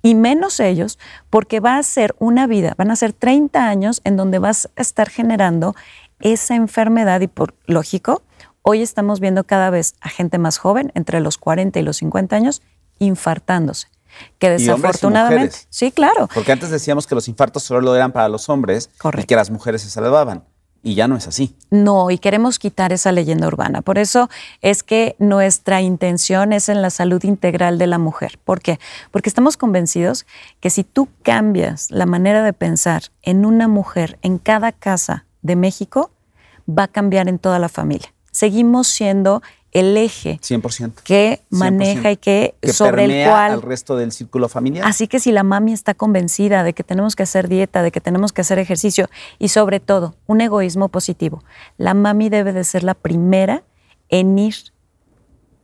Y 0.02 0.14
menos 0.14 0.60
ellos, 0.60 1.00
porque 1.30 1.58
va 1.58 1.78
a 1.78 1.82
ser 1.82 2.14
una 2.20 2.46
vida, 2.46 2.74
van 2.78 2.92
a 2.92 2.96
ser 2.96 3.12
30 3.12 3.68
años 3.68 4.00
en 4.04 4.16
donde 4.16 4.38
vas 4.38 4.70
a 4.76 4.82
estar 4.82 5.10
generando 5.10 5.74
esa 6.20 6.54
enfermedad 6.54 7.20
y 7.20 7.26
por 7.26 7.54
lógico, 7.66 8.22
hoy 8.62 8.82
estamos 8.82 9.18
viendo 9.18 9.44
cada 9.44 9.68
vez 9.70 9.96
a 10.00 10.08
gente 10.08 10.38
más 10.38 10.58
joven, 10.58 10.92
entre 10.94 11.18
los 11.18 11.38
40 11.38 11.80
y 11.80 11.82
los 11.82 11.96
50 11.96 12.36
años, 12.36 12.62
infartándose 13.00 13.95
que 14.38 14.50
desafortunadamente, 14.50 15.56
sí, 15.70 15.92
claro. 15.92 16.28
Porque 16.32 16.52
antes 16.52 16.70
decíamos 16.70 17.06
que 17.06 17.14
los 17.14 17.28
infartos 17.28 17.62
solo 17.62 17.94
eran 17.94 18.12
para 18.12 18.28
los 18.28 18.48
hombres 18.48 18.90
y 19.18 19.24
que 19.24 19.36
las 19.36 19.50
mujeres 19.50 19.82
se 19.82 19.90
salvaban. 19.90 20.44
Y 20.82 20.94
ya 20.94 21.08
no 21.08 21.16
es 21.16 21.26
así. 21.26 21.56
No, 21.70 22.12
y 22.12 22.18
queremos 22.18 22.60
quitar 22.60 22.92
esa 22.92 23.10
leyenda 23.10 23.48
urbana. 23.48 23.82
Por 23.82 23.98
eso 23.98 24.30
es 24.60 24.84
que 24.84 25.16
nuestra 25.18 25.82
intención 25.82 26.52
es 26.52 26.68
en 26.68 26.80
la 26.80 26.90
salud 26.90 27.24
integral 27.24 27.76
de 27.76 27.88
la 27.88 27.98
mujer. 27.98 28.38
¿Por 28.44 28.60
qué? 28.60 28.78
Porque 29.10 29.28
estamos 29.28 29.56
convencidos 29.56 30.26
que 30.60 30.70
si 30.70 30.84
tú 30.84 31.08
cambias 31.24 31.90
la 31.90 32.06
manera 32.06 32.44
de 32.44 32.52
pensar 32.52 33.10
en 33.22 33.44
una 33.44 33.66
mujer 33.66 34.20
en 34.22 34.38
cada 34.38 34.70
casa 34.70 35.26
de 35.42 35.56
México, 35.56 36.12
va 36.68 36.84
a 36.84 36.88
cambiar 36.88 37.28
en 37.28 37.40
toda 37.40 37.58
la 37.58 37.68
familia. 37.68 38.14
Seguimos 38.30 38.86
siendo 38.86 39.42
el 39.76 39.94
eje 39.98 40.40
100%. 40.42 41.02
que 41.04 41.42
maneja 41.50 42.10
y 42.10 42.16
que, 42.16 42.54
sobre 42.72 43.04
el 43.04 43.28
cual 43.28 43.52
al 43.52 43.62
resto 43.62 43.94
del 43.96 44.10
círculo 44.10 44.48
familiar. 44.48 44.86
Así 44.86 45.06
que 45.06 45.20
si 45.20 45.32
la 45.32 45.42
mami 45.42 45.74
está 45.74 45.92
convencida 45.92 46.64
de 46.64 46.72
que 46.72 46.82
tenemos 46.82 47.14
que 47.14 47.24
hacer 47.24 47.46
dieta, 47.48 47.82
de 47.82 47.92
que 47.92 48.00
tenemos 48.00 48.32
que 48.32 48.40
hacer 48.40 48.58
ejercicio 48.58 49.10
y 49.38 49.48
sobre 49.48 49.78
todo 49.80 50.16
un 50.26 50.40
egoísmo 50.40 50.88
positivo, 50.88 51.44
la 51.76 51.92
mami 51.92 52.30
debe 52.30 52.54
de 52.54 52.64
ser 52.64 52.84
la 52.84 52.94
primera 52.94 53.64
en 54.08 54.38
ir 54.38 54.56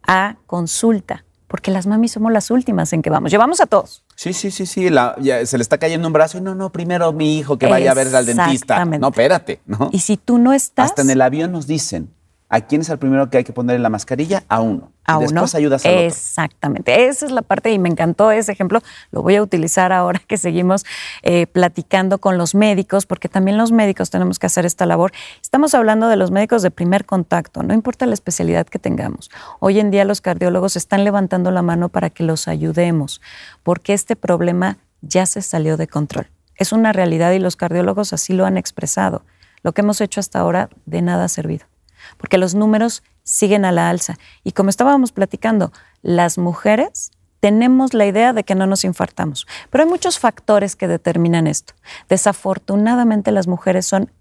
a 0.06 0.36
consulta, 0.46 1.24
porque 1.48 1.70
las 1.70 1.86
mamis 1.86 2.12
somos 2.12 2.32
las 2.32 2.50
últimas 2.50 2.92
en 2.92 3.00
que 3.00 3.08
vamos. 3.08 3.30
Llevamos 3.30 3.62
a 3.62 3.66
todos. 3.66 4.04
Sí, 4.14 4.34
sí, 4.34 4.50
sí, 4.50 4.66
sí. 4.66 4.88
se 4.88 5.58
le 5.58 5.62
está 5.62 5.78
cayendo 5.78 6.06
un 6.06 6.12
brazo 6.12 6.36
y 6.36 6.42
no, 6.42 6.54
no, 6.54 6.70
primero 6.70 7.14
mi 7.14 7.38
hijo 7.38 7.56
que 7.56 7.66
vaya 7.66 7.92
a 7.92 7.94
ver 7.94 8.14
al 8.14 8.26
dentista. 8.26 8.84
No, 8.84 9.08
espérate, 9.08 9.62
¿no? 9.64 9.88
Y 9.90 10.00
si 10.00 10.18
tú 10.18 10.36
no 10.36 10.52
estás. 10.52 10.90
Hasta 10.90 11.00
en 11.00 11.08
el 11.08 11.22
avión 11.22 11.50
nos 11.52 11.66
dicen, 11.66 12.10
¿A 12.52 12.60
quién 12.60 12.82
es 12.82 12.90
el 12.90 12.98
primero 12.98 13.30
que 13.30 13.38
hay 13.38 13.44
que 13.44 13.54
poner 13.54 13.76
en 13.76 13.82
la 13.82 13.88
mascarilla? 13.88 14.44
A 14.46 14.60
uno. 14.60 14.92
A 15.06 15.18
Después 15.18 15.54
uno. 15.54 15.58
ayudas 15.58 15.86
al 15.86 15.92
Exactamente. 15.92 17.08
Esa 17.08 17.24
es 17.24 17.32
la 17.32 17.40
parte 17.40 17.72
y 17.72 17.78
me 17.78 17.88
encantó 17.88 18.30
ese 18.30 18.52
ejemplo. 18.52 18.82
Lo 19.10 19.22
voy 19.22 19.36
a 19.36 19.42
utilizar 19.42 19.90
ahora 19.90 20.20
que 20.26 20.36
seguimos 20.36 20.84
eh, 21.22 21.46
platicando 21.46 22.18
con 22.18 22.36
los 22.36 22.54
médicos, 22.54 23.06
porque 23.06 23.30
también 23.30 23.56
los 23.56 23.72
médicos 23.72 24.10
tenemos 24.10 24.38
que 24.38 24.48
hacer 24.48 24.66
esta 24.66 24.84
labor. 24.84 25.12
Estamos 25.40 25.74
hablando 25.74 26.08
de 26.08 26.16
los 26.16 26.30
médicos 26.30 26.60
de 26.60 26.70
primer 26.70 27.06
contacto, 27.06 27.62
no 27.62 27.72
importa 27.72 28.04
la 28.04 28.12
especialidad 28.12 28.66
que 28.66 28.78
tengamos. 28.78 29.30
Hoy 29.58 29.80
en 29.80 29.90
día 29.90 30.04
los 30.04 30.20
cardiólogos 30.20 30.76
están 30.76 31.04
levantando 31.04 31.52
la 31.52 31.62
mano 31.62 31.88
para 31.88 32.10
que 32.10 32.22
los 32.22 32.48
ayudemos, 32.48 33.22
porque 33.62 33.94
este 33.94 34.14
problema 34.14 34.76
ya 35.00 35.24
se 35.24 35.40
salió 35.40 35.78
de 35.78 35.88
control. 35.88 36.28
Es 36.56 36.72
una 36.72 36.92
realidad 36.92 37.32
y 37.32 37.38
los 37.38 37.56
cardiólogos 37.56 38.12
así 38.12 38.34
lo 38.34 38.44
han 38.44 38.58
expresado. 38.58 39.24
Lo 39.62 39.72
que 39.72 39.80
hemos 39.80 40.02
hecho 40.02 40.20
hasta 40.20 40.38
ahora 40.38 40.68
de 40.84 41.00
nada 41.00 41.24
ha 41.24 41.28
servido 41.28 41.71
porque 42.16 42.38
los 42.38 42.54
números 42.54 43.02
siguen 43.22 43.64
a 43.64 43.72
la 43.72 43.88
alza. 43.88 44.18
Y 44.44 44.52
como 44.52 44.70
estábamos 44.70 45.12
platicando, 45.12 45.72
las 46.02 46.38
mujeres 46.38 47.10
tenemos 47.40 47.92
la 47.92 48.06
idea 48.06 48.32
de 48.32 48.44
que 48.44 48.54
no 48.54 48.66
nos 48.66 48.84
infartamos, 48.84 49.48
pero 49.70 49.82
hay 49.82 49.90
muchos 49.90 50.20
factores 50.20 50.76
que 50.76 50.86
determinan 50.86 51.48
esto. 51.48 51.74
Desafortunadamente 52.08 53.32
las 53.32 53.48
mujeres 53.48 53.84
son 53.84 54.12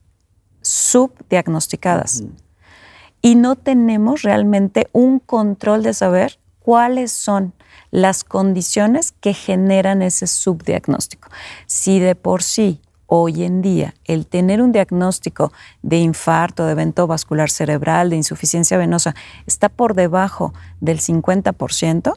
subdiagnosticadas 0.62 2.24
y 3.22 3.36
no 3.36 3.56
tenemos 3.56 4.24
realmente 4.24 4.90
un 4.92 5.20
control 5.20 5.84
de 5.84 5.94
saber 5.94 6.40
cuáles 6.60 7.12
son 7.12 7.54
las 7.92 8.24
condiciones 8.24 9.12
que 9.12 9.34
generan 9.34 10.02
ese 10.02 10.26
subdiagnóstico. 10.28 11.30
Si 11.68 12.00
de 12.00 12.16
por 12.16 12.42
sí 12.42 12.82
hoy 13.14 13.44
en 13.44 13.62
día 13.62 13.94
el 14.06 14.26
tener 14.26 14.62
un 14.62 14.72
diagnóstico 14.72 15.52
de 15.82 15.98
infarto, 15.98 16.66
de 16.66 16.72
evento 16.72 17.08
vascular 17.08 17.50
cerebral, 17.50 18.10
de 18.10 18.16
insuficiencia 18.16 18.78
venosa, 18.78 19.16
está 19.46 19.68
por 19.68 19.96
debajo 19.96 20.54
del 20.80 21.02
50%, 21.02 22.14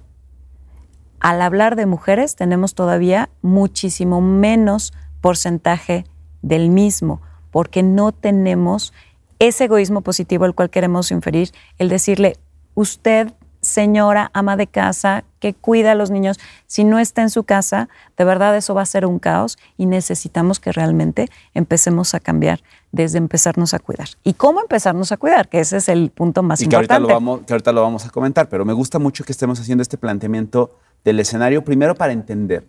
al 1.18 1.42
hablar 1.42 1.74
de 1.74 1.86
mujeres 1.86 2.36
tenemos 2.36 2.76
todavía 2.76 3.28
muchísimo 3.42 4.20
menos 4.20 4.92
porcentaje 5.20 6.04
del 6.42 6.70
mismo, 6.70 7.20
porque 7.50 7.82
no 7.82 8.12
tenemos 8.12 8.92
ese 9.40 9.64
egoísmo 9.64 10.02
positivo 10.02 10.44
al 10.44 10.54
cual 10.54 10.70
queremos 10.70 11.10
inferir, 11.10 11.50
el 11.78 11.88
decirle, 11.88 12.36
usted 12.74 13.34
señora 13.64 14.30
ama 14.32 14.56
de 14.56 14.66
casa 14.66 15.24
que 15.40 15.54
cuida 15.54 15.92
a 15.92 15.94
los 15.94 16.10
niños, 16.10 16.38
si 16.66 16.84
no 16.84 16.98
está 16.98 17.22
en 17.22 17.30
su 17.30 17.44
casa, 17.44 17.88
de 18.16 18.24
verdad 18.24 18.56
eso 18.56 18.74
va 18.74 18.82
a 18.82 18.86
ser 18.86 19.04
un 19.04 19.18
caos 19.18 19.58
y 19.76 19.86
necesitamos 19.86 20.60
que 20.60 20.72
realmente 20.72 21.28
empecemos 21.52 22.14
a 22.14 22.20
cambiar 22.20 22.62
desde 22.92 23.18
empezarnos 23.18 23.74
a 23.74 23.78
cuidar. 23.78 24.08
¿Y 24.22 24.34
cómo 24.34 24.60
empezarnos 24.60 25.12
a 25.12 25.16
cuidar? 25.16 25.48
Que 25.48 25.60
ese 25.60 25.78
es 25.78 25.88
el 25.88 26.10
punto 26.10 26.42
más 26.42 26.60
y 26.60 26.64
importante. 26.64 26.94
Ahorita, 26.94 27.08
lo 27.08 27.14
vamos, 27.14 27.40
que 27.46 27.52
ahorita 27.52 27.72
lo 27.72 27.82
vamos 27.82 28.06
a 28.06 28.10
comentar, 28.10 28.48
pero 28.48 28.64
me 28.64 28.72
gusta 28.72 28.98
mucho 28.98 29.24
que 29.24 29.32
estemos 29.32 29.60
haciendo 29.60 29.82
este 29.82 29.98
planteamiento 29.98 30.78
del 31.04 31.20
escenario, 31.20 31.64
primero 31.64 31.94
para 31.94 32.12
entender 32.12 32.66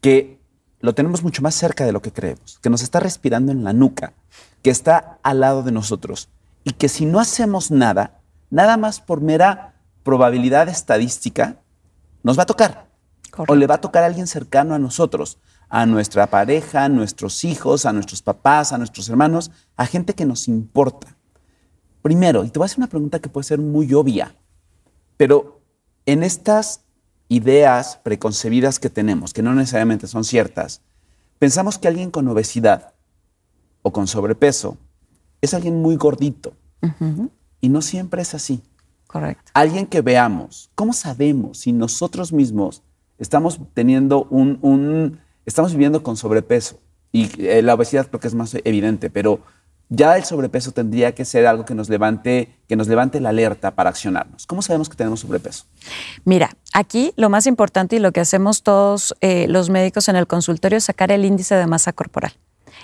que 0.00 0.38
lo 0.80 0.94
tenemos 0.94 1.22
mucho 1.22 1.42
más 1.42 1.54
cerca 1.54 1.84
de 1.84 1.92
lo 1.92 2.02
que 2.02 2.12
creemos, 2.12 2.58
que 2.62 2.70
nos 2.70 2.82
está 2.82 3.00
respirando 3.00 3.52
en 3.52 3.64
la 3.64 3.72
nuca, 3.72 4.12
que 4.62 4.70
está 4.70 5.18
al 5.22 5.40
lado 5.40 5.62
de 5.62 5.72
nosotros 5.72 6.28
y 6.64 6.72
que 6.72 6.88
si 6.88 7.06
no 7.06 7.20
hacemos 7.20 7.70
nada, 7.70 8.20
nada 8.50 8.76
más 8.76 9.00
por 9.00 9.20
mera 9.20 9.74
probabilidad 10.08 10.70
estadística, 10.70 11.60
nos 12.22 12.38
va 12.38 12.44
a 12.44 12.46
tocar. 12.46 12.88
O 13.46 13.54
le 13.54 13.66
va 13.66 13.74
a 13.74 13.80
tocar 13.82 14.04
a 14.04 14.06
alguien 14.06 14.26
cercano 14.26 14.74
a 14.74 14.78
nosotros, 14.78 15.36
a 15.68 15.84
nuestra 15.84 16.28
pareja, 16.28 16.84
a 16.84 16.88
nuestros 16.88 17.44
hijos, 17.44 17.84
a 17.84 17.92
nuestros 17.92 18.22
papás, 18.22 18.72
a 18.72 18.78
nuestros 18.78 19.10
hermanos, 19.10 19.50
a 19.76 19.84
gente 19.84 20.14
que 20.14 20.24
nos 20.24 20.48
importa. 20.48 21.14
Primero, 22.00 22.42
y 22.42 22.48
te 22.48 22.58
voy 22.58 22.64
a 22.64 22.68
hacer 22.68 22.78
una 22.78 22.86
pregunta 22.86 23.18
que 23.18 23.28
puede 23.28 23.44
ser 23.44 23.58
muy 23.58 23.92
obvia, 23.92 24.34
pero 25.18 25.60
en 26.06 26.22
estas 26.22 26.84
ideas 27.28 28.00
preconcebidas 28.02 28.78
que 28.78 28.88
tenemos, 28.88 29.34
que 29.34 29.42
no 29.42 29.54
necesariamente 29.54 30.06
son 30.06 30.24
ciertas, 30.24 30.80
pensamos 31.38 31.76
que 31.76 31.86
alguien 31.86 32.10
con 32.10 32.26
obesidad 32.28 32.94
o 33.82 33.92
con 33.92 34.06
sobrepeso 34.06 34.78
es 35.42 35.52
alguien 35.52 35.82
muy 35.82 35.96
gordito. 35.96 36.54
Y 37.60 37.68
no 37.68 37.82
siempre 37.82 38.22
es 38.22 38.32
así. 38.32 38.62
Correcto. 39.08 39.50
Alguien 39.54 39.86
que 39.86 40.02
veamos. 40.02 40.70
¿Cómo 40.76 40.92
sabemos 40.92 41.58
si 41.58 41.72
nosotros 41.72 42.32
mismos 42.32 42.82
estamos 43.18 43.58
teniendo 43.74 44.24
un, 44.30 45.18
estamos 45.46 45.72
viviendo 45.72 46.04
con 46.04 46.16
sobrepeso? 46.16 46.78
Y 47.10 47.30
eh, 47.42 47.62
la 47.62 47.74
obesidad 47.74 48.06
creo 48.06 48.20
que 48.20 48.28
es 48.28 48.34
más 48.34 48.54
evidente, 48.64 49.08
pero 49.08 49.40
ya 49.88 50.18
el 50.18 50.24
sobrepeso 50.24 50.72
tendría 50.72 51.14
que 51.14 51.24
ser 51.24 51.46
algo 51.46 51.64
que 51.64 51.74
nos 51.74 51.88
levante, 51.88 52.54
que 52.68 52.76
nos 52.76 52.86
levante 52.86 53.18
la 53.20 53.30
alerta 53.30 53.70
para 53.70 53.88
accionarnos. 53.88 54.46
¿Cómo 54.46 54.60
sabemos 54.60 54.90
que 54.90 54.96
tenemos 54.96 55.20
sobrepeso? 55.20 55.64
Mira, 56.24 56.50
aquí 56.74 57.14
lo 57.16 57.30
más 57.30 57.46
importante 57.46 57.96
y 57.96 57.98
lo 57.98 58.12
que 58.12 58.20
hacemos 58.20 58.62
todos 58.62 59.16
eh, 59.22 59.46
los 59.48 59.70
médicos 59.70 60.10
en 60.10 60.16
el 60.16 60.26
consultorio 60.26 60.76
es 60.76 60.84
sacar 60.84 61.10
el 61.10 61.24
índice 61.24 61.54
de 61.54 61.66
masa 61.66 61.94
corporal. 61.94 62.34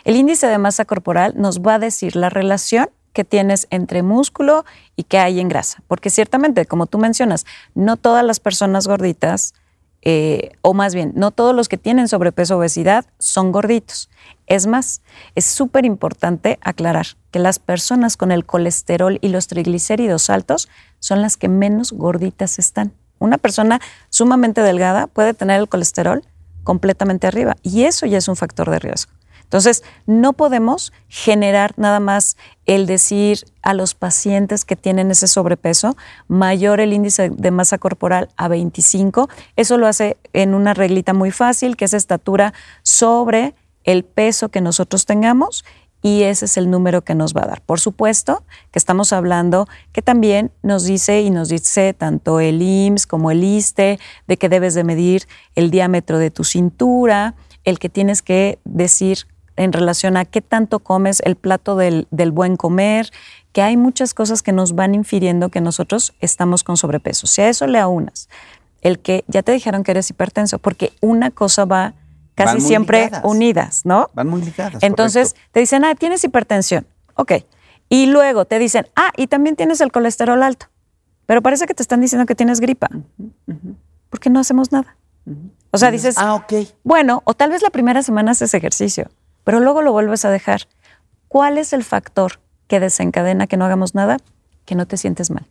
El 0.04 0.16
índice 0.16 0.46
de 0.46 0.56
masa 0.56 0.86
corporal 0.86 1.34
nos 1.36 1.60
va 1.60 1.74
a 1.74 1.78
decir 1.78 2.16
la 2.16 2.30
relación 2.30 2.88
que 3.14 3.24
tienes 3.24 3.66
entre 3.70 4.02
músculo 4.02 4.66
y 4.96 5.04
que 5.04 5.18
hay 5.18 5.40
en 5.40 5.48
grasa. 5.48 5.82
Porque 5.86 6.10
ciertamente, 6.10 6.66
como 6.66 6.86
tú 6.86 6.98
mencionas, 6.98 7.46
no 7.74 7.96
todas 7.96 8.24
las 8.24 8.40
personas 8.40 8.86
gorditas, 8.86 9.54
eh, 10.02 10.50
o 10.60 10.74
más 10.74 10.94
bien, 10.94 11.12
no 11.16 11.30
todos 11.30 11.54
los 11.54 11.68
que 11.68 11.78
tienen 11.78 12.08
sobrepeso 12.08 12.56
o 12.56 12.58
obesidad 12.58 13.06
son 13.18 13.52
gorditos. 13.52 14.10
Es 14.46 14.66
más, 14.66 15.00
es 15.34 15.46
súper 15.46 15.86
importante 15.86 16.58
aclarar 16.60 17.06
que 17.30 17.38
las 17.38 17.58
personas 17.58 18.18
con 18.18 18.30
el 18.30 18.44
colesterol 18.44 19.18
y 19.22 19.28
los 19.28 19.46
triglicéridos 19.46 20.28
altos 20.28 20.68
son 20.98 21.22
las 21.22 21.38
que 21.38 21.48
menos 21.48 21.92
gorditas 21.92 22.58
están. 22.58 22.92
Una 23.18 23.38
persona 23.38 23.80
sumamente 24.10 24.60
delgada 24.60 25.06
puede 25.06 25.32
tener 25.32 25.58
el 25.58 25.68
colesterol 25.68 26.22
completamente 26.64 27.26
arriba 27.26 27.56
y 27.62 27.84
eso 27.84 28.04
ya 28.04 28.18
es 28.18 28.28
un 28.28 28.36
factor 28.36 28.70
de 28.70 28.80
riesgo. 28.80 29.12
Entonces, 29.44 29.84
no 30.06 30.32
podemos 30.32 30.92
generar 31.08 31.74
nada 31.76 32.00
más 32.00 32.36
el 32.66 32.86
decir 32.86 33.44
a 33.62 33.74
los 33.74 33.94
pacientes 33.94 34.64
que 34.64 34.76
tienen 34.76 35.10
ese 35.10 35.28
sobrepeso 35.28 35.96
mayor 36.28 36.80
el 36.80 36.92
índice 36.92 37.30
de 37.30 37.50
masa 37.50 37.78
corporal 37.78 38.28
a 38.36 38.48
25. 38.48 39.28
Eso 39.56 39.78
lo 39.78 39.86
hace 39.86 40.16
en 40.32 40.54
una 40.54 40.74
reglita 40.74 41.12
muy 41.12 41.30
fácil, 41.30 41.76
que 41.76 41.84
es 41.84 41.94
estatura 41.94 42.52
sobre 42.82 43.54
el 43.84 44.04
peso 44.04 44.48
que 44.48 44.60
nosotros 44.60 45.06
tengamos 45.06 45.64
y 46.04 46.24
ese 46.24 46.44
es 46.44 46.58
el 46.58 46.70
número 46.70 47.02
que 47.02 47.14
nos 47.14 47.34
va 47.34 47.44
a 47.44 47.46
dar. 47.46 47.62
Por 47.62 47.80
supuesto 47.80 48.44
que 48.70 48.78
estamos 48.78 49.14
hablando 49.14 49.66
que 49.90 50.02
también 50.02 50.52
nos 50.62 50.84
dice 50.84 51.22
y 51.22 51.30
nos 51.30 51.48
dice 51.48 51.94
tanto 51.94 52.40
el 52.40 52.60
IMSS 52.60 53.06
como 53.06 53.30
el 53.30 53.42
ISTE 53.42 53.98
de 54.26 54.36
que 54.36 54.50
debes 54.50 54.74
de 54.74 54.84
medir 54.84 55.26
el 55.54 55.70
diámetro 55.70 56.18
de 56.18 56.30
tu 56.30 56.44
cintura, 56.44 57.36
el 57.64 57.78
que 57.78 57.88
tienes 57.88 58.20
que 58.20 58.58
decir 58.64 59.26
en 59.56 59.72
relación 59.72 60.16
a 60.16 60.24
qué 60.24 60.40
tanto 60.40 60.80
comes, 60.80 61.20
el 61.24 61.36
plato 61.36 61.76
del, 61.76 62.08
del 62.10 62.30
buen 62.30 62.56
comer, 62.56 63.10
que 63.52 63.62
hay 63.62 63.76
muchas 63.76 64.14
cosas 64.14 64.42
que 64.42 64.52
nos 64.52 64.74
van 64.74 64.94
infiriendo 64.94 65.48
que 65.48 65.60
nosotros 65.60 66.14
estamos 66.20 66.64
con 66.64 66.76
sobrepeso. 66.76 67.26
Si 67.26 67.40
a 67.40 67.48
eso 67.48 67.66
le 67.66 67.78
aunas 67.78 68.28
el 68.84 68.98
que 68.98 69.24
ya 69.26 69.42
te 69.42 69.50
dijeron 69.50 69.82
que 69.82 69.90
eres 69.90 70.10
hipertenso, 70.10 70.58
porque 70.58 70.92
una 71.00 71.30
cosa 71.30 71.64
va 71.64 71.94
casi 72.34 72.60
siempre 72.60 73.10
unidas, 73.24 73.82
¿no? 73.84 74.10
Van 74.12 74.28
muy 74.28 74.42
ligadas. 74.42 74.82
Entonces 74.82 75.34
te 75.52 75.60
dicen, 75.60 75.84
ah, 75.84 75.94
tienes 75.94 76.22
hipertensión. 76.22 76.86
Ok. 77.14 77.32
Y 77.88 78.06
luego 78.06 78.44
te 78.44 78.58
dicen, 78.58 78.86
ah, 78.94 79.10
y 79.16 79.26
también 79.26 79.56
tienes 79.56 79.80
el 79.80 79.90
colesterol 79.90 80.42
alto. 80.42 80.66
Pero 81.26 81.40
parece 81.40 81.66
que 81.66 81.74
te 81.74 81.82
están 81.82 82.02
diciendo 82.02 82.26
que 82.26 82.34
tienes 82.34 82.60
gripa. 82.60 82.88
Porque 84.10 84.28
no 84.28 84.38
hacemos 84.38 84.70
nada. 84.70 84.96
O 85.70 85.78
sea, 85.78 85.90
dices, 85.90 86.16
ah, 86.18 86.34
ok. 86.34 86.52
Bueno, 86.82 87.22
o 87.24 87.32
tal 87.32 87.50
vez 87.50 87.62
la 87.62 87.70
primera 87.70 88.02
semana 88.02 88.32
haces 88.32 88.52
ejercicio, 88.52 89.10
pero 89.44 89.60
luego 89.60 89.82
lo 89.82 89.92
vuelves 89.92 90.24
a 90.24 90.30
dejar. 90.30 90.62
¿Cuál 91.28 91.58
es 91.58 91.72
el 91.72 91.84
factor 91.84 92.40
que 92.66 92.80
desencadena 92.80 93.46
que 93.46 93.56
no 93.56 93.64
hagamos 93.64 93.94
nada? 93.94 94.16
Que 94.64 94.74
no 94.74 94.86
te 94.86 94.96
sientes 94.96 95.30
mal. 95.30 95.46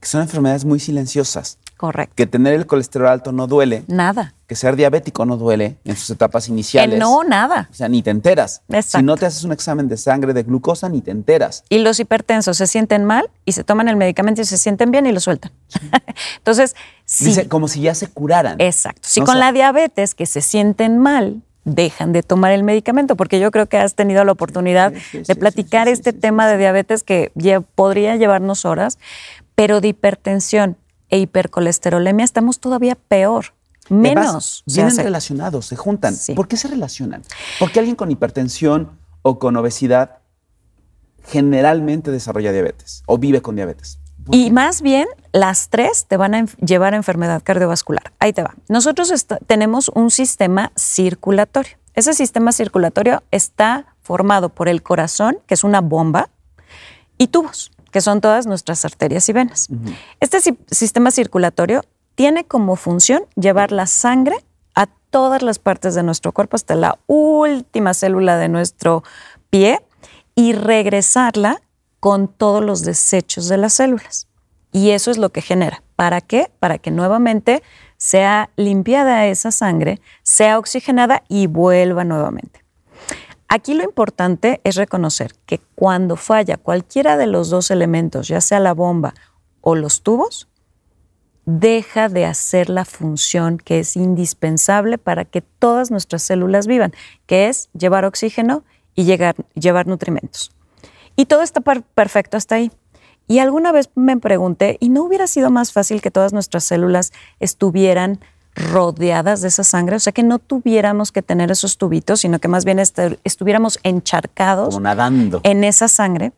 Que 0.00 0.06
son 0.06 0.22
enfermedades 0.22 0.64
muy 0.64 0.78
silenciosas. 0.78 1.58
Correcto. 1.76 2.14
Que 2.16 2.26
tener 2.26 2.54
el 2.54 2.66
colesterol 2.66 3.08
alto 3.08 3.32
no 3.32 3.46
duele. 3.46 3.84
Nada. 3.86 4.34
Que 4.46 4.54
ser 4.56 4.76
diabético 4.76 5.24
no 5.24 5.36
duele 5.36 5.76
en 5.84 5.96
sus 5.96 6.10
etapas 6.10 6.48
iniciales. 6.48 6.94
Que 6.94 6.98
no, 7.00 7.22
nada. 7.24 7.68
O 7.70 7.74
sea, 7.74 7.88
ni 7.88 8.02
te 8.02 8.10
enteras. 8.10 8.62
Exacto. 8.68 8.98
Si 8.98 9.04
no 9.04 9.16
te 9.16 9.26
haces 9.26 9.44
un 9.44 9.52
examen 9.52 9.88
de 9.88 9.96
sangre 9.96 10.32
de 10.32 10.42
glucosa, 10.42 10.88
ni 10.88 11.00
te 11.00 11.10
enteras. 11.10 11.64
Y 11.68 11.78
los 11.78 11.98
hipertensos 12.00 12.56
se 12.56 12.66
sienten 12.66 13.04
mal 13.04 13.30
y 13.44 13.52
se 13.52 13.64
toman 13.64 13.88
el 13.88 13.96
medicamento 13.96 14.40
y 14.40 14.44
se 14.44 14.58
sienten 14.58 14.90
bien 14.90 15.06
y 15.06 15.12
lo 15.12 15.20
sueltan. 15.20 15.52
Entonces, 16.38 16.74
sí. 17.04 17.26
Dice, 17.26 17.48
como 17.48 17.68
si 17.68 17.80
ya 17.80 17.94
se 17.94 18.08
curaran. 18.08 18.60
Exacto. 18.60 19.02
Si 19.04 19.20
con 19.20 19.34
sea- 19.34 19.46
la 19.46 19.52
diabetes 19.52 20.14
que 20.14 20.26
se 20.26 20.40
sienten 20.42 20.98
mal, 20.98 21.42
dejan 21.68 22.12
de 22.12 22.22
tomar 22.22 22.52
el 22.52 22.64
medicamento, 22.64 23.16
porque 23.16 23.40
yo 23.40 23.50
creo 23.50 23.66
que 23.66 23.78
has 23.78 23.94
tenido 23.94 24.24
la 24.24 24.32
oportunidad 24.32 24.92
Sí, 24.92 25.00
sí, 25.10 25.22
de 25.26 25.34
platicar 25.34 25.86
sí, 25.86 25.92
este 25.92 26.12
tema 26.12 26.48
de 26.48 26.58
diabetes 26.58 27.02
que 27.02 27.32
podría 27.74 28.16
llevarnos 28.16 28.64
horas, 28.64 28.98
pero 29.54 29.80
de 29.80 29.88
hipertensión 29.88 30.76
e 31.10 31.18
hipercolesterolemia 31.18 32.24
estamos 32.24 32.60
todavía 32.60 32.94
peor, 32.96 33.54
menos. 33.88 34.62
vienen 34.66 34.92
hace. 34.92 35.02
relacionados, 35.02 35.66
se 35.66 35.76
juntan. 35.76 36.14
¿Por 36.34 36.48
qué 36.48 36.56
se 36.56 36.68
relacionan? 36.68 37.22
Porque 37.58 37.78
alguien 37.78 37.96
con 37.96 38.10
hipertensión 38.10 38.98
o 39.22 39.38
con 39.38 39.56
obesidad 39.56 40.18
generalmente 41.24 42.10
desarrolla 42.10 42.52
diabetes 42.52 43.02
o 43.06 43.18
vive 43.18 43.42
con 43.42 43.56
diabetes. 43.56 43.98
Y 44.30 44.50
más 44.50 44.82
bien, 44.82 45.06
las 45.32 45.68
tres 45.68 46.06
te 46.06 46.16
van 46.16 46.34
a 46.34 46.44
llevar 46.64 46.94
a 46.94 46.96
enfermedad 46.96 47.42
cardiovascular. 47.42 48.12
Ahí 48.18 48.32
te 48.32 48.42
va. 48.42 48.54
Nosotros 48.68 49.12
tenemos 49.46 49.88
un 49.94 50.10
sistema 50.10 50.72
circulatorio. 50.76 51.76
Ese 51.94 52.12
sistema 52.14 52.52
circulatorio 52.52 53.22
está 53.30 53.94
formado 54.02 54.50
por 54.50 54.68
el 54.68 54.82
corazón, 54.82 55.38
que 55.46 55.54
es 55.54 55.64
una 55.64 55.80
bomba, 55.80 56.28
y 57.16 57.28
tubos, 57.28 57.72
que 57.90 58.00
son 58.00 58.20
todas 58.20 58.46
nuestras 58.46 58.84
arterias 58.84 59.28
y 59.28 59.32
venas. 59.32 59.68
Este 60.20 60.40
si- 60.40 60.58
sistema 60.70 61.10
circulatorio 61.10 61.82
tiene 62.14 62.44
como 62.44 62.76
función 62.76 63.22
llevar 63.34 63.72
la 63.72 63.86
sangre 63.86 64.36
a 64.74 64.86
todas 65.10 65.42
las 65.42 65.58
partes 65.58 65.94
de 65.94 66.02
nuestro 66.02 66.32
cuerpo, 66.32 66.54
hasta 66.56 66.74
la 66.74 66.98
última 67.06 67.94
célula 67.94 68.36
de 68.36 68.48
nuestro 68.48 69.02
pie, 69.50 69.80
y 70.36 70.52
regresarla 70.52 71.60
con 72.00 72.28
todos 72.28 72.64
los 72.64 72.82
desechos 72.82 73.48
de 73.48 73.56
las 73.56 73.74
células. 73.74 74.28
Y 74.72 74.90
eso 74.90 75.10
es 75.10 75.18
lo 75.18 75.30
que 75.30 75.42
genera. 75.42 75.82
¿Para 75.96 76.20
qué? 76.20 76.50
Para 76.60 76.78
que 76.78 76.90
nuevamente 76.90 77.62
sea 77.96 78.50
limpiada 78.56 79.26
esa 79.26 79.50
sangre, 79.50 80.00
sea 80.22 80.58
oxigenada 80.58 81.24
y 81.28 81.46
vuelva 81.46 82.04
nuevamente. 82.04 82.64
Aquí 83.48 83.74
lo 83.74 83.82
importante 83.82 84.60
es 84.62 84.76
reconocer 84.76 85.34
que 85.46 85.58
cuando 85.74 86.16
falla 86.16 86.58
cualquiera 86.58 87.16
de 87.16 87.26
los 87.26 87.48
dos 87.48 87.70
elementos, 87.70 88.28
ya 88.28 88.40
sea 88.42 88.60
la 88.60 88.74
bomba 88.74 89.14
o 89.62 89.74
los 89.74 90.02
tubos, 90.02 90.48
deja 91.46 92.10
de 92.10 92.26
hacer 92.26 92.68
la 92.68 92.84
función 92.84 93.56
que 93.56 93.78
es 93.78 93.96
indispensable 93.96 94.98
para 94.98 95.24
que 95.24 95.40
todas 95.40 95.90
nuestras 95.90 96.22
células 96.22 96.66
vivan, 96.66 96.92
que 97.24 97.48
es 97.48 97.70
llevar 97.72 98.04
oxígeno 98.04 98.64
y 98.94 99.04
llevar 99.04 99.86
nutrimentos. 99.86 100.52
Y 101.18 101.26
todo 101.26 101.42
está 101.42 101.60
per- 101.60 101.82
perfecto 101.82 102.36
hasta 102.36 102.54
ahí. 102.54 102.70
Y 103.26 103.40
alguna 103.40 103.72
vez 103.72 103.90
me 103.96 104.16
pregunté, 104.16 104.76
¿y 104.80 104.88
no 104.88 105.02
hubiera 105.02 105.26
sido 105.26 105.50
más 105.50 105.72
fácil 105.72 106.00
que 106.00 106.12
todas 106.12 106.32
nuestras 106.32 106.62
células 106.62 107.12
estuvieran 107.40 108.20
rodeadas 108.54 109.40
de 109.42 109.48
esa 109.48 109.64
sangre? 109.64 109.96
O 109.96 109.98
sea, 109.98 110.12
que 110.12 110.22
no 110.22 110.38
tuviéramos 110.38 111.10
que 111.10 111.20
tener 111.22 111.50
esos 111.50 111.76
tubitos, 111.76 112.20
sino 112.20 112.38
que 112.38 112.46
más 112.46 112.64
bien 112.64 112.78
este- 112.78 113.18
estuviéramos 113.24 113.80
encharcados 113.82 114.68
Como 114.68 114.80
nadando. 114.80 115.40
en 115.42 115.64
esa 115.64 115.88
sangre. 115.88 116.32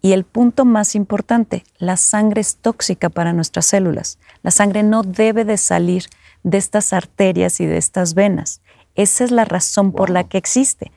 Y 0.00 0.12
el 0.12 0.24
punto 0.24 0.64
más 0.64 0.94
importante, 0.94 1.62
la 1.78 1.98
sangre 1.98 2.40
es 2.40 2.56
tóxica 2.56 3.10
para 3.10 3.34
nuestras 3.34 3.66
células. 3.66 4.18
La 4.42 4.50
sangre 4.50 4.82
no 4.82 5.02
debe 5.02 5.44
de 5.44 5.58
salir 5.58 6.06
de 6.42 6.56
estas 6.56 6.94
arterias 6.94 7.60
y 7.60 7.66
de 7.66 7.76
estas 7.76 8.14
venas. 8.14 8.62
Esa 8.94 9.24
es 9.24 9.30
la 9.30 9.44
razón 9.44 9.92
por 9.92 10.08
la 10.08 10.24
que 10.24 10.38
existe. 10.38 10.90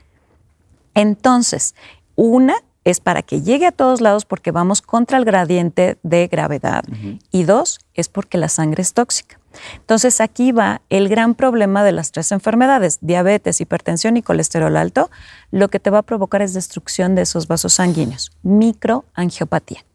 Entonces, 0.94 1.76
una 2.16 2.56
es 2.90 3.00
para 3.00 3.22
que 3.22 3.42
llegue 3.42 3.66
a 3.66 3.72
todos 3.72 4.02
lados 4.02 4.26
porque 4.26 4.52
vamos 4.52 4.82
contra 4.82 5.18
el 5.18 5.26
gradiente 5.26 5.98
de 6.04 6.28
gravedad 6.28 6.84
y 7.32 7.44
dos 7.44 7.80
es 7.94 8.10
porque 8.10 8.38
la 8.38 8.50
sangre 8.50 8.82
es 8.82 8.94
tóxica. 8.94 9.40
Entonces 9.76 10.22
aquí 10.22 10.52
va 10.52 10.82
el 10.90 11.10
gran 11.10 11.36
problema 11.36 11.84
de 11.84 11.92
las 11.92 12.12
tres 12.12 12.32
enfermedades, 12.32 13.00
diabetes, 13.02 13.62
hipertensión 13.62 14.18
y 14.18 14.22
colesterol 14.22 14.78
alto. 14.78 15.10
Lo 15.52 15.70
que 15.70 15.80
te 15.80 15.90
va 15.90 16.00
a 16.00 16.04
provocar 16.04 16.42
es 16.42 16.54
destrucción 16.54 17.16
de 17.16 17.24
esos 17.24 17.48
vasos 17.48 17.74
sanguíneos, 17.74 18.32
microangiopatía. 18.44 19.86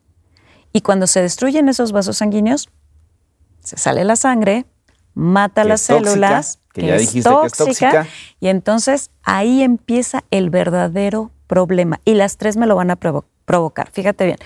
Y 0.73 0.81
cuando 0.81 1.07
se 1.07 1.23
destruyen 1.23 1.69
esos 1.69 1.93
vasos 1.93 2.17
sanguíneos, 2.17 2.69
se 3.61 3.77
sale 3.77 4.05
la 4.05 4.17
sangre, 4.17 4.67
mata 5.15 5.63
Que 5.63 5.69
las 5.69 5.83
es 5.83 5.87
tóxica, 5.87 6.11
células, 6.11 6.59
que 6.73 6.87
ya 6.87 6.97
dijiste 6.97 7.31
que 7.31 7.47
es 7.47 7.53
tóxica. 7.53 8.07
y 8.41 8.49
entonces 8.49 9.11
ahí 9.23 9.63
empieza 9.63 10.25
el 10.31 10.51
verdadero 10.51 11.31
problema. 11.47 12.01
Y 12.05 12.15
las 12.15 12.37
tres 12.37 12.57
me 12.57 12.67
lo 12.67 12.77
van 12.77 12.91
a 12.91 12.99
provo- 12.99 13.25
provocar. 13.45 13.91
Fíjate 13.91 14.25
bien, 14.27 14.39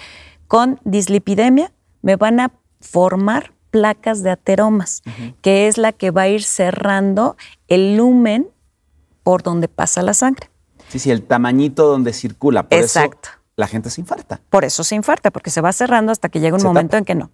con 0.47 0.81
dislipidemia 0.85 1.73
me 2.03 2.17
van 2.17 2.41
a 2.41 2.53
formar 2.81 3.53
placas 3.71 4.23
de 4.23 4.31
ateromas, 4.31 5.03
que 5.43 5.69
es 5.69 5.77
la 5.79 5.93
que 5.93 6.11
va 6.11 6.23
a 6.23 6.29
ir 6.29 6.43
cerrando 6.43 7.37
el 7.69 7.97
lumen 7.97 8.49
por 9.23 9.43
donde 9.43 9.69
pasa 9.69 10.03
la 10.03 10.15
sangre. 10.15 10.51
Sí, 10.89 10.99
sí, 10.99 11.11
el 11.11 11.23
tamañito 11.23 11.87
donde 11.87 12.13
circula. 12.15 12.67
Por 12.69 12.79
Exacto. 12.79 13.29
eso 13.31 13.39
la 13.57 13.67
gente 13.67 13.91
se 13.91 14.01
infarta. 14.01 14.41
Por 14.49 14.65
eso 14.65 14.85
se 14.85 14.95
infarta, 14.95 15.31
porque 15.31 15.51
se 15.51 15.61
va 15.61 15.73
cerrando 15.73 16.13
hasta 16.13 16.29
que 16.31 16.41
llega 16.41 16.55
un 16.55 16.61
Se 16.61 16.67
momento 16.67 16.91
tapa. 16.93 16.99
en 16.99 17.05
que 17.05 17.15
no. 17.15 17.31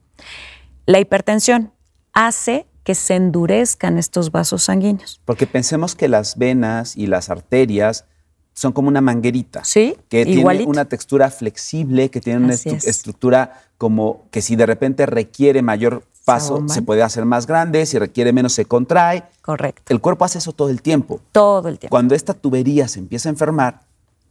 La 0.86 0.98
hipertensión 0.98 1.72
hace 2.12 2.66
que 2.82 2.94
se 2.96 3.14
endurezcan 3.14 3.96
estos 3.98 4.32
vasos 4.32 4.64
sanguíneos. 4.64 5.20
Porque 5.24 5.46
pensemos 5.46 5.94
que 5.94 6.08
las 6.08 6.36
venas 6.36 6.96
y 6.96 7.06
las 7.06 7.30
arterias 7.30 8.06
son 8.54 8.72
como 8.72 8.88
una 8.88 9.00
manguerita. 9.00 9.62
Sí, 9.64 9.96
Que 10.08 10.22
igualito. 10.22 10.60
tiene 10.64 10.70
una 10.70 10.84
textura 10.86 11.30
flexible, 11.30 12.08
que 12.10 12.20
tiene 12.20 12.44
una 12.44 12.54
Así 12.54 12.70
estru- 12.70 12.76
es. 12.76 12.86
estructura 12.86 13.60
como 13.78 14.22
que 14.30 14.40
si 14.40 14.56
de 14.56 14.64
repente 14.64 15.04
requiere 15.06 15.60
mayor 15.60 16.04
paso, 16.24 16.64
se 16.68 16.80
puede 16.80 17.02
hacer 17.02 17.26
más 17.26 17.46
grande, 17.46 17.84
si 17.84 17.98
requiere 17.98 18.32
menos, 18.32 18.54
se 18.54 18.64
contrae. 18.64 19.24
Correcto. 19.42 19.82
El 19.92 20.00
cuerpo 20.00 20.24
hace 20.24 20.38
eso 20.38 20.52
todo 20.52 20.70
el 20.70 20.80
tiempo. 20.80 21.20
Todo 21.32 21.68
el 21.68 21.78
tiempo. 21.78 21.90
Cuando 21.92 22.14
esta 22.14 22.32
tubería 22.32 22.88
se 22.88 22.98
empieza 23.00 23.28
a 23.28 23.32
enfermar, 23.32 23.82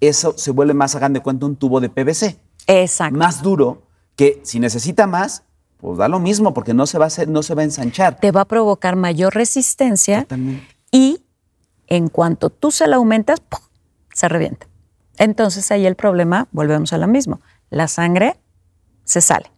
eso 0.01 0.33
se 0.37 0.49
vuelve 0.51 0.73
más, 0.73 0.95
hagan 0.95 1.13
de 1.13 1.19
cuenta, 1.21 1.45
un 1.45 1.55
tubo 1.55 1.79
de 1.81 1.89
PVC. 1.89 2.37
Exacto. 2.65 3.15
Más 3.17 3.43
duro, 3.43 3.83
que 4.15 4.39
si 4.43 4.59
necesita 4.59 5.05
más, 5.05 5.43
pues 5.77 5.97
da 5.97 6.07
lo 6.07 6.19
mismo, 6.19 6.53
porque 6.53 6.73
no 6.73 6.87
se 6.87 6.97
va 6.97 7.05
a, 7.05 7.07
hacer, 7.07 7.27
no 7.27 7.43
se 7.43 7.53
va 7.55 7.61
a 7.61 7.65
ensanchar. 7.65 8.19
Te 8.19 8.31
va 8.31 8.41
a 8.41 8.45
provocar 8.45 8.95
mayor 8.95 9.35
resistencia 9.35 10.21
Totalmente. 10.21 10.65
y 10.91 11.21
en 11.87 12.07
cuanto 12.07 12.49
tú 12.49 12.71
se 12.71 12.87
la 12.87 12.95
aumentas, 12.95 13.39
¡pum! 13.41 13.59
Se 14.13 14.29
revienta. 14.29 14.67
Entonces 15.17 15.69
ahí 15.71 15.85
el 15.85 15.95
problema, 15.95 16.47
volvemos 16.51 16.93
a 16.93 16.97
lo 16.97 17.07
mismo, 17.07 17.41
la 17.69 17.87
sangre 17.87 18.39
se 19.03 19.21
sale. 19.21 19.51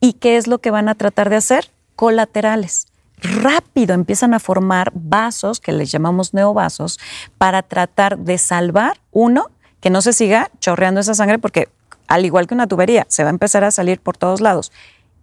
¿Y 0.00 0.14
qué 0.14 0.36
es 0.36 0.46
lo 0.46 0.58
que 0.58 0.70
van 0.70 0.88
a 0.88 0.94
tratar 0.94 1.30
de 1.30 1.36
hacer? 1.36 1.70
Colaterales. 1.94 2.86
Rápido 3.18 3.94
empiezan 3.94 4.34
a 4.34 4.40
formar 4.40 4.90
vasos, 4.94 5.60
que 5.60 5.70
les 5.70 5.92
llamamos 5.92 6.34
neovasos, 6.34 6.98
para 7.38 7.62
tratar 7.62 8.18
de 8.18 8.38
salvar, 8.38 8.98
uno, 9.12 9.50
que 9.80 9.90
no 9.90 10.02
se 10.02 10.12
siga 10.12 10.50
chorreando 10.58 11.00
esa 11.00 11.14
sangre, 11.14 11.38
porque 11.38 11.68
al 12.08 12.24
igual 12.24 12.46
que 12.46 12.54
una 12.54 12.66
tubería, 12.66 13.06
se 13.08 13.22
va 13.22 13.30
a 13.30 13.32
empezar 13.32 13.64
a 13.64 13.70
salir 13.70 14.00
por 14.00 14.16
todos 14.16 14.40
lados. 14.40 14.72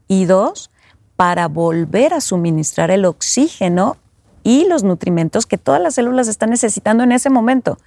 Y 0.08 0.26
dos, 0.26 0.72
para 1.16 1.48
volver 1.48 2.14
a 2.14 2.22
suministrar 2.22 2.92
el 2.92 3.06
oxígeno 3.06 3.98
y 4.44 4.66
los 4.66 4.84
nutrimentos 4.84 5.46
que 5.46 5.58
todas 5.58 5.82
las 5.82 5.96
células 5.96 6.28
están 6.28 6.50
necesitando 6.50 7.04
en 7.04 7.12
ese 7.12 7.30
momento. 7.30 7.78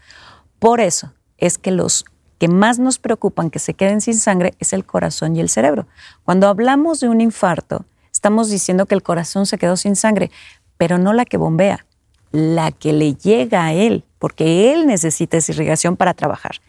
Por 0.63 0.81
eso 0.81 1.13
es 1.39 1.59
que 1.59 1.73
los 1.73 2.05
que 2.39 2.47
más 2.47 2.79
nos 2.79 3.01
preocupan 3.01 3.51
que 3.51 3.59
se 3.59 3.75
queden 3.75 4.01
sin 4.01 4.15
sangre 4.15 4.55
es 4.61 4.73
el 4.73 4.85
corazón 4.85 5.35
y 5.35 5.41
el 5.41 5.49
cerebro. 5.49 5.89
Cuando 6.23 6.47
hablamos 6.47 7.01
de 7.01 7.09
un 7.09 7.21
infarto, 7.21 7.85
estamos 8.13 8.49
diciendo 8.49 8.87
que 8.87 8.95
el 8.95 9.03
corazón 9.03 9.47
se 9.47 9.59
quedó 9.59 9.77
sin 9.77 9.97
sangre, 9.97 10.31
pero 10.77 10.99
no 10.99 11.15
la 11.15 11.25
que 11.25 11.37
bombea, 11.37 11.85
la 12.31 12.71
que 12.71 12.93
le 12.93 13.15
llega 13.15 13.65
a 13.65 13.73
él, 13.73 14.05
porque 14.21 14.73
él 14.73 14.87
necesita 14.87 15.37
esa 15.37 15.51
irrigación 15.51 15.97
para 15.97 16.15
trabajar. 16.15 16.61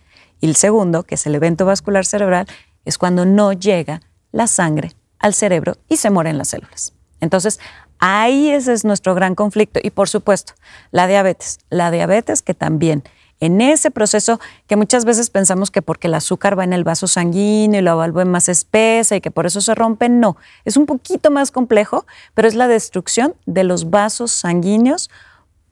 Y 0.42 0.48
el 0.48 0.56
segundo, 0.56 1.04
que 1.04 1.14
es 1.14 1.28
el 1.28 1.36
evento 1.36 1.68
vascular 1.68 2.04
cerebral, 2.04 2.48
es 2.86 2.98
cuando 2.98 3.26
no 3.26 3.54
llega 3.54 4.02
la 4.32 4.48
sangre 4.48 4.94
al 5.20 5.36
cerebro 5.36 5.78
y 5.88 5.98
se 5.98 6.10
mueren 6.10 6.40
las 6.40 6.48
células. 6.48 6.94
Entonces, 7.22 7.60
ahí 8.00 8.50
ese 8.50 8.74
es 8.74 8.86
nuestro 8.86 9.14
gran 9.14 9.36
conflicto. 9.36 9.80
Y 9.84 9.92
por 9.92 10.10
supuesto, 10.10 10.54
la 10.90 11.06
diabetes. 11.06 11.60
La 11.70 11.92
diabetes 11.92 12.42
que 12.42 12.56
también 12.56 13.04
en 13.40 13.62
ese 13.62 13.92
proceso 13.92 14.40
que 14.68 14.76
muchas 14.76 15.06
veces 15.06 15.30
pensamos 15.30 15.72
que 15.72 15.82
porque 15.82 16.08
el 16.08 16.14
azúcar 16.14 16.58
va 16.58 16.64
en 16.64 16.74
el 16.74 16.84
vaso 16.84 17.08
sanguíneo 17.08 17.80
y 17.80 17.84
la 17.84 18.06
es 18.06 18.28
más 18.28 18.50
espesa 18.50 19.16
y 19.16 19.22
que 19.22 19.32
por 19.32 19.46
eso 19.46 19.62
se 19.62 19.76
rompe, 19.76 20.10
no. 20.10 20.38
Es 20.66 20.78
un 20.78 20.86
poquito 20.86 21.32
más 21.32 21.52
complejo, 21.52 22.06
pero 22.34 22.48
es 22.48 22.56
la 22.56 22.68
destrucción 22.68 23.36
de 23.46 23.64
los 23.64 23.90
vasos 23.90 24.32
sanguíneos 24.32 25.10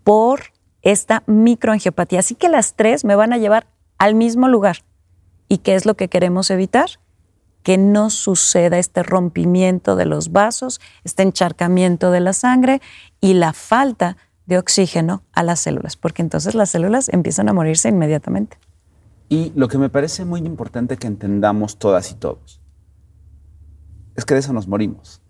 por 0.04 0.52
esta 0.82 1.24
microangiopatía. 1.28 2.20
Así 2.20 2.36
que 2.36 2.50
las 2.50 2.74
tres 2.74 3.06
me 3.06 3.16
van 3.16 3.34
a 3.34 3.38
llevar 3.38 3.68
al 3.98 4.16
mismo 4.16 4.48
lugar. 4.48 4.78
¿Y 5.48 5.60
qué 5.60 5.76
es 5.76 5.86
lo 5.86 5.96
que 5.96 6.08
queremos 6.08 6.50
evitar? 6.50 6.90
Que 7.64 7.78
no 7.78 8.10
suceda 8.10 8.80
este 8.80 9.04
rompimiento 9.04 9.96
de 9.96 10.06
los 10.06 10.32
vasos, 10.32 10.82
este 11.04 11.24
encharcamiento 11.24 12.10
de 12.10 12.20
la 12.22 12.34
sangre 12.34 12.82
y 13.20 13.34
la 13.34 13.54
falta 13.54 14.16
de 14.16 14.31
oxígeno 14.58 15.24
a 15.34 15.44
las 15.44 15.60
células, 15.60 15.96
porque 15.96 16.22
entonces 16.22 16.56
las 16.56 16.70
células 16.70 17.10
empiezan 17.10 17.50
a 17.50 17.54
morirse 17.54 17.90
inmediatamente. 17.90 18.58
Y 19.30 19.52
lo 19.56 19.68
que 19.68 19.78
me 19.78 19.90
parece 19.90 20.26
muy 20.26 20.42
importante 20.42 20.98
que 20.98 21.08
entendamos 21.08 21.78
todas 21.78 22.12
y 22.12 22.16
todos 22.16 22.62
es 24.16 24.26
que 24.26 24.34
de 24.34 24.42
eso 24.42 24.54
nos 24.54 24.68
morimos. 24.68 25.22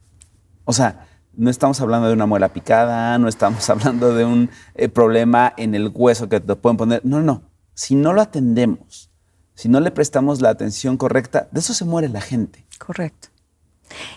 O 0.65 0.73
sea, 0.73 1.07
no 1.33 1.49
estamos 1.49 1.79
hablando 1.81 2.07
de 2.07 2.13
una 2.13 2.25
muela 2.25 2.49
picada, 2.49 3.17
no 3.17 3.27
estamos 3.27 3.69
hablando 3.69 4.13
de 4.13 4.25
un 4.25 4.49
eh, 4.75 4.89
problema 4.89 5.53
en 5.57 5.75
el 5.75 5.91
hueso 5.93 6.29
que 6.29 6.39
te 6.39 6.55
pueden 6.55 6.77
poner. 6.77 7.01
No, 7.03 7.21
no. 7.21 7.43
Si 7.73 7.95
no 7.95 8.13
lo 8.13 8.21
atendemos, 8.21 9.11
si 9.53 9.69
no 9.69 9.79
le 9.79 9.91
prestamos 9.91 10.41
la 10.41 10.49
atención 10.49 10.97
correcta, 10.97 11.47
de 11.51 11.59
eso 11.59 11.73
se 11.73 11.85
muere 11.85 12.09
la 12.09 12.21
gente. 12.21 12.65
Correcto. 12.79 13.29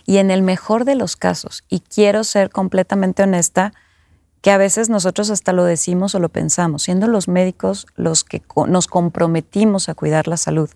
Y 0.06 0.18
en 0.18 0.30
el 0.30 0.42
mejor 0.42 0.84
de 0.84 0.94
los 0.94 1.16
casos, 1.16 1.64
y 1.68 1.80
quiero 1.80 2.24
ser 2.24 2.50
completamente 2.50 3.22
honesta, 3.22 3.72
que 4.44 4.52
a 4.52 4.58
veces 4.58 4.88
nosotros 4.88 5.30
hasta 5.30 5.52
lo 5.52 5.64
decimos 5.64 6.14
o 6.14 6.20
lo 6.20 6.28
pensamos, 6.28 6.84
siendo 6.84 7.08
los 7.08 7.26
médicos 7.26 7.88
los 7.96 8.22
que 8.22 8.42
nos 8.68 8.86
comprometimos 8.86 9.88
a 9.88 9.94
cuidar 9.94 10.28
la 10.28 10.36
salud, 10.36 10.70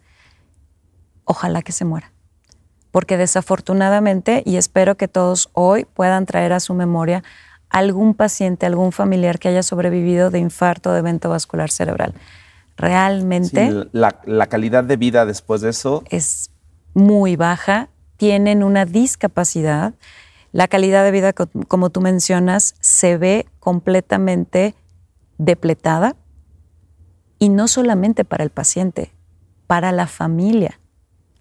ojalá 1.24 1.62
que 1.62 1.70
se 1.70 1.84
muera 1.84 2.12
porque 2.90 3.16
desafortunadamente, 3.16 4.42
y 4.44 4.56
espero 4.56 4.96
que 4.96 5.08
todos 5.08 5.50
hoy 5.52 5.84
puedan 5.84 6.26
traer 6.26 6.52
a 6.52 6.60
su 6.60 6.74
memoria 6.74 7.22
algún 7.68 8.14
paciente, 8.14 8.66
algún 8.66 8.92
familiar 8.92 9.38
que 9.38 9.48
haya 9.48 9.62
sobrevivido 9.62 10.30
de 10.30 10.38
infarto 10.38 10.90
o 10.90 10.92
de 10.94 11.00
evento 11.00 11.28
vascular 11.28 11.70
cerebral. 11.70 12.14
Realmente... 12.76 13.86
la, 13.92 14.46
calidad 14.46 14.84
de 14.84 14.96
vida 14.96 15.26
después 15.26 15.60
de 15.60 15.70
eso... 15.70 16.02
Es 16.10 16.50
muy 16.94 17.36
baja, 17.36 17.88
tienen 18.16 18.62
una 18.62 18.86
discapacidad. 18.86 19.94
La 20.58 20.66
calidad 20.66 21.04
de 21.04 21.12
vida, 21.12 21.32
como 21.34 21.90
tú 21.90 22.00
mencionas, 22.00 22.74
se 22.80 23.16
ve 23.16 23.46
completamente 23.60 24.74
depletada 25.36 26.16
y 27.38 27.48
no 27.48 27.68
solamente 27.68 28.24
para 28.24 28.42
el 28.42 28.50
paciente, 28.50 29.12
para 29.68 29.92
la 29.92 30.08
familia. 30.08 30.80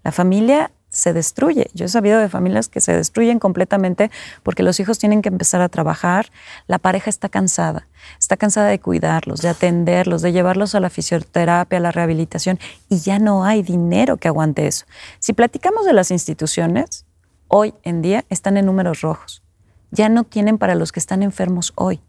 La 0.04 0.12
familia 0.12 0.72
se 0.90 1.14
destruye. 1.14 1.68
Yo 1.74 1.86
he 1.86 1.88
sabido 1.88 2.20
de 2.20 2.30
familias 2.30 2.70
que 2.70 2.80
se 2.80 2.94
destruyen 2.94 3.40
completamente 3.40 4.12
porque 4.44 4.62
los 4.62 4.80
hijos 4.80 5.00
tienen 5.00 5.24
que 5.24 5.30
empezar 5.30 5.62
a 5.62 5.70
trabajar, 5.70 6.28
la 6.68 6.78
pareja 6.78 7.10
está 7.10 7.28
cansada, 7.28 7.88
está 8.20 8.38
cansada 8.38 8.68
de 8.68 8.80
cuidarlos, 8.80 9.42
de 9.42 9.50
atenderlos, 9.50 10.22
de 10.22 10.32
llevarlos 10.32 10.76
a 10.76 10.80
la 10.80 10.92
fisioterapia, 10.92 11.80
a 11.80 11.82
la 11.82 11.92
rehabilitación 11.92 12.60
y 12.88 13.00
ya 13.00 13.18
no 13.18 13.46
hay 13.46 13.64
dinero 13.64 14.18
que 14.18 14.28
aguante 14.28 14.68
eso. 14.68 14.86
Si 15.18 15.34
platicamos 15.34 15.88
de 15.88 15.94
las 15.94 16.12
instituciones, 16.12 17.07
hoy 17.48 17.74
en 17.84 18.02
día 18.02 18.26
están 18.30 18.58
en 18.58 18.66
números 18.66 19.02
rojos. 19.02 19.44
Ya 19.92 20.10
no 20.10 20.24
tienen 20.24 20.58
para 20.58 20.76
los 20.76 20.92
que 20.92 21.00
están 21.00 21.24
enfermos 21.24 21.74
hoy. 21.76 22.02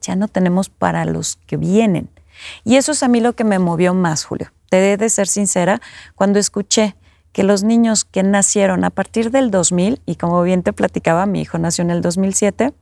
Ya 0.00 0.16
no 0.16 0.28
tenemos 0.28 0.68
para 0.68 1.04
los 1.04 1.36
que 1.46 1.56
vienen. 1.56 2.10
Y 2.64 2.76
eso 2.76 2.92
es 2.92 3.02
a 3.02 3.08
mí 3.08 3.20
lo 3.20 3.34
que 3.34 3.44
me 3.44 3.58
movió 3.58 3.94
más, 3.94 4.24
Julio. 4.24 4.52
Te 4.70 4.92
he 4.92 4.96
de 4.96 5.08
ser 5.08 5.26
sincera, 5.26 5.80
cuando 6.14 6.38
escuché 6.38 6.96
que 7.32 7.42
los 7.42 7.62
niños 7.62 8.04
que 8.04 8.22
nacieron 8.22 8.84
a 8.84 8.90
partir 8.90 9.30
del 9.30 9.50
2000, 9.50 10.00
y 10.06 10.16
como 10.16 10.42
bien 10.42 10.62
te 10.62 10.72
platicaba, 10.72 11.26
mi 11.26 11.40
hijo 11.40 11.58
nació 11.58 11.82
en 11.82 11.90
el 11.90 12.00
2007, 12.00 12.72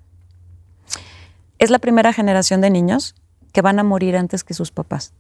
es 1.59 1.71
la 1.71 1.79
primera 1.79 2.13
generación 2.13 2.61
de 2.61 2.71
niños 2.71 3.15
que 3.53 3.63
van 3.63 3.79
a 3.79 3.85
morir 3.85 4.17
antes 4.17 4.45
que 4.45 4.55
sus 4.55 4.71
papás. 4.71 5.15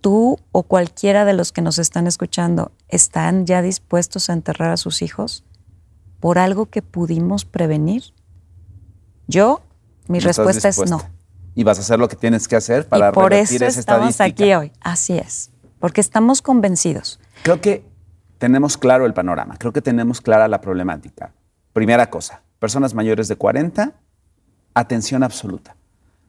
Tú 0.00 0.38
o 0.52 0.62
cualquiera 0.62 1.24
de 1.24 1.34
los 1.34 1.52
que 1.52 1.60
nos 1.60 1.78
están 1.78 2.06
escuchando 2.06 2.72
están 2.88 3.46
ya 3.46 3.62
dispuestos 3.62 4.30
a 4.30 4.32
enterrar 4.32 4.70
a 4.70 4.76
sus 4.76 5.02
hijos 5.02 5.44
por 6.20 6.38
algo 6.38 6.66
que 6.66 6.82
pudimos 6.82 7.44
prevenir. 7.44 8.04
Yo, 9.26 9.62
mi 10.08 10.20
respuesta 10.20 10.68
es 10.68 10.90
no. 10.90 11.02
Y 11.54 11.64
vas 11.64 11.78
a 11.78 11.80
hacer 11.80 11.98
lo 11.98 12.08
que 12.08 12.16
tienes 12.16 12.48
que 12.48 12.56
hacer 12.56 12.86
para 12.88 13.08
y 13.08 13.12
por 13.12 13.32
eso 13.32 13.64
estamos 13.64 14.20
aquí 14.20 14.52
hoy. 14.54 14.72
Así 14.80 15.16
es, 15.16 15.50
porque 15.78 16.00
estamos 16.00 16.42
convencidos 16.42 17.18
Creo 17.42 17.60
que 17.60 17.84
tenemos 18.38 18.76
claro 18.76 19.06
el 19.06 19.14
panorama, 19.14 19.56
creo 19.56 19.72
que 19.72 19.82
tenemos 19.82 20.20
clara 20.20 20.48
la 20.48 20.60
problemática. 20.60 21.32
Primera 21.72 22.10
cosa, 22.10 22.42
personas 22.58 22.94
mayores 22.94 23.28
de 23.28 23.36
40, 23.36 23.92
atención 24.74 25.22
absoluta. 25.22 25.76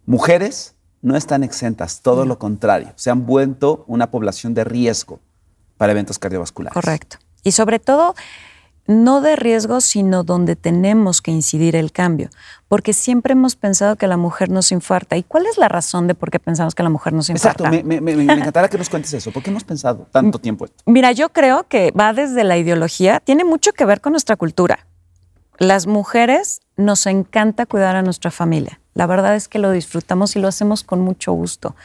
Mujeres 0.05 0.75
no 1.01 1.15
están 1.15 1.43
exentas, 1.43 2.01
todo 2.01 2.25
lo 2.25 2.37
contrario, 2.37 2.93
se 2.95 3.09
han 3.09 3.25
vuelto 3.25 3.83
una 3.87 4.11
población 4.11 4.53
de 4.53 4.63
riesgo 4.63 5.19
para 5.77 5.91
eventos 5.91 6.19
cardiovasculares. 6.19 6.73
Correcto. 6.73 7.17
Y 7.43 7.51
sobre 7.51 7.79
todo, 7.79 8.15
no 8.87 9.21
de 9.21 9.35
riesgo, 9.35 9.81
sino 9.81 10.23
donde 10.23 10.55
tenemos 10.55 11.21
que 11.21 11.31
incidir 11.31 11.75
el 11.75 11.91
cambio, 11.91 12.29
porque 12.67 12.93
siempre 12.93 13.33
hemos 13.33 13.55
pensado 13.55 13.95
que 13.97 14.07
la 14.07 14.17
mujer 14.17 14.49
nos 14.49 14.71
infarta. 14.71 15.17
¿Y 15.17 15.23
cuál 15.23 15.45
es 15.45 15.57
la 15.57 15.67
razón 15.67 16.07
de 16.07 16.15
por 16.15 16.31
qué 16.31 16.39
pensamos 16.39 16.73
que 16.73 16.83
la 16.83 16.89
mujer 16.89 17.13
nos 17.13 17.29
infarta? 17.29 17.65
Exacto, 17.65 17.87
me, 17.87 18.01
me, 18.01 18.11
encantará 18.13 18.69
que 18.69 18.77
nos 18.77 18.89
cuentes 18.89 19.13
eso. 19.13 19.31
¿Por 19.31 19.43
qué 19.43 19.49
hemos 19.49 19.63
pensado 19.63 20.07
tanto 20.11 20.39
tiempo 20.39 20.65
esto? 20.65 20.83
Mira, 20.85 21.11
yo 21.11 21.29
creo 21.29 21.67
que 21.67 21.91
va 21.91 22.13
desde 22.13 22.43
la 22.43 22.57
ideología, 22.57 23.19
tiene 23.19 23.43
mucho 23.43 23.73
que 23.73 23.85
ver 23.85 24.01
con 24.01 24.13
nuestra 24.13 24.35
cultura. 24.35 24.87
Las 25.59 25.87
mujeres 25.87 26.61
nos 26.77 27.05
encanta 27.07 27.65
cuidar 27.65 27.95
a 27.95 28.03
nuestra 28.03 28.31
familia. 28.31 28.79
La 28.93 29.07
verdad 29.07 29.35
es 29.35 29.47
que 29.47 29.59
lo 29.59 29.71
disfrutamos 29.71 30.35
y 30.35 30.39
lo 30.39 30.47
hacemos 30.47 30.83
con 30.83 31.01
mucho 31.01 31.33
gusto 31.33 31.75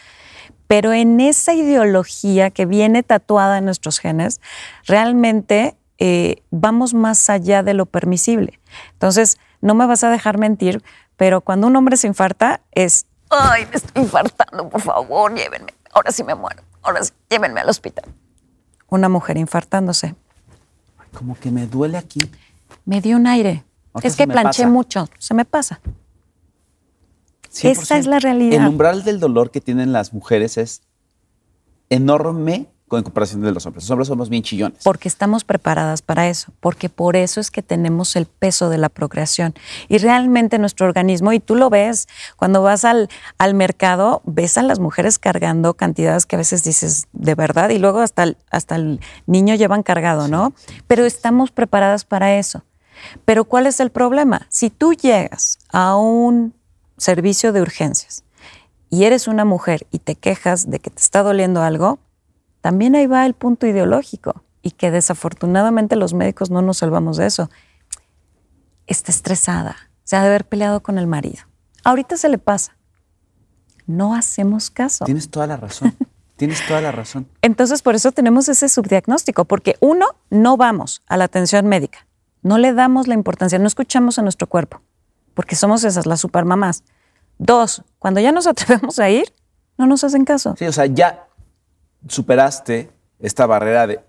pero 0.73 0.95
en 0.95 1.21
esa 1.21 1.53
ideología 1.53 2.49
que 2.49 2.65
viene 2.65 3.03
tatuada 3.03 3.59
en 3.59 3.67
nuestros 3.67 3.99
genes, 3.99 4.41
realmente 4.87 5.77
eh, 5.99 6.37
vamos 6.51 6.95
más 6.95 7.29
allá 7.29 7.63
de 7.63 7.75
lo 7.75 7.85
permisible. 7.85 8.59
Entonces, 8.95 9.37
no 9.61 9.75
me 9.75 9.85
vas 9.85 10.03
a 10.03 10.09
dejar 10.09 10.39
mentir, 10.39 10.83
pero 11.19 11.43
cuando 11.43 11.67
un 11.67 11.77
hombre 11.77 11.99
se 11.99 12.07
infarta 12.07 12.63
es, 12.71 13.05
ay, 13.29 13.67
me 13.67 13.77
estoy 13.77 14.03
infartando, 14.03 14.71
por 14.71 14.81
favor, 14.81 15.35
llévenme, 15.35 15.75
ahora 15.93 16.11
sí 16.11 16.25
me 16.25 16.35
muero, 16.35 16.63
ahora 16.81 17.05
sí, 17.05 17.13
llévenme 17.29 17.61
al 17.61 17.69
hospital. 17.69 18.07
Una 18.89 19.11
mujer 19.11 19.37
infartándose. 19.37 20.15
Como 21.13 21.39
que 21.39 21.51
me 21.51 21.67
duele 21.67 21.99
aquí. 21.99 22.21
Me 22.87 23.03
dio 23.03 23.19
un 23.19 23.27
aire. 23.27 23.63
es 24.03 24.17
que 24.17 24.27
planché 24.27 24.67
mucho, 24.67 25.07
se 25.19 25.35
me 25.35 25.45
pasa. 25.45 25.83
Esa 27.63 27.99
es 27.99 28.07
la 28.07 28.19
realidad. 28.19 28.61
El 28.61 28.69
umbral 28.69 29.05
del 29.05 29.21
dolor 29.21 29.51
que 29.51 29.61
tienen 29.61 29.93
las 29.93 30.13
mujeres 30.13 30.57
es 30.57 30.83
enorme 31.91 32.69
en 32.99 33.05
comparación 33.05 33.41
de 33.43 33.53
los 33.53 33.67
hombres. 33.67 33.85
Los 33.85 33.91
hombres 33.91 34.09
somos 34.09 34.29
bien 34.29 34.43
chillones. 34.43 34.81
Porque 34.83 35.09
estamos 35.09 35.45
preparadas 35.45 36.03
para 36.03 36.29
eso, 36.29 36.53
porque 36.61 36.89
por 36.89 37.17
eso 37.17 37.41
es 37.41 37.51
que 37.51 37.63
tenemos 37.63 38.17
el 38.17 38.27
peso 38.27 38.69
de 38.69 38.79
la 38.79 38.89
procreación. 38.89 39.55
Y 39.89 39.99
realmente 39.99 40.59
nuestro 40.59 40.87
organismo, 40.87 41.33
y 41.33 41.41
tú 41.41 41.55
lo 41.55 41.71
ves, 41.71 42.09
cuando 42.37 42.63
vas 42.63 42.85
al, 42.85 43.09
al 43.39 43.55
mercado, 43.55 44.23
ves 44.25 44.59
a 44.59 44.63
las 44.63 44.79
mujeres 44.79 45.19
cargando 45.19 45.75
cantidades 45.75 46.27
que 46.27 46.37
a 46.37 46.39
veces 46.39 46.65
dices 46.65 47.07
de 47.13 47.35
verdad, 47.35 47.71
y 47.71 47.79
luego 47.79 48.01
hasta 48.01 48.25
el, 48.25 48.37
hasta 48.51 48.77
el 48.77 49.01
niño 49.27 49.55
llevan 49.55 49.83
cargado, 49.83 50.29
¿no? 50.29 50.53
Pero 50.87 51.05
estamos 51.05 51.51
preparadas 51.51 52.05
para 52.05 52.37
eso. 52.39 52.65
Pero 53.25 53.45
¿cuál 53.45 53.67
es 53.67 53.81
el 53.81 53.91
problema? 53.91 54.47
Si 54.49 54.71
tú 54.71 54.93
llegas 54.93 55.59
a 55.73 55.97
un 55.97 56.55
servicio 57.03 57.53
de 57.53 57.61
urgencias 57.61 58.25
y 58.89 59.05
eres 59.05 59.27
una 59.27 59.45
mujer 59.45 59.87
y 59.91 59.99
te 59.99 60.15
quejas 60.15 60.71
de 60.71 60.79
que 60.79 60.91
te 60.91 61.01
está 61.01 61.23
doliendo 61.23 61.63
algo, 61.63 61.99
también 62.61 62.95
ahí 62.95 63.07
va 63.07 63.27
el 63.27 63.35
punto 63.35 63.67
ideológico 63.67 64.45
y 64.63 64.71
que 64.71 64.91
desafortunadamente 64.91 65.97
los 65.97 66.15
médicos 66.15 66.51
no 66.51 66.63
nos 66.63 66.79
salvamos 66.79 67.17
de 67.17 67.27
eso. 67.27 67.51
Está 68.87 69.11
estresada, 69.11 69.77
se 70.05 70.15
ha 70.17 70.21
de 70.21 70.29
haber 70.29 70.45
peleado 70.45 70.81
con 70.81 70.99
el 70.99 71.07
marido. 71.07 71.43
Ahorita 71.83 72.17
se 72.17 72.29
le 72.29 72.39
pasa. 72.39 72.77
No 73.87 74.15
hacemos 74.15 74.71
caso. 74.71 75.05
Tienes 75.05 75.29
toda 75.29 75.49
la 75.49 75.57
razón. 75.57 75.97
Tienes 76.37 76.65
toda 76.67 76.81
la 76.81 76.93
razón. 76.93 77.29
Entonces, 77.41 77.83
por 77.83 77.95
eso 77.95 78.13
tenemos 78.13 78.49
ese 78.49 78.69
subdiagnóstico, 78.69 79.45
porque 79.45 79.77
uno, 79.81 80.07
no 80.31 80.57
vamos 80.57 81.03
a 81.07 81.17
la 81.17 81.25
atención 81.25 81.67
médica, 81.67 82.07
no 82.43 82.59
le 82.59 82.73
damos 82.73 83.09
la 83.09 83.15
importancia, 83.15 83.59
no 83.59 83.67
escuchamos 83.67 84.19
a 84.19 84.23
nuestro 84.23 84.49
cuerpo, 84.49 84.83
porque 85.35 85.57
somos 85.57 85.85
esas, 85.85 86.07
las 86.07 86.21
supermamás. 86.21 86.85
Dos, 87.45 87.83
cuando 87.99 88.21
ya 88.21 88.33
nos 88.33 88.47
atrevemos 88.53 88.99
a 88.99 89.11
ir, 89.11 89.33
no 89.79 89.87
nos 89.87 90.05
hacen 90.05 90.25
caso. 90.25 90.55
Sí, 90.59 90.65
o 90.67 90.73
sea, 90.73 90.87
ya 90.87 91.27
superaste 92.09 92.91
esta 93.19 93.47
barrera 93.47 93.87
de, 93.87 94.01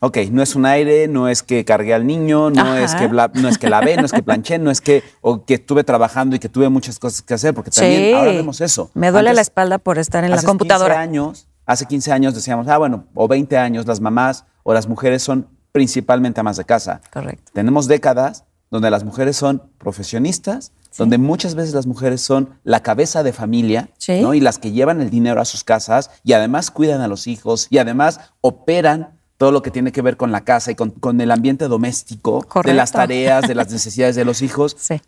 ok, 0.00 0.18
no 0.30 0.42
es 0.42 0.54
un 0.54 0.66
aire, 0.66 1.08
no 1.08 1.28
es 1.28 1.42
que 1.42 1.64
cargué 1.64 1.94
al 1.94 2.06
niño, 2.06 2.50
no 2.50 2.76
es 2.76 2.94
que, 2.94 3.08
bla- 3.08 3.30
no 3.34 3.48
es 3.48 3.56
que 3.58 3.68
lavé, 3.70 3.96
no 3.96 4.04
es 4.04 4.12
que 4.12 4.22
planché, 4.28 4.58
no 4.58 4.70
es 4.70 4.80
que, 4.80 5.02
o 5.22 5.44
que 5.44 5.54
estuve 5.54 5.84
trabajando 5.84 6.36
y 6.36 6.38
que 6.38 6.48
tuve 6.48 6.68
muchas 6.68 6.98
cosas 6.98 7.22
que 7.22 7.34
hacer, 7.34 7.54
porque 7.54 7.70
también 7.70 8.02
Sí. 8.02 8.12
ahora 8.12 8.32
vemos 8.32 8.60
eso. 8.60 8.90
Me 8.94 9.10
duele 9.10 9.30
Antes- 9.30 9.36
la 9.36 9.42
espalda 9.42 9.78
por 9.78 9.98
estar 9.98 10.24
en 10.24 10.30
la 10.30 10.42
computadora. 10.42 10.94
15 10.94 11.02
años, 11.02 11.48
hace 11.66 11.86
15 11.86 12.12
años 12.12 12.34
decíamos, 12.34 12.68
ah, 12.68 12.76
bueno, 12.78 13.06
o 13.14 13.26
20 13.26 13.56
años, 13.56 13.86
las 13.86 14.00
mamás 14.00 14.44
o 14.62 14.74
las 14.74 14.86
mujeres 14.86 15.22
son 15.22 15.48
principalmente 15.72 16.40
amas 16.40 16.56
de 16.58 16.64
casa. 16.64 17.00
Correcto. 17.12 17.50
Tenemos 17.54 17.86
décadas 17.88 18.44
donde 18.70 18.90
las 18.90 19.02
mujeres 19.04 19.36
son 19.36 19.62
profesionistas, 19.78 20.72
donde 20.98 21.16
muchas 21.16 21.54
veces 21.54 21.72
las 21.74 21.86
mujeres 21.86 22.20
son 22.20 22.50
la 22.64 22.82
cabeza 22.82 23.22
de 23.22 23.32
familia 23.32 23.88
Sí. 23.96 24.20
¿no? 24.20 24.34
y 24.34 24.40
las 24.40 24.58
que 24.58 24.72
llevan 24.72 25.00
el 25.00 25.08
dinero 25.08 25.40
a 25.40 25.44
sus 25.46 25.64
casas 25.64 26.10
y 26.24 26.34
además 26.34 26.70
cuidan 26.70 27.00
a 27.00 27.08
los 27.08 27.26
hijos 27.26 27.66
y 27.70 27.78
además 27.78 28.20
operan 28.42 29.18
todo 29.38 29.52
lo 29.52 29.62
que 29.62 29.70
tiene 29.70 29.92
que 29.92 30.02
ver 30.02 30.16
con 30.16 30.32
la 30.32 30.42
casa 30.44 30.72
y 30.72 30.74
con, 30.74 30.90
con 30.90 31.20
el 31.20 31.30
ambiente 31.30 31.68
doméstico, 31.68 32.44
de 32.64 32.74
las 32.74 32.92
tareas, 32.92 33.46
de 33.48 33.54
las 33.54 33.70
necesidades 33.72 34.16
de 34.16 34.24
los 34.24 34.42
hijos. 34.42 34.76
Sí. 34.78 35.00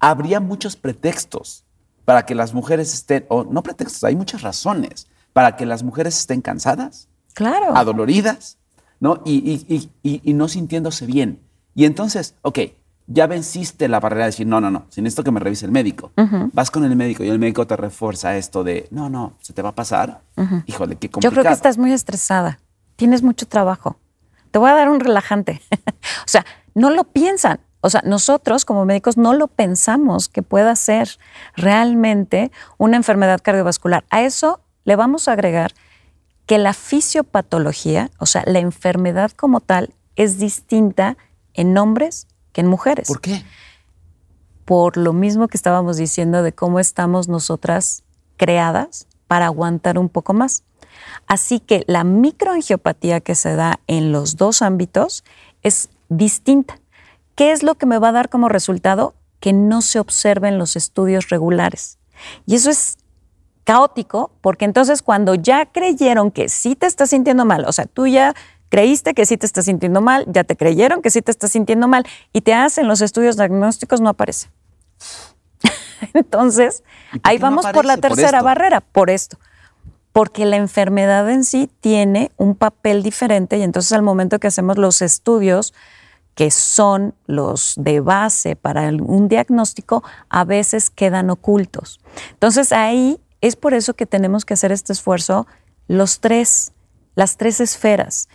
Habría 0.00 0.40
muchos 0.40 0.74
pretextos 0.76 1.64
para 2.04 2.26
que 2.26 2.34
las 2.34 2.54
mujeres 2.54 2.92
estén, 2.94 3.26
o 3.28 3.44
no 3.44 3.62
pretextos, 3.62 4.02
hay 4.04 4.16
muchas 4.16 4.42
razones 4.42 5.06
para 5.32 5.56
que 5.56 5.66
las 5.66 5.82
mujeres 5.82 6.18
estén 6.18 6.40
cansadas, 6.40 7.08
Claro. 7.34 7.76
adoloridas, 7.76 8.58
¿no? 9.00 9.22
Y, 9.24 9.34
y- 9.68 9.74
y- 9.74 9.90
y- 10.02 10.20
y 10.24 10.32
no 10.34 10.48
sintiéndose 10.48 11.06
bien. 11.06 11.40
Y 11.74 11.84
entonces, 11.84 12.34
ok, 12.42 12.58
ya 13.12 13.26
venciste 13.26 13.88
la 13.88 14.00
barrera 14.00 14.24
de 14.24 14.30
decir, 14.30 14.46
no, 14.46 14.60
no, 14.60 14.70
no, 14.70 14.86
sin 14.88 15.06
esto 15.06 15.22
que 15.22 15.30
me 15.30 15.40
revise 15.40 15.66
el 15.66 15.72
médico. 15.72 16.12
Vas 16.52 16.70
con 16.70 16.84
el 16.84 16.96
médico 16.96 17.24
y 17.24 17.28
el 17.28 17.38
médico 17.38 17.66
te 17.66 17.76
refuerza 17.76 18.36
esto 18.36 18.64
de, 18.64 18.88
no, 18.90 19.10
no, 19.10 19.34
se 19.40 19.52
te 19.52 19.62
va 19.62 19.70
a 19.70 19.74
pasar. 19.74 20.22
Híjole, 20.66 20.96
qué 20.96 21.08
Yo 21.08 21.12
complicado. 21.12 21.42
creo 21.42 21.44
que 21.44 21.54
estás 21.54 21.78
muy 21.78 21.92
estresada. 21.92 22.58
Tienes 22.96 23.22
mucho 23.22 23.46
trabajo. 23.46 23.96
Te 24.50 24.58
voy 24.58 24.70
a 24.70 24.74
dar 24.74 24.88
un 24.88 25.00
relajante. 25.00 25.60
o 26.24 26.26
sea, 26.28 26.44
no 26.74 26.90
lo 26.90 27.04
piensan. 27.04 27.60
O 27.80 27.90
sea, 27.90 28.02
nosotros 28.04 28.64
como 28.64 28.84
médicos 28.84 29.16
no 29.16 29.32
lo 29.32 29.48
pensamos 29.48 30.28
que 30.28 30.42
pueda 30.42 30.76
ser 30.76 31.18
realmente 31.56 32.52
una 32.78 32.96
enfermedad 32.96 33.40
cardiovascular. 33.42 34.04
A 34.10 34.22
eso 34.22 34.60
le 34.84 34.94
vamos 34.96 35.26
a 35.26 35.32
agregar 35.32 35.72
que 36.46 36.58
la 36.58 36.74
fisiopatología, 36.74 38.10
o 38.18 38.26
sea, 38.26 38.44
la 38.46 38.60
enfermedad 38.60 39.32
como 39.32 39.60
tal, 39.60 39.94
es 40.16 40.38
distinta 40.38 41.16
en 41.54 41.76
hombres 41.76 42.28
que 42.52 42.60
en 42.60 42.66
mujeres 42.68 43.08
¿Por 43.08 43.20
qué? 43.20 43.44
por 44.64 44.96
lo 44.96 45.12
mismo 45.12 45.48
que 45.48 45.56
estábamos 45.56 45.96
diciendo 45.96 46.42
de 46.42 46.52
cómo 46.52 46.78
estamos 46.78 47.28
nosotras 47.28 48.04
creadas 48.36 49.06
para 49.26 49.46
aguantar 49.46 49.98
un 49.98 50.08
poco 50.08 50.34
más. 50.34 50.64
Así 51.26 51.60
que 51.60 51.84
la 51.86 52.04
microangiopatía 52.04 53.20
que 53.20 53.34
se 53.34 53.54
da 53.54 53.80
en 53.86 54.12
los 54.12 54.36
dos 54.36 54.62
ámbitos 54.62 55.24
es 55.62 55.88
distinta. 56.08 56.78
¿Qué 57.34 57.52
es 57.52 57.62
lo 57.62 57.76
que 57.76 57.86
me 57.86 57.98
va 57.98 58.08
a 58.08 58.12
dar 58.12 58.28
como 58.28 58.48
resultado? 58.48 59.14
Que 59.40 59.52
no 59.52 59.82
se 59.82 59.98
observen 59.98 60.58
los 60.58 60.76
estudios 60.76 61.28
regulares. 61.28 61.98
Y 62.46 62.54
eso 62.54 62.70
es 62.70 62.98
caótico 63.64 64.32
porque 64.40 64.64
entonces 64.64 65.02
cuando 65.02 65.34
ya 65.34 65.66
creyeron 65.66 66.30
que 66.30 66.48
sí 66.48 66.76
te 66.76 66.86
estás 66.86 67.10
sintiendo 67.10 67.44
mal, 67.44 67.64
o 67.64 67.72
sea, 67.72 67.86
tú 67.86 68.06
ya 68.06 68.34
creíste 68.72 69.12
que 69.12 69.26
sí 69.26 69.36
te 69.36 69.44
estás 69.44 69.66
sintiendo 69.66 70.00
mal, 70.00 70.24
ya 70.28 70.44
te 70.44 70.56
creyeron 70.56 71.02
que 71.02 71.10
sí 71.10 71.20
te 71.20 71.30
estás 71.30 71.52
sintiendo 71.52 71.88
mal 71.88 72.06
y 72.32 72.40
te 72.40 72.54
hacen 72.54 72.88
los 72.88 73.02
estudios 73.02 73.36
diagnósticos, 73.36 74.00
no 74.00 74.08
aparece. 74.08 74.48
entonces, 76.14 76.82
¿Y 77.12 77.18
por 77.18 77.30
ahí 77.30 77.38
no 77.38 77.42
vamos 77.42 77.66
por 77.66 77.84
la? 77.84 77.98
Por 77.98 78.00
tercera 78.00 78.40
barrera, 78.40 78.80
por 78.80 79.10
esto. 79.10 79.36
Porque 80.14 80.46
la 80.46 80.56
enfermedad 80.56 81.28
en 81.28 81.44
sí 81.44 81.70
tiene 81.82 82.32
un 82.38 82.54
papel 82.54 83.02
diferente 83.02 83.58
y 83.58 83.62
entonces 83.62 83.92
al 83.92 84.00
momento 84.00 84.38
que 84.38 84.46
hacemos 84.46 84.78
los 84.78 85.02
estudios 85.02 85.74
que 86.34 86.50
son 86.50 87.14
los 87.26 87.74
de 87.76 88.00
base 88.00 88.56
para 88.56 88.88
un 88.88 89.28
diagnóstico, 89.28 90.02
a 90.30 90.44
veces 90.44 90.88
quedan 90.88 91.28
ocultos. 91.28 92.00
Entonces 92.30 92.72
ahí 92.72 93.20
es 93.42 93.54
por 93.54 93.74
eso 93.74 93.92
que 93.92 94.06
tenemos 94.06 94.46
que 94.46 94.54
hacer 94.54 94.72
este 94.72 94.94
esfuerzo 94.94 95.46
los 95.88 96.20
tres, 96.20 96.72
las 97.14 97.36
tres 97.36 97.60
esferas, 97.60 98.30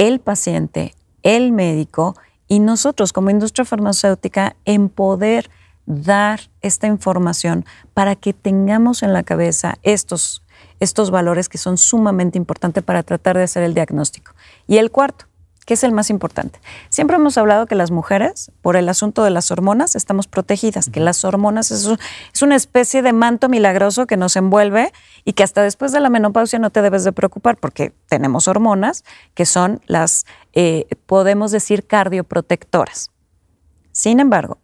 el 0.00 0.18
paciente, 0.18 0.94
el 1.22 1.52
médico 1.52 2.16
y 2.48 2.58
nosotros 2.58 3.12
como 3.12 3.28
industria 3.28 3.66
farmacéutica 3.66 4.56
en 4.64 4.88
poder 4.88 5.50
dar 5.84 6.40
esta 6.62 6.86
información 6.86 7.66
para 7.92 8.16
que 8.16 8.32
tengamos 8.32 9.02
en 9.02 9.12
la 9.12 9.24
cabeza 9.24 9.76
estos, 9.82 10.42
estos 10.78 11.10
valores 11.10 11.50
que 11.50 11.58
son 11.58 11.76
sumamente 11.76 12.38
importantes 12.38 12.82
para 12.82 13.02
tratar 13.02 13.36
de 13.36 13.42
hacer 13.42 13.62
el 13.62 13.74
diagnóstico. 13.74 14.32
Y 14.66 14.78
el 14.78 14.90
cuarto, 14.90 15.26
que 15.70 15.74
es 15.74 15.84
el 15.84 15.92
más 15.92 16.10
importante. 16.10 16.60
Siempre 16.88 17.14
hemos 17.14 17.38
hablado 17.38 17.66
que 17.66 17.76
las 17.76 17.92
mujeres, 17.92 18.50
por 18.60 18.74
el 18.74 18.88
asunto 18.88 19.22
de 19.22 19.30
las 19.30 19.52
hormonas, 19.52 19.94
estamos 19.94 20.26
protegidas, 20.26 20.90
que 20.90 20.98
las 20.98 21.24
hormonas 21.24 21.70
es, 21.70 21.86
es 22.34 22.42
una 22.42 22.56
especie 22.56 23.02
de 23.02 23.12
manto 23.12 23.48
milagroso 23.48 24.08
que 24.08 24.16
nos 24.16 24.34
envuelve 24.34 24.92
y 25.24 25.34
que 25.34 25.44
hasta 25.44 25.62
después 25.62 25.92
de 25.92 26.00
la 26.00 26.10
menopausia 26.10 26.58
no 26.58 26.70
te 26.70 26.82
debes 26.82 27.04
de 27.04 27.12
preocupar 27.12 27.56
porque 27.56 27.94
tenemos 28.08 28.48
hormonas 28.48 29.04
que 29.34 29.46
son 29.46 29.80
las, 29.86 30.26
eh, 30.54 30.88
podemos 31.06 31.52
decir, 31.52 31.86
cardioprotectoras. 31.86 33.12
Sin 33.92 34.18
embargo, 34.18 34.58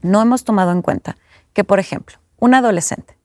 no 0.00 0.20
hemos 0.20 0.42
tomado 0.42 0.72
en 0.72 0.82
cuenta 0.82 1.16
que, 1.52 1.62
por 1.62 1.78
ejemplo, 1.78 2.18
un 2.40 2.54
adolescente 2.54 3.16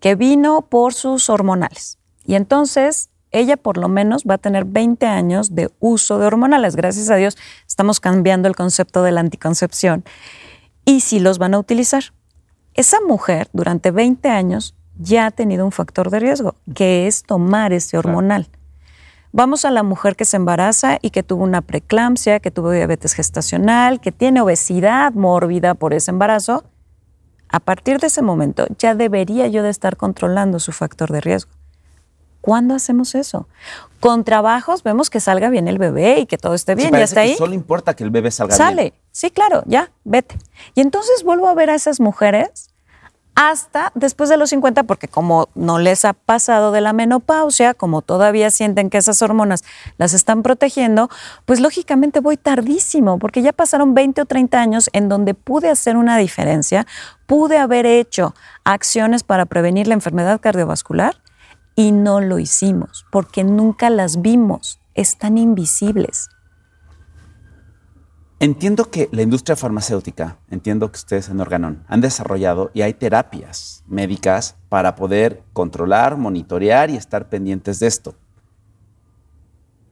que 0.00 0.14
vino 0.14 0.62
por 0.62 0.94
sus 0.94 1.28
hormonales 1.28 1.98
y 2.24 2.34
entonces 2.34 3.10
ella 3.32 3.56
por 3.56 3.78
lo 3.78 3.88
menos 3.88 4.24
va 4.28 4.34
a 4.34 4.38
tener 4.38 4.64
20 4.64 5.06
años 5.06 5.54
de 5.54 5.70
uso 5.80 6.18
de 6.18 6.26
hormonales. 6.26 6.76
Gracias 6.76 7.10
a 7.10 7.16
Dios 7.16 7.36
estamos 7.66 7.98
cambiando 7.98 8.48
el 8.48 8.54
concepto 8.54 9.02
de 9.02 9.12
la 9.12 9.20
anticoncepción 9.20 10.04
y 10.84 11.00
si 11.00 11.18
los 11.18 11.38
van 11.38 11.54
a 11.54 11.58
utilizar. 11.58 12.04
Esa 12.74 12.98
mujer 13.00 13.48
durante 13.52 13.90
20 13.90 14.28
años 14.28 14.74
ya 14.98 15.26
ha 15.26 15.30
tenido 15.30 15.64
un 15.64 15.72
factor 15.72 16.10
de 16.10 16.20
riesgo, 16.20 16.54
que 16.74 17.06
es 17.06 17.22
tomar 17.22 17.72
ese 17.72 17.98
hormonal. 17.98 18.48
Vamos 19.32 19.64
a 19.64 19.70
la 19.70 19.82
mujer 19.82 20.14
que 20.14 20.26
se 20.26 20.36
embaraza 20.36 20.98
y 21.00 21.10
que 21.10 21.22
tuvo 21.22 21.44
una 21.44 21.62
preeclampsia, 21.62 22.40
que 22.40 22.50
tuvo 22.50 22.70
diabetes 22.70 23.14
gestacional, 23.14 24.00
que 24.00 24.12
tiene 24.12 24.42
obesidad 24.42 25.12
mórbida 25.14 25.74
por 25.74 25.94
ese 25.94 26.10
embarazo. 26.10 26.64
A 27.48 27.60
partir 27.60 27.98
de 27.98 28.08
ese 28.08 28.20
momento 28.20 28.66
ya 28.78 28.94
debería 28.94 29.48
yo 29.48 29.62
de 29.62 29.70
estar 29.70 29.96
controlando 29.96 30.58
su 30.58 30.72
factor 30.72 31.10
de 31.10 31.22
riesgo. 31.22 31.50
¿Cuándo 32.42 32.74
hacemos 32.74 33.14
eso? 33.14 33.48
Con 34.00 34.24
trabajos 34.24 34.82
vemos 34.82 35.08
que 35.08 35.20
salga 35.20 35.48
bien 35.48 35.68
el 35.68 35.78
bebé 35.78 36.18
y 36.18 36.26
que 36.26 36.36
todo 36.36 36.54
esté 36.54 36.72
Sí, 36.72 36.76
bien, 36.76 36.88
ya 36.88 36.92
parece 36.92 37.04
está 37.12 37.20
ahí. 37.22 37.36
Solo 37.36 37.54
importa 37.54 37.94
que 37.94 38.04
el 38.04 38.10
bebé 38.10 38.30
salga 38.30 38.54
Sale. 38.54 38.82
bien. 38.82 38.94
Sí, 39.12 39.30
claro, 39.30 39.62
ya, 39.64 39.90
vete. 40.04 40.36
Y 40.74 40.80
entonces 40.80 41.22
vuelvo 41.22 41.48
a 41.48 41.54
ver 41.54 41.70
a 41.70 41.74
esas 41.76 42.00
mujeres 42.00 42.68
hasta 43.34 43.92
después 43.94 44.28
de 44.28 44.36
los 44.36 44.50
50, 44.50 44.82
porque 44.82 45.08
como 45.08 45.48
no 45.54 45.78
les 45.78 46.04
ha 46.04 46.12
pasado 46.12 46.70
de 46.72 46.80
la 46.80 46.92
menopausia, 46.92 47.74
como 47.74 48.02
todavía 48.02 48.50
sienten 48.50 48.90
que 48.90 48.98
esas 48.98 49.22
hormonas 49.22 49.64
las 49.96 50.12
están 50.12 50.42
protegiendo, 50.42 51.08
pues 51.46 51.60
lógicamente 51.60 52.20
voy 52.20 52.36
tardísimo, 52.36 53.18
porque 53.18 53.40
ya 53.40 53.52
pasaron 53.52 53.94
20 53.94 54.20
o 54.22 54.26
30 54.26 54.60
años 54.60 54.90
en 54.92 55.08
donde 55.08 55.32
pude 55.34 55.70
hacer 55.70 55.96
una 55.96 56.18
diferencia, 56.18 56.86
pude 57.26 57.56
haber 57.56 57.86
hecho 57.86 58.34
acciones 58.64 59.22
para 59.22 59.46
prevenir 59.46 59.86
la 59.86 59.94
enfermedad 59.94 60.40
cardiovascular 60.40 61.21
y 61.74 61.92
no 61.92 62.20
lo 62.20 62.38
hicimos, 62.38 63.04
porque 63.10 63.44
nunca 63.44 63.90
las 63.90 64.22
vimos, 64.22 64.80
están 64.94 65.38
invisibles. 65.38 66.28
Entiendo 68.42 68.90
que 68.90 69.08
la 69.12 69.22
industria 69.22 69.54
farmacéutica, 69.54 70.38
entiendo 70.50 70.90
que 70.90 70.96
ustedes 70.96 71.28
en 71.28 71.40
Organón 71.40 71.84
han 71.86 72.00
desarrollado 72.00 72.72
y 72.74 72.82
hay 72.82 72.92
terapias 72.92 73.84
médicas 73.86 74.56
para 74.68 74.96
poder 74.96 75.44
controlar, 75.52 76.16
monitorear 76.16 76.90
y 76.90 76.96
estar 76.96 77.28
pendientes 77.28 77.78
de 77.78 77.86
esto. 77.86 78.16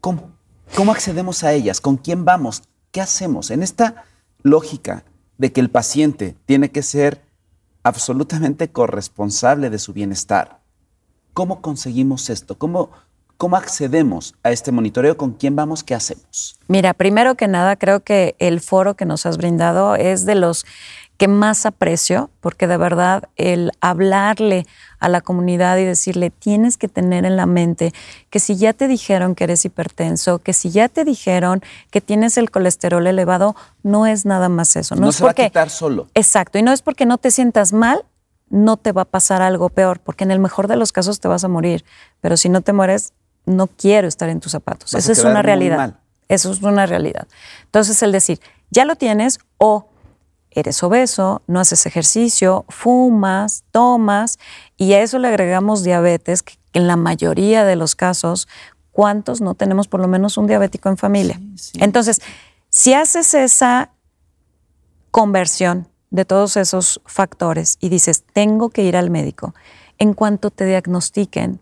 ¿Cómo? 0.00 0.32
¿Cómo 0.74 0.90
accedemos 0.90 1.44
a 1.44 1.52
ellas? 1.52 1.80
¿Con 1.80 1.96
quién 1.96 2.24
vamos? 2.24 2.64
¿Qué 2.90 3.00
hacemos? 3.00 3.52
En 3.52 3.62
esta 3.62 4.04
lógica 4.42 5.04
de 5.38 5.52
que 5.52 5.60
el 5.60 5.70
paciente 5.70 6.36
tiene 6.44 6.70
que 6.70 6.82
ser 6.82 7.22
absolutamente 7.82 8.72
corresponsable 8.72 9.70
de 9.70 9.78
su 9.78 9.92
bienestar, 9.92 10.59
¿cómo 11.40 11.62
conseguimos 11.62 12.28
esto? 12.28 12.58
¿Cómo, 12.58 12.90
cómo 13.38 13.56
accedemos 13.56 14.34
a 14.42 14.50
este 14.50 14.72
monitoreo? 14.72 15.16
¿Con 15.16 15.32
quién 15.32 15.56
vamos? 15.56 15.82
¿Qué 15.82 15.94
hacemos? 15.94 16.58
Mira, 16.68 16.92
primero 16.92 17.34
que 17.34 17.48
nada, 17.48 17.76
creo 17.76 18.00
que 18.00 18.36
el 18.38 18.60
foro 18.60 18.92
que 18.92 19.06
nos 19.06 19.24
has 19.24 19.38
brindado 19.38 19.96
es 19.96 20.26
de 20.26 20.34
los 20.34 20.66
que 21.16 21.28
más 21.28 21.64
aprecio, 21.64 22.28
porque 22.40 22.66
de 22.66 22.76
verdad 22.76 23.24
el 23.36 23.72
hablarle 23.80 24.66
a 24.98 25.08
la 25.08 25.22
comunidad 25.22 25.78
y 25.78 25.84
decirle, 25.84 26.28
tienes 26.28 26.76
que 26.76 26.88
tener 26.88 27.24
en 27.24 27.36
la 27.36 27.46
mente 27.46 27.94
que 28.28 28.38
si 28.38 28.56
ya 28.56 28.74
te 28.74 28.86
dijeron 28.86 29.34
que 29.34 29.44
eres 29.44 29.64
hipertenso, 29.64 30.40
que 30.40 30.52
si 30.52 30.68
ya 30.68 30.90
te 30.90 31.06
dijeron 31.06 31.62
que 31.90 32.02
tienes 32.02 32.36
el 32.36 32.50
colesterol 32.50 33.06
elevado, 33.06 33.56
no 33.82 34.06
es 34.06 34.26
nada 34.26 34.50
más 34.50 34.76
eso. 34.76 34.94
No, 34.94 35.08
es 35.08 35.16
se 35.16 35.24
va 35.24 35.30
a 35.30 35.32
porque, 35.32 35.46
quitar 35.46 35.70
solo. 35.70 36.08
Exacto, 36.12 36.58
y 36.58 36.62
no 36.62 36.70
es 36.70 36.82
porque 36.82 37.06
no 37.06 37.16
te 37.16 37.30
sientas 37.30 37.72
mal, 37.72 38.04
no 38.50 38.76
te 38.76 38.92
va 38.92 39.02
a 39.02 39.04
pasar 39.06 39.42
algo 39.42 39.70
peor, 39.70 40.00
porque 40.00 40.24
en 40.24 40.32
el 40.32 40.40
mejor 40.40 40.68
de 40.68 40.76
los 40.76 40.92
casos 40.92 41.20
te 41.20 41.28
vas 41.28 41.44
a 41.44 41.48
morir, 41.48 41.84
pero 42.20 42.36
si 42.36 42.48
no 42.48 42.60
te 42.60 42.72
mueres, 42.72 43.14
no 43.46 43.68
quiero 43.68 44.08
estar 44.08 44.28
en 44.28 44.40
tus 44.40 44.52
zapatos. 44.52 44.92
Vas 44.92 45.04
Esa 45.04 45.12
es 45.12 45.24
una 45.24 45.40
realidad. 45.40 45.76
mal. 45.76 46.00
Eso 46.28 46.52
es 46.52 46.60
una 46.62 46.86
realidad. 46.86 47.26
Entonces, 47.64 48.02
el 48.02 48.12
decir, 48.12 48.40
ya 48.70 48.84
lo 48.84 48.96
tienes 48.96 49.38
o 49.56 49.88
eres 50.50 50.82
obeso, 50.82 51.42
no 51.46 51.60
haces 51.60 51.86
ejercicio, 51.86 52.64
fumas, 52.68 53.64
tomas, 53.70 54.38
y 54.76 54.92
a 54.92 55.00
eso 55.00 55.18
le 55.18 55.28
agregamos 55.28 55.82
diabetes, 55.82 56.42
que 56.42 56.54
en 56.72 56.86
la 56.86 56.96
mayoría 56.96 57.64
de 57.64 57.76
los 57.76 57.94
casos, 57.96 58.48
¿cuántos 58.92 59.40
no 59.40 59.54
tenemos 59.54 59.88
por 59.88 60.00
lo 60.00 60.08
menos 60.08 60.36
un 60.36 60.46
diabético 60.46 60.88
en 60.88 60.96
familia? 60.96 61.36
Sí, 61.36 61.54
sí. 61.56 61.78
Entonces, 61.80 62.20
si 62.68 62.94
haces 62.94 63.34
esa 63.34 63.90
conversión 65.10 65.88
de 66.10 66.24
todos 66.24 66.56
esos 66.56 67.00
factores 67.06 67.76
y 67.80 67.88
dices, 67.88 68.24
tengo 68.32 68.70
que 68.70 68.82
ir 68.82 68.96
al 68.96 69.10
médico, 69.10 69.54
en 69.98 70.14
cuanto 70.14 70.50
te 70.50 70.66
diagnostiquen, 70.66 71.60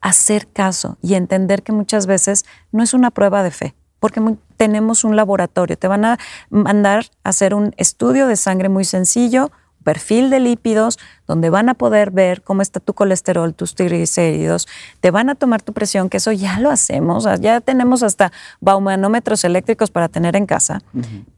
hacer 0.00 0.48
caso 0.48 0.98
y 1.00 1.14
entender 1.14 1.62
que 1.62 1.72
muchas 1.72 2.06
veces 2.06 2.44
no 2.72 2.82
es 2.82 2.92
una 2.92 3.10
prueba 3.10 3.42
de 3.42 3.50
fe, 3.50 3.74
porque 4.00 4.20
tenemos 4.56 5.04
un 5.04 5.16
laboratorio, 5.16 5.78
te 5.78 5.88
van 5.88 6.04
a 6.04 6.18
mandar 6.50 7.06
a 7.22 7.30
hacer 7.30 7.54
un 7.54 7.72
estudio 7.78 8.26
de 8.26 8.36
sangre 8.36 8.68
muy 8.68 8.84
sencillo, 8.84 9.50
perfil 9.82 10.30
de 10.30 10.40
lípidos, 10.40 10.98
donde 11.26 11.50
van 11.50 11.68
a 11.68 11.74
poder 11.74 12.10
ver 12.10 12.42
cómo 12.42 12.62
está 12.62 12.80
tu 12.80 12.94
colesterol, 12.94 13.54
tus 13.54 13.74
triglicéridos, 13.74 14.66
te 15.00 15.10
van 15.10 15.28
a 15.28 15.34
tomar 15.34 15.62
tu 15.62 15.72
presión, 15.72 16.08
que 16.08 16.16
eso 16.16 16.32
ya 16.32 16.58
lo 16.58 16.70
hacemos, 16.70 17.26
ah, 17.26 17.36
ya 17.36 17.60
tenemos 17.60 18.02
hasta 18.02 18.32
baumanómetros 18.60 19.44
eléctricos 19.44 19.90
para 19.90 20.08
tener 20.08 20.36
en 20.36 20.46
casa, 20.46 20.82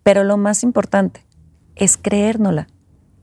pero 0.03 0.25
lo 0.25 0.37
más 0.37 0.63
importante 0.63 1.26
es 1.77 1.97
creérnola 1.97 2.67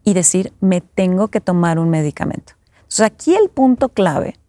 y 0.04 0.14
decir, 0.14 0.54
me 0.62 0.82
tengo 0.82 1.28
que 1.28 1.42
tomar 1.42 1.80
un 1.80 1.90
medicamento. 1.90 2.54
Entonces 2.76 3.02
aquí 3.02 3.36
el 3.36 3.50
punto 3.50 3.90
clave 3.90 4.40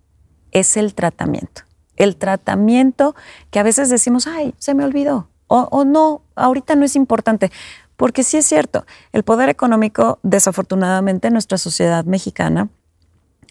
es 0.52 0.76
el 0.76 0.94
tratamiento. 0.94 1.62
El 1.96 2.16
tratamiento 2.16 3.14
que 3.50 3.58
a 3.58 3.62
veces 3.62 3.88
decimos, 3.88 4.26
ay, 4.26 4.54
se 4.58 4.74
me 4.74 4.84
olvidó, 4.84 5.28
o, 5.46 5.68
o 5.70 5.84
no, 5.84 6.22
ahorita 6.34 6.74
no 6.74 6.84
es 6.84 6.96
importante. 6.96 7.50
Porque 7.96 8.24
sí 8.24 8.36
es 8.36 8.46
cierto, 8.46 8.84
el 9.12 9.22
poder 9.22 9.48
económico, 9.48 10.18
desafortunadamente, 10.22 11.28
en 11.28 11.34
nuestra 11.34 11.58
sociedad 11.58 12.04
mexicana 12.04 12.68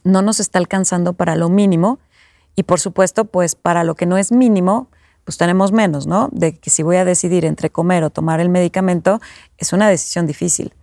no 0.03 0.21
nos 0.21 0.39
está 0.39 0.59
alcanzando 0.59 1.13
para 1.13 1.35
lo 1.35 1.49
mínimo 1.49 1.99
y 2.55 2.63
por 2.63 2.79
supuesto, 2.79 3.25
pues 3.25 3.55
para 3.55 3.83
lo 3.83 3.95
que 3.95 4.05
no 4.05 4.17
es 4.17 4.31
mínimo, 4.31 4.89
pues 5.23 5.37
tenemos 5.37 5.71
menos, 5.71 6.07
¿no? 6.07 6.29
De 6.31 6.57
que 6.57 6.69
si 6.69 6.83
voy 6.83 6.97
a 6.97 7.05
decidir 7.05 7.45
entre 7.45 7.69
comer 7.69 8.03
o 8.03 8.09
tomar 8.09 8.39
el 8.39 8.49
medicamento, 8.49 9.21
es 9.57 9.73
una 9.73 9.87
decisión 9.87 10.27
difícil. 10.27 10.73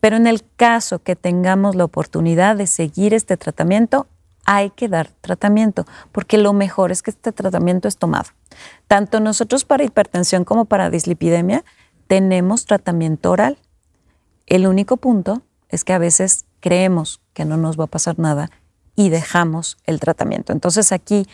Pero 0.00 0.16
en 0.16 0.26
el 0.26 0.44
caso 0.56 1.00
que 1.00 1.16
tengamos 1.16 1.74
la 1.74 1.84
oportunidad 1.84 2.56
de 2.56 2.66
seguir 2.66 3.14
este 3.14 3.36
tratamiento, 3.36 4.06
hay 4.44 4.70
que 4.70 4.88
dar 4.88 5.10
tratamiento, 5.20 5.84
porque 6.10 6.38
lo 6.38 6.52
mejor 6.52 6.90
es 6.90 7.02
que 7.02 7.10
este 7.10 7.32
tratamiento 7.32 7.86
es 7.86 7.98
tomado. 7.98 8.30
Tanto 8.86 9.20
nosotros 9.20 9.64
para 9.64 9.84
hipertensión 9.84 10.44
como 10.44 10.64
para 10.64 10.88
dislipidemia 10.88 11.64
tenemos 12.06 12.64
tratamiento 12.64 13.30
oral. 13.30 13.58
El 14.46 14.66
único 14.66 14.96
punto 14.96 15.42
es 15.68 15.84
que 15.84 15.92
a 15.92 15.98
veces 15.98 16.46
creemos 16.60 17.20
que 17.34 17.44
no 17.44 17.56
nos 17.56 17.78
va 17.78 17.84
a 17.84 17.88
pasar 17.88 18.18
nada 18.18 18.50
y 18.96 19.10
dejamos 19.10 19.76
el 19.84 20.00
tratamiento. 20.00 20.52
Entonces 20.52 20.92
aquí 20.92 21.26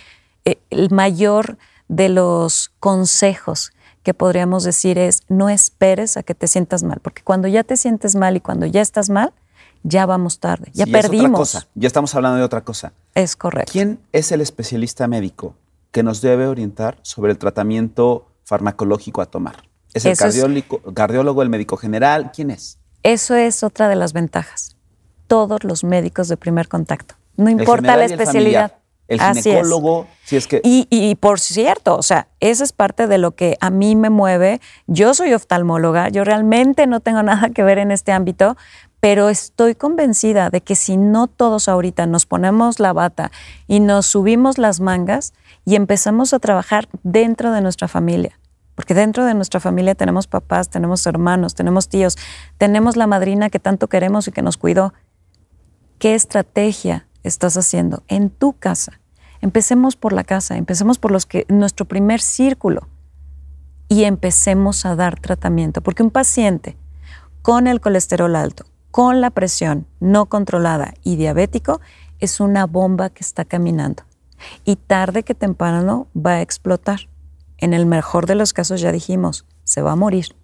eh, 0.45 0.59
el 0.71 0.91
mayor 0.91 1.57
de 1.89 2.09
los 2.09 2.73
consejos 2.81 3.73
que 4.03 4.15
podríamos 4.15 4.65
decir 4.65 4.99
es 4.99 5.23
no 5.29 5.49
esperes 5.49 6.17
a 6.17 6.23
que 6.23 6.35
te 6.35 6.47
sientas 6.47 6.83
mal, 6.83 7.01
porque 7.01 7.23
cuando 7.23 7.49
ya 7.49 7.65
te 7.65 7.77
sientes 7.77 8.17
mal 8.17 8.37
y 8.37 8.41
cuando 8.41 8.67
ya 8.67 8.81
estás 8.83 9.09
mal, 9.11 9.33
ya 9.83 10.07
vamos 10.07 10.41
tarde, 10.41 10.71
ya 10.73 10.85
Sí, 10.85 10.91
es 10.91 10.97
otra 10.97 11.11
perdimos. 11.11 11.39
cosa. 11.41 11.67
Ya 11.75 11.87
estamos 11.87 12.15
hablando 12.15 12.39
de 12.39 12.45
otra 12.45 12.63
cosa. 12.63 12.93
Es 13.15 13.37
correcto. 13.37 13.73
¿Quién 13.73 14.01
es 14.13 14.33
el 14.33 14.41
especialista 14.41 15.07
médico 15.09 15.55
que 15.91 16.03
nos 16.03 16.21
debe 16.21 16.47
orientar 16.47 16.99
sobre 17.03 17.33
el 17.33 17.39
tratamiento 17.39 18.27
farmacológico 18.45 19.21
a 19.23 19.27
tomar? 19.27 19.57
¿Es 19.93 20.05
el 20.07 20.13
Eso 20.13 20.25
cardiólogo, 20.95 21.43
el 21.43 21.49
médico 21.51 21.77
general? 21.77 22.33
¿Quién 22.35 22.51
es? 22.51 22.79
Eso 23.03 23.35
es 23.35 23.63
otra 23.63 23.89
de 23.89 23.97
las 23.97 24.13
ventajas. 24.13 24.77
Todos 25.27 25.65
los 25.65 25.85
médicos 25.85 26.29
de 26.29 26.37
primer 26.37 26.69
contacto. 26.69 27.15
No 27.37 27.51
importa 27.51 27.97
la 27.97 28.05
especialidad. 28.07 28.79
El 29.07 29.21
Así 29.21 29.39
es. 29.39 29.45
ginecólogo, 29.45 30.07
si 30.25 30.37
es 30.37 30.47
que... 30.47 30.61
Y, 30.65 30.87
y 30.91 31.15
por 31.17 31.39
cierto, 31.39 31.97
o 31.97 32.03
sea, 32.03 32.29
esa 32.41 32.65
es 32.65 32.73
parte 32.73 33.07
de 33.07 33.19
lo 33.19 33.33
que 33.33 33.57
a 33.61 33.69
mí 33.71 33.97
me 33.97 34.09
mueve. 34.09 34.61
Yo 34.87 35.13
soy 35.13 35.35
oftalmóloga, 35.35 36.09
yo 36.09 36.25
realmente 36.25 36.87
no 36.87 37.01
tengo 37.01 37.23
nada 37.25 37.51
que 37.51 37.63
ver 37.63 37.79
en 37.79 37.91
este 37.91 38.13
ámbito, 38.13 38.57
pero 39.05 39.29
estoy 39.29 39.75
convencida 39.75 40.49
de 40.49 40.63
que 40.63 40.75
si 40.75 40.97
no 40.97 41.27
todos 41.27 41.69
ahorita 41.69 42.07
nos 42.07 42.25
ponemos 42.25 42.81
la 42.81 42.95
bata 42.95 43.31
y 43.67 43.81
nos 43.81 44.07
subimos 44.07 44.57
las 44.57 44.81
mangas 44.81 45.35
y 45.67 45.77
empezamos 45.77 46.33
a 46.33 46.39
trabajar 46.39 46.89
dentro 47.03 47.53
de 47.53 47.61
nuestra 47.61 47.87
familia, 47.87 48.41
porque 48.75 48.95
dentro 48.95 49.27
de 49.27 49.35
nuestra 49.35 49.61
familia 49.61 49.95
tenemos 49.95 50.27
papás, 50.27 50.71
tenemos 50.71 51.07
hermanos, 51.07 51.55
tenemos 51.55 51.91
tíos, 51.91 52.17
tenemos 52.57 52.97
la 52.97 53.07
madrina 53.07 53.51
que 53.51 53.59
tanto 53.59 53.89
queremos 53.89 54.27
y 54.27 54.33
que 54.33 54.41
nos 54.41 54.57
cuidó. 54.57 54.95
¿Qué 55.99 56.15
estrategia 56.15 57.07
estás 57.25 57.57
haciendo 57.57 58.05
en 58.07 58.31
tu 58.31 58.53
casa? 58.53 59.01
Empecemos 59.41 59.97
por 59.97 60.13
la 60.13 60.25
casa, 60.25 60.57
empecemos 60.57 60.99
por 60.99 61.11
los 61.11 61.27
que 61.27 61.45
nuestro 61.49 61.87
primer 61.87 62.21
círculo 62.21 62.89
y 63.89 64.05
empecemos 64.05 64.87
a 64.87 64.97
dar 64.97 65.21
tratamiento, 65.21 65.83
porque 65.83 66.03
un 66.03 66.11
paciente 66.11 66.77
con 67.43 67.67
el 67.67 67.81
colesterol 67.81 68.37
alto, 68.37 68.65
con 68.91 69.21
la 69.21 69.31
presión 69.31 69.87
no 70.01 70.27
controlada 70.27 70.95
y 71.03 71.17
diabético 71.17 71.81
es 72.21 72.41
una 72.41 72.67
bomba 72.67 73.11
que 73.11 73.23
está 73.23 73.45
caminando 73.45 74.05
y 74.65 74.77
tarde 74.77 75.23
que 75.23 75.35
temprano 75.35 76.09
va 76.17 76.33
a 76.33 76.41
explotar. 76.41 77.09
En 77.59 77.75
el 77.75 77.87
mejor 77.87 78.27
de 78.27 78.35
los 78.35 78.53
casos 78.53 78.81
ya 78.81 78.93
dijimos, 78.93 79.47
se 79.63 79.83
va 79.83 79.93
a 79.93 79.97
morir, 79.97 80.37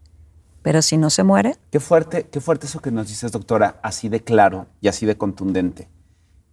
pero 0.63 0.83
si 0.83 0.97
no 0.97 1.11
se 1.11 1.23
muere, 1.23 1.57
Qué 1.71 1.81
fuerte, 1.81 2.29
qué 2.29 2.41
fuerte 2.41 2.67
eso 2.67 2.81
que 2.81 2.91
nos 2.91 3.09
dices, 3.09 3.33
doctora, 3.33 3.81
así 3.83 4.09
de 4.09 4.23
claro 4.23 4.67
y 4.81 4.89
así 4.89 5.07
de 5.07 5.17
contundente. 5.17 5.89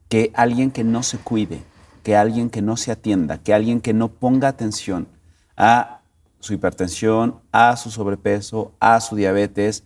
Que 0.10 0.32
alguien 0.36 0.72
que 0.72 0.84
no 0.84 1.04
se 1.04 1.18
cuide, 1.18 1.62
que 2.04 2.16
alguien 2.16 2.50
que 2.50 2.62
no 2.62 2.78
se 2.78 2.92
atienda, 2.92 3.38
que 3.38 3.54
alguien 3.54 3.82
que 3.82 3.94
no 3.94 4.10
ponga 4.10 4.48
atención 4.48 5.08
a 5.56 6.02
su 6.40 6.54
hipertensión, 6.54 7.42
a 7.52 7.76
su 7.76 7.92
sobrepeso, 7.92 8.72
a 8.80 9.02
su 9.02 9.16
diabetes, 9.16 9.84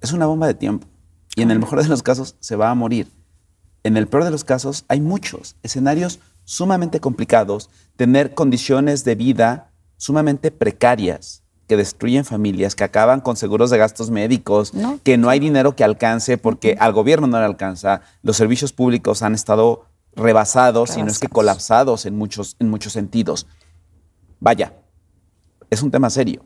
es 0.00 0.12
una 0.12 0.26
bomba 0.26 0.46
de 0.46 0.54
tiempo. 0.54 0.86
Y 1.34 1.42
en 1.42 1.50
el 1.50 1.58
mejor 1.58 1.82
de 1.82 1.88
los 1.88 2.02
casos 2.02 2.36
se 2.40 2.56
va 2.56 2.70
a 2.70 2.74
morir. 2.74 3.10
En 3.84 3.96
el 3.96 4.08
peor 4.08 4.24
de 4.24 4.30
los 4.30 4.44
casos 4.44 4.84
hay 4.88 5.00
muchos 5.00 5.56
escenarios 5.62 6.18
sumamente 6.44 7.00
complicados, 7.00 7.70
tener 7.96 8.34
condiciones 8.34 9.04
de 9.04 9.14
vida 9.14 9.70
sumamente 9.96 10.50
precarias 10.50 11.45
que 11.66 11.76
destruyen 11.76 12.24
familias, 12.24 12.74
que 12.76 12.84
acaban 12.84 13.20
con 13.20 13.36
seguros 13.36 13.70
de 13.70 13.78
gastos 13.78 14.10
médicos, 14.10 14.72
No. 14.74 15.00
que 15.02 15.18
no 15.18 15.28
hay 15.28 15.40
dinero 15.40 15.74
que 15.76 15.84
alcance 15.84 16.38
porque 16.38 16.76
al 16.78 16.92
gobierno 16.92 17.26
no 17.26 17.38
le 17.38 17.44
alcanza, 17.44 18.02
los 18.22 18.36
servicios 18.36 18.72
públicos 18.72 19.22
han 19.22 19.34
estado 19.34 19.86
rebasados, 20.14 20.90
si 20.90 21.02
no 21.02 21.08
es 21.08 21.18
que 21.18 21.26
Rebasados. 21.26 21.34
colapsados 21.34 22.06
en 22.06 22.16
muchos, 22.16 22.56
en 22.58 22.70
muchos 22.70 22.92
sentidos. 22.92 23.46
Vaya, 24.40 24.74
es 25.70 25.82
un 25.82 25.90
tema 25.90 26.08
serio. 26.10 26.44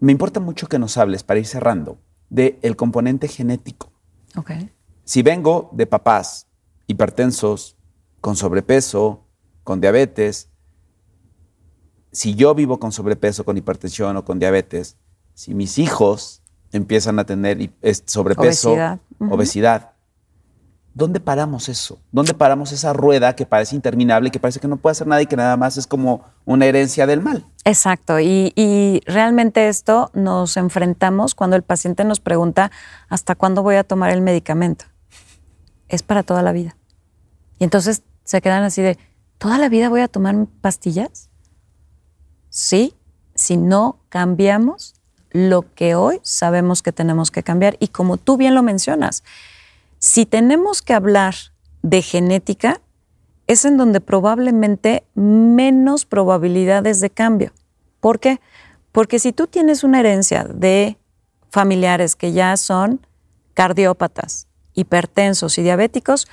Me 0.00 0.12
importa 0.12 0.40
mucho 0.40 0.66
que 0.66 0.78
nos 0.78 0.96
hables, 0.98 1.22
para 1.22 1.40
ir 1.40 1.46
cerrando, 1.46 1.98
del 2.28 2.76
componente 2.76 3.28
genético. 3.28 3.92
Si 5.04 5.22
vengo 5.22 5.70
de 5.72 5.86
papás 5.86 6.46
hipertensos, 6.88 7.76
con 8.20 8.36
sobrepeso, 8.36 9.24
con 9.64 9.80
diabetes, 9.80 10.50
si 12.16 12.34
yo 12.34 12.54
vivo 12.54 12.80
con 12.80 12.92
sobrepeso, 12.92 13.44
con 13.44 13.58
hipertensión 13.58 14.16
o 14.16 14.24
con 14.24 14.38
diabetes, 14.38 14.96
si 15.34 15.54
mis 15.54 15.76
hijos 15.76 16.40
empiezan 16.72 17.18
a 17.18 17.24
tener 17.24 17.70
sobrepeso, 18.06 18.74
obesidad, 19.18 19.90
¿dónde 20.94 21.20
paramos 21.20 21.68
eso? 21.68 21.98
¿Dónde 22.12 22.32
paramos 22.32 22.72
esa 22.72 22.94
rueda 22.94 23.36
que 23.36 23.44
parece 23.44 23.76
interminable, 23.76 24.30
que 24.30 24.40
parece 24.40 24.60
que 24.60 24.66
no 24.66 24.78
puede 24.78 24.92
hacer 24.92 25.06
nada 25.06 25.20
y 25.20 25.26
que 25.26 25.36
nada 25.36 25.58
más 25.58 25.76
es 25.76 25.86
como 25.86 26.24
una 26.46 26.64
herencia 26.64 27.06
del 27.06 27.20
mal? 27.20 27.44
Exacto, 27.66 28.18
y, 28.18 28.50
y 28.56 29.02
realmente 29.04 29.68
esto 29.68 30.10
nos 30.14 30.56
enfrentamos 30.56 31.34
cuando 31.34 31.54
el 31.54 31.64
paciente 31.64 32.02
nos 32.02 32.20
pregunta 32.20 32.70
hasta 33.10 33.34
cuándo 33.34 33.62
voy 33.62 33.74
a 33.76 33.84
tomar 33.84 34.10
el 34.10 34.22
medicamento. 34.22 34.86
Es 35.88 36.02
para 36.02 36.22
toda 36.22 36.40
la 36.40 36.52
vida. 36.52 36.78
Y 37.58 37.64
entonces 37.64 38.04
se 38.24 38.40
quedan 38.40 38.62
así 38.62 38.80
de, 38.80 38.96
¿toda 39.36 39.58
la 39.58 39.68
vida 39.68 39.90
voy 39.90 40.00
a 40.00 40.08
tomar 40.08 40.46
pastillas? 40.62 41.25
Sí, 42.56 42.94
si 43.34 43.58
no 43.58 43.98
cambiamos 44.08 44.94
lo 45.30 45.74
que 45.74 45.94
hoy 45.94 46.20
sabemos 46.22 46.82
que 46.82 46.90
tenemos 46.90 47.30
que 47.30 47.42
cambiar. 47.42 47.76
Y 47.80 47.88
como 47.88 48.16
tú 48.16 48.38
bien 48.38 48.54
lo 48.54 48.62
mencionas, 48.62 49.24
si 49.98 50.24
tenemos 50.24 50.80
que 50.80 50.94
hablar 50.94 51.34
de 51.82 52.00
genética, 52.00 52.80
es 53.46 53.66
en 53.66 53.76
donde 53.76 54.00
probablemente 54.00 55.04
menos 55.14 56.06
probabilidades 56.06 57.02
de 57.02 57.10
cambio. 57.10 57.52
¿Por 58.00 58.20
qué? 58.20 58.40
Porque 58.90 59.18
si 59.18 59.34
tú 59.34 59.48
tienes 59.48 59.84
una 59.84 60.00
herencia 60.00 60.44
de 60.44 60.96
familiares 61.50 62.16
que 62.16 62.32
ya 62.32 62.56
son 62.56 63.06
cardiópatas, 63.52 64.48
hipertensos 64.72 65.58
y 65.58 65.62
diabéticos, 65.62 66.26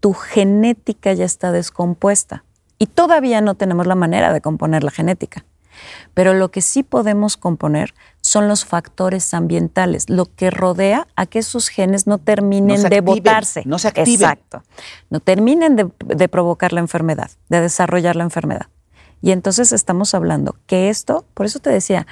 tu 0.00 0.12
genética 0.12 1.12
ya 1.12 1.24
está 1.24 1.52
descompuesta. 1.52 2.42
Y 2.80 2.88
todavía 2.88 3.40
no 3.40 3.54
tenemos 3.54 3.86
la 3.86 3.94
manera 3.94 4.32
de 4.32 4.40
componer 4.40 4.82
la 4.82 4.90
genética. 4.90 5.44
Pero 6.14 6.34
lo 6.34 6.50
que 6.50 6.60
sí 6.60 6.82
podemos 6.82 7.36
componer 7.36 7.94
son 8.20 8.48
los 8.48 8.64
factores 8.64 9.34
ambientales, 9.34 10.08
lo 10.08 10.26
que 10.26 10.50
rodea 10.50 11.08
a 11.16 11.26
que 11.26 11.40
esos 11.40 11.68
genes 11.68 12.06
no 12.06 12.18
terminen 12.18 12.82
de 12.82 13.00
botarse. 13.00 13.62
No 13.64 13.78
se 13.78 13.88
activen. 13.88 14.12
Exacto. 14.12 14.62
No 15.10 15.20
terminen 15.20 15.76
de, 15.76 15.88
de 16.06 16.28
provocar 16.28 16.72
la 16.72 16.80
enfermedad, 16.80 17.30
de 17.48 17.60
desarrollar 17.60 18.16
la 18.16 18.24
enfermedad. 18.24 18.66
Y 19.20 19.30
entonces 19.30 19.72
estamos 19.72 20.14
hablando 20.14 20.56
que 20.66 20.88
esto, 20.88 21.24
por 21.34 21.46
eso 21.46 21.60
te 21.60 21.70
decía, 21.70 22.06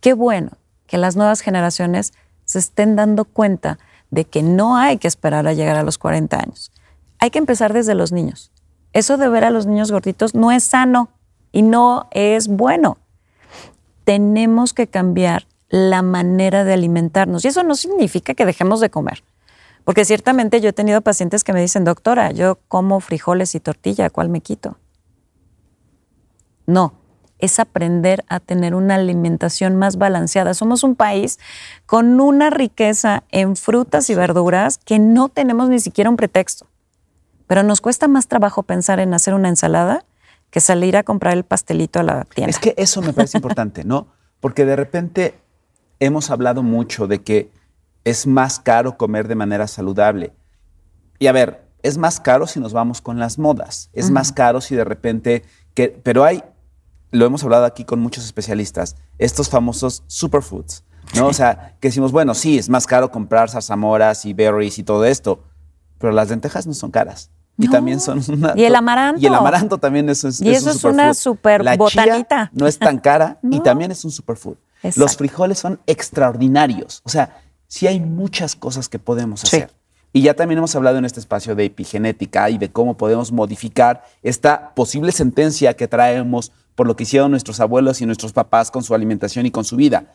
qué 0.00 0.12
bueno 0.12 0.52
que 0.86 0.98
las 0.98 1.16
nuevas 1.16 1.40
generaciones 1.40 2.12
se 2.44 2.58
estén 2.58 2.96
dando 2.96 3.24
cuenta 3.24 3.78
de 4.10 4.24
que 4.24 4.42
no 4.42 4.76
hay 4.76 4.98
que 4.98 5.08
esperar 5.08 5.46
a 5.46 5.52
llegar 5.52 5.76
a 5.76 5.82
los 5.82 5.98
40 5.98 6.36
años. 6.36 6.72
Hay 7.18 7.30
que 7.30 7.38
empezar 7.38 7.72
desde 7.72 7.94
los 7.94 8.12
niños. 8.12 8.50
Eso 8.92 9.16
de 9.16 9.28
ver 9.28 9.44
a 9.44 9.50
los 9.50 9.66
niños 9.66 9.92
gorditos 9.92 10.34
no 10.34 10.50
es 10.50 10.64
sano 10.64 11.10
y 11.52 11.62
no 11.62 12.08
es 12.12 12.48
bueno 12.48 12.98
tenemos 14.10 14.72
que 14.72 14.88
cambiar 14.88 15.46
la 15.68 16.02
manera 16.02 16.64
de 16.64 16.72
alimentarnos. 16.72 17.44
Y 17.44 17.48
eso 17.48 17.62
no 17.62 17.76
significa 17.76 18.34
que 18.34 18.44
dejemos 18.44 18.80
de 18.80 18.90
comer. 18.90 19.22
Porque 19.84 20.04
ciertamente 20.04 20.60
yo 20.60 20.70
he 20.70 20.72
tenido 20.72 21.00
pacientes 21.00 21.44
que 21.44 21.52
me 21.52 21.60
dicen, 21.60 21.84
doctora, 21.84 22.32
yo 22.32 22.58
como 22.66 22.98
frijoles 22.98 23.54
y 23.54 23.60
tortilla, 23.60 24.10
¿cuál 24.10 24.28
me 24.28 24.40
quito? 24.40 24.78
No, 26.66 26.94
es 27.38 27.60
aprender 27.60 28.24
a 28.26 28.40
tener 28.40 28.74
una 28.74 28.96
alimentación 28.96 29.76
más 29.76 29.96
balanceada. 29.96 30.54
Somos 30.54 30.82
un 30.82 30.96
país 30.96 31.38
con 31.86 32.20
una 32.20 32.50
riqueza 32.50 33.22
en 33.30 33.54
frutas 33.54 34.10
y 34.10 34.16
verduras 34.16 34.78
que 34.78 34.98
no 34.98 35.28
tenemos 35.28 35.68
ni 35.68 35.78
siquiera 35.78 36.10
un 36.10 36.16
pretexto. 36.16 36.66
Pero 37.46 37.62
nos 37.62 37.80
cuesta 37.80 38.08
más 38.08 38.26
trabajo 38.26 38.64
pensar 38.64 38.98
en 38.98 39.14
hacer 39.14 39.34
una 39.34 39.50
ensalada 39.50 40.04
que 40.50 40.60
salir 40.60 40.96
a 40.96 41.02
comprar 41.02 41.36
el 41.36 41.44
pastelito 41.44 42.00
a 42.00 42.02
la 42.02 42.24
tienda. 42.24 42.50
Es 42.50 42.58
que 42.58 42.74
eso 42.76 43.02
me 43.02 43.12
parece 43.12 43.38
importante, 43.38 43.84
¿no? 43.84 44.08
Porque 44.40 44.64
de 44.64 44.76
repente 44.76 45.38
hemos 46.00 46.30
hablado 46.30 46.62
mucho 46.62 47.06
de 47.06 47.22
que 47.22 47.50
es 48.04 48.26
más 48.26 48.58
caro 48.58 48.96
comer 48.96 49.28
de 49.28 49.34
manera 49.34 49.68
saludable. 49.68 50.32
Y 51.18 51.26
a 51.26 51.32
ver, 51.32 51.68
es 51.82 51.98
más 51.98 52.20
caro 52.20 52.46
si 52.46 52.60
nos 52.60 52.72
vamos 52.72 53.00
con 53.00 53.18
las 53.18 53.38
modas, 53.38 53.90
es 53.92 54.10
más 54.10 54.32
caro 54.32 54.60
si 54.60 54.74
de 54.74 54.84
repente, 54.84 55.44
que, 55.74 55.88
pero 55.88 56.24
hay, 56.24 56.42
lo 57.10 57.26
hemos 57.26 57.42
hablado 57.44 57.64
aquí 57.64 57.84
con 57.84 58.00
muchos 58.00 58.24
especialistas, 58.24 58.96
estos 59.18 59.48
famosos 59.48 60.02
superfoods, 60.06 60.84
¿no? 61.14 61.26
O 61.26 61.32
sea, 61.32 61.76
que 61.80 61.88
decimos, 61.88 62.12
bueno, 62.12 62.34
sí, 62.34 62.58
es 62.58 62.68
más 62.68 62.86
caro 62.86 63.10
comprar 63.10 63.50
zarzamoras 63.50 64.24
y 64.24 64.32
berries 64.32 64.78
y 64.78 64.82
todo 64.82 65.04
esto, 65.04 65.44
pero 65.98 66.12
las 66.12 66.30
lentejas 66.30 66.66
no 66.66 66.74
son 66.74 66.90
caras. 66.90 67.30
Y 67.60 67.68
también 67.68 68.00
son 68.00 68.22
una. 68.28 68.54
Y 68.56 68.64
el 68.64 68.74
amaranto. 68.74 69.20
Y 69.20 69.26
el 69.26 69.34
amaranto 69.34 69.78
también 69.78 70.08
es, 70.08 70.24
es, 70.24 70.40
y 70.40 70.50
eso 70.50 70.70
es, 70.70 70.82
una 70.84 71.14
super 71.14 71.64
La 71.64 71.76
botanita. 71.76 72.50
Chía 72.50 72.50
no 72.52 72.66
es 72.66 72.78
tan 72.78 72.98
cara 72.98 73.38
y 73.50 73.60
también 73.60 73.90
es 73.90 74.04
un 74.04 74.10
superfood. 74.10 74.56
Los 74.96 75.16
frijoles 75.16 75.58
son 75.58 75.78
extraordinarios. 75.86 77.02
O 77.04 77.08
sea, 77.10 77.42
sí 77.66 77.86
hay 77.86 78.00
muchas 78.00 78.56
cosas 78.56 78.88
que 78.88 78.98
podemos 78.98 79.44
hacer. 79.44 79.70
Y 80.12 80.22
ya 80.22 80.34
también 80.34 80.58
hemos 80.58 80.74
hablado 80.74 80.98
en 80.98 81.04
este 81.04 81.20
espacio 81.20 81.54
de 81.54 81.66
epigenética 81.66 82.50
y 82.50 82.58
de 82.58 82.70
cómo 82.72 82.96
podemos 82.96 83.30
modificar 83.30 84.04
esta 84.22 84.74
posible 84.74 85.12
sentencia 85.12 85.74
que 85.74 85.86
traemos 85.86 86.50
por 86.74 86.86
lo 86.86 86.96
que 86.96 87.04
hicieron 87.04 87.30
nuestros 87.30 87.60
abuelos 87.60 88.00
y 88.00 88.06
nuestros 88.06 88.32
papás 88.32 88.70
con 88.70 88.82
su 88.82 88.94
alimentación 88.94 89.46
y 89.46 89.50
con 89.50 89.64
su 89.64 89.76
vida. 89.76 90.10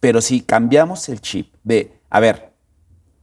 Pero 0.00 0.20
si 0.20 0.40
cambiamos 0.40 1.08
el 1.08 1.20
chip 1.20 1.54
de, 1.62 2.00
a 2.10 2.20
ver, 2.20 2.52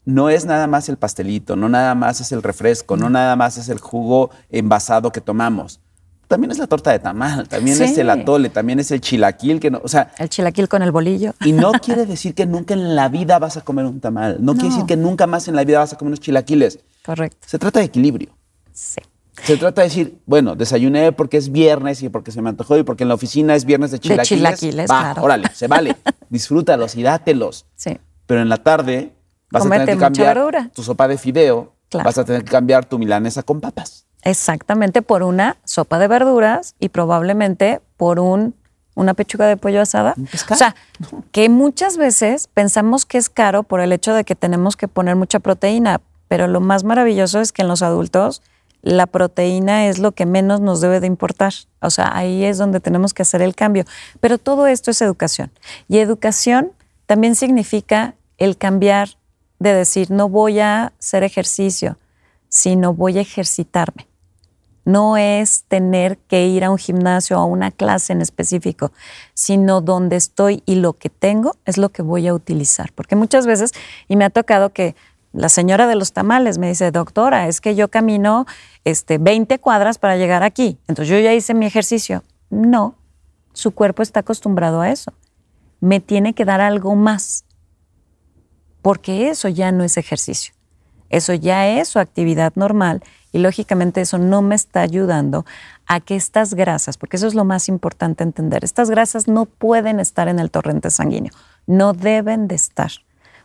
no 0.06 0.30
es 0.30 0.46
nada 0.46 0.68
más 0.68 0.88
el 0.90 0.98
pastelito, 0.98 1.56
no 1.56 1.68
nada 1.68 1.96
más 1.96 2.22
es 2.22 2.32
el 2.32 2.44
refresco, 2.44 2.96
no 2.96 3.10
nada 3.10 3.36
más 3.36 3.58
es 3.58 3.70
el 3.70 3.80
jugo 3.80 4.30
envasado 4.50 5.12
que 5.12 5.22
tomamos. 5.22 5.80
También 6.28 6.52
es 6.52 6.58
la 6.58 6.66
torta 6.66 6.92
de 6.92 7.00
tamal, 7.00 7.48
también 7.48 7.80
es 7.80 7.98
el 7.98 8.10
atole, 8.10 8.50
también 8.50 8.80
es 8.80 8.90
el 8.90 9.00
chilaquil, 9.00 9.60
que 9.60 9.70
no, 9.70 9.80
o 9.84 9.88
sea... 9.88 10.12
El 10.18 10.30
chilaquil 10.30 10.68
con 10.68 10.82
el 10.82 10.92
bolillo. 10.92 11.34
Y 11.42 11.52
no 11.52 11.72
quiere 11.84 12.06
decir 12.08 12.34
que 12.34 12.48
nunca 12.48 12.74
en 12.74 12.96
la 12.96 13.10
vida 13.10 13.38
vas 13.38 13.58
a 13.58 13.62
comer 13.62 13.86
un 13.86 14.00
tamal, 14.00 14.38
no, 14.40 14.54
quiere 14.54 14.70
decir 14.70 14.86
que 14.86 14.98
nunca 14.98 15.28
más 15.28 15.48
en 15.48 15.56
la 15.56 15.64
vida 15.64 15.80
vas 15.80 15.94
a 15.94 15.98
comer 15.98 16.10
unos 16.10 16.22
chilaquiles. 16.22 16.80
Correcto. 17.06 17.38
Se 17.46 17.60
trata 17.60 17.80
de 17.80 17.86
equilibrio. 17.86 18.30
Sí. 18.74 19.02
Se 19.44 19.58
trata 19.58 19.82
de 19.82 19.90
decir, 19.90 20.18
bueno, 20.26 20.56
desayuné 20.56 21.12
porque 21.12 21.38
es 21.38 21.52
viernes 21.52 22.02
y 22.02 22.10
porque 22.10 22.32
se 22.32 22.42
me 22.42 22.50
antojó 22.50 22.78
y 22.78 22.84
porque 22.84 23.04
en 23.04 23.10
la 23.10 23.16
oficina 23.16 23.54
es 23.54 23.66
viernes 23.66 23.92
de 23.92 24.00
chilaquiles. 24.00 24.30
De 24.30 24.36
chilaquiles, 24.36 24.90
Va, 24.90 25.02
claro. 25.02 25.24
órale, 25.24 25.50
se 25.54 25.68
vale. 25.68 25.96
Disfrútalos 26.30 26.96
y 26.96 27.04
dátelos. 27.04 27.66
Sí. 27.76 28.00
Pero 28.26 28.42
en 28.42 28.50
la 28.50 28.58
tarde 28.58 29.15
vas 29.52 29.64
Comete 29.64 29.84
a 29.84 29.86
tener 29.86 29.98
que 29.98 30.04
cambiar 30.04 30.36
verdura. 30.36 30.70
tu 30.74 30.84
sopa 30.84 31.08
de 31.08 31.18
fideo, 31.18 31.74
Claro. 31.90 32.06
vas 32.06 32.18
a 32.18 32.26
tener 32.26 32.44
que 32.44 32.52
cambiar 32.52 32.86
tu 32.86 32.98
milanesa 33.00 33.44
con 33.44 33.62
papas. 33.62 34.06
Exactamente, 34.24 35.02
por 35.04 35.22
una 35.24 35.58
sopa 35.66 36.00
de 36.00 36.08
verduras 36.08 36.76
y 36.80 36.90
probablemente 36.90 37.80
por 37.96 38.20
un, 38.20 38.56
una 38.96 39.14
pechuga 39.14 39.46
de 39.46 39.56
pollo 39.56 39.82
asada. 39.82 40.16
Un 40.18 40.26
pescado. 40.26 40.56
O 40.56 40.58
sea, 40.58 40.76
que 41.32 41.48
muchas 41.50 41.98
veces 41.98 42.48
pensamos 42.54 43.06
que 43.06 43.18
es 43.20 43.30
caro 43.30 43.62
por 43.64 43.82
el 43.82 43.92
hecho 43.92 44.14
de 44.16 44.24
que 44.24 44.36
tenemos 44.36 44.76
que 44.76 44.88
poner 44.88 45.16
mucha 45.16 45.40
proteína, 45.40 46.02
pero 46.28 46.48
lo 46.48 46.60
más 46.60 46.84
maravilloso 46.84 47.40
es 47.40 47.52
que 47.52 47.62
en 47.62 47.68
los 47.68 47.84
adultos 47.84 48.42
la 48.82 49.06
proteína 49.06 49.88
es 49.88 50.00
lo 50.00 50.12
que 50.14 50.26
menos 50.26 50.60
nos 50.60 50.82
debe 50.82 51.00
de 51.00 51.08
importar. 51.08 51.54
O 51.82 51.90
sea, 51.92 52.10
ahí 52.16 52.44
es 52.46 52.58
donde 52.58 52.80
tenemos 52.80 53.14
que 53.14 53.22
hacer 53.22 53.42
el 53.44 53.54
cambio. 53.56 53.86
Pero 54.20 54.38
todo 54.40 54.66
esto 54.68 54.90
es 54.92 55.02
educación. 55.02 55.52
Y 55.88 56.00
educación 56.00 56.72
también 57.06 57.36
significa 57.36 58.16
el 58.38 58.58
cambiar 58.58 59.10
de 59.60 59.74
decir, 59.74 60.12
no 60.12 60.30
voy 60.30 60.60
a 60.60 60.94
hacer 61.00 61.24
ejercicio, 61.24 61.98
sino 62.50 62.94
voy 62.94 63.18
a 63.18 63.22
ejercitarme. 63.22 64.08
No 64.86 65.18
es 65.18 65.64
tener 65.64 66.20
que 66.20 66.46
ir 66.46 66.64
a 66.64 66.70
un 66.70 66.78
gimnasio 66.78 67.38
o 67.38 67.42
a 67.42 67.46
una 67.46 67.72
clase 67.72 68.14
en 68.14 68.22
específico, 68.22 68.92
sino 69.34 69.82
donde 69.82 70.16
estoy 70.16 70.62
y 70.68 70.76
lo 70.76 70.94
que 70.94 71.10
tengo 71.10 71.56
es 71.66 71.78
lo 71.78 71.90
que 71.90 72.04
voy 72.04 72.28
a 72.28 72.34
utilizar. 72.36 72.92
Porque 72.94 73.16
muchas 73.16 73.48
veces, 73.48 73.72
y 74.08 74.16
me 74.16 74.26
ha 74.26 74.30
tocado 74.30 74.70
que 74.70 74.96
la 75.34 75.50
señora 75.50 75.88
de 75.88 75.96
los 75.96 76.14
tamales 76.14 76.58
me 76.60 76.68
dice, 76.68 76.92
doctora, 76.92 77.48
es 77.48 77.62
que 77.62 77.76
yo 77.76 77.90
camino 77.90 78.46
este, 78.84 79.18
20 79.18 79.60
cuadras 79.60 79.98
para 79.98 80.18
llegar 80.18 80.44
aquí. 80.44 80.78
Entonces 80.88 81.10
yo 81.10 81.20
ya 81.20 81.34
hice 81.34 81.54
mi 81.54 81.66
ejercicio. 81.66 82.24
No, 82.50 82.96
su 83.54 83.72
cuerpo 83.72 84.04
está 84.04 84.22
acostumbrado 84.22 84.82
a 84.82 84.92
eso. 84.92 85.14
Me 85.80 86.00
tiene 86.00 86.34
que 86.34 86.46
dar 86.46 86.62
algo 86.62 86.96
más, 86.96 87.45
porque 88.86 89.30
eso 89.32 89.50
ya 89.50 89.72
no 89.72 89.84
es 89.84 89.98
ejercicio. 89.98 90.54
Eso 91.10 91.34
ya 91.34 91.68
es 91.68 91.88
su 91.88 91.98
actividad 91.98 92.54
normal 92.54 93.02
y 93.32 93.40
lógicamente 93.40 94.00
eso 94.00 94.20
no 94.20 94.44
me 94.44 94.54
está 94.54 94.82
ayudando 94.82 95.44
a 95.88 96.02
que 96.02 96.16
estas 96.16 96.54
grasas, 96.54 96.96
porque 96.96 97.18
eso 97.18 97.26
es 97.26 97.34
lo 97.34 97.46
más 97.46 97.68
importante 97.68 98.24
entender, 98.24 98.64
estas 98.64 98.92
grasas 98.92 99.28
no 99.28 99.48
pueden 99.48 100.00
estar 100.00 100.28
en 100.28 100.38
el 100.38 100.52
torrente 100.52 100.92
sanguíneo, 100.92 101.34
no 101.66 101.94
deben 101.94 102.48
de 102.48 102.54
estar, 102.54 102.92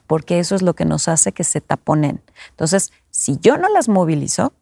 porque 0.07 0.41
eso 0.41 0.55
es 0.57 0.61
lo 0.61 0.75
que 0.75 0.85
nos 0.85 1.09
hace 1.09 1.33
que 1.33 1.43
se 1.43 1.63
taponen. 1.63 2.21
Entonces, 2.51 2.93
si 3.11 3.39
yo 3.41 3.57
no 3.57 3.71
las 3.71 3.89
movilizo, 3.89 4.53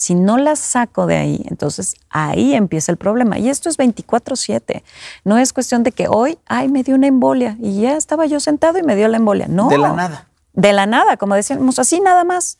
si 0.00 0.14
no 0.14 0.38
las 0.38 0.58
saco 0.58 1.04
de 1.04 1.18
ahí, 1.18 1.44
entonces 1.50 1.94
ahí 2.08 2.54
empieza 2.54 2.90
el 2.90 2.96
problema. 2.96 3.38
Y 3.38 3.50
esto 3.50 3.68
es 3.68 3.76
24/7. 3.76 4.82
No 5.24 5.36
es 5.36 5.52
cuestión 5.52 5.82
de 5.82 5.92
que 5.92 6.08
hoy, 6.08 6.38
ay, 6.46 6.70
me 6.70 6.82
dio 6.82 6.94
una 6.94 7.06
embolia 7.06 7.58
y 7.60 7.82
ya 7.82 7.98
estaba 7.98 8.24
yo 8.24 8.40
sentado 8.40 8.78
y 8.78 8.82
me 8.82 8.96
dio 8.96 9.08
la 9.08 9.18
embolia. 9.18 9.46
No. 9.46 9.68
De 9.68 9.76
la 9.76 9.92
nada. 9.92 10.28
De 10.54 10.72
la 10.72 10.86
nada, 10.86 11.18
como 11.18 11.34
decíamos, 11.34 11.78
así 11.78 12.00
nada 12.00 12.24
más. 12.24 12.56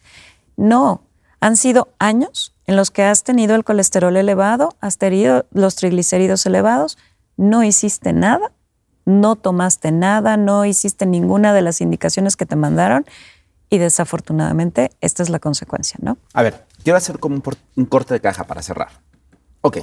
No, 0.58 1.00
han 1.40 1.56
sido 1.56 1.88
años 1.98 2.54
en 2.66 2.76
los 2.76 2.90
que 2.90 3.04
has 3.04 3.24
tenido 3.24 3.54
el 3.56 3.64
colesterol 3.64 4.14
elevado, 4.18 4.76
has 4.82 4.98
tenido 4.98 5.46
los 5.50 5.76
triglicéridos 5.76 6.44
elevados, 6.44 6.98
no 7.38 7.64
hiciste 7.64 8.12
nada, 8.12 8.52
no 9.06 9.36
tomaste 9.36 9.92
nada, 9.92 10.36
no 10.36 10.66
hiciste 10.66 11.06
ninguna 11.06 11.54
de 11.54 11.62
las 11.62 11.80
indicaciones 11.80 12.36
que 12.36 12.44
te 12.44 12.54
mandaron 12.54 13.06
y 13.70 13.78
desafortunadamente 13.78 14.90
esta 15.00 15.22
es 15.22 15.30
la 15.30 15.38
consecuencia, 15.38 15.98
¿no? 16.02 16.18
A 16.34 16.42
ver, 16.42 16.66
quiero 16.82 16.96
hacer 16.96 17.18
como 17.18 17.36
un, 17.36 17.42
un 17.76 17.84
corte 17.84 18.14
de 18.14 18.20
caja 18.20 18.44
para 18.44 18.62
cerrar. 18.62 18.90
Ok, 19.60 19.78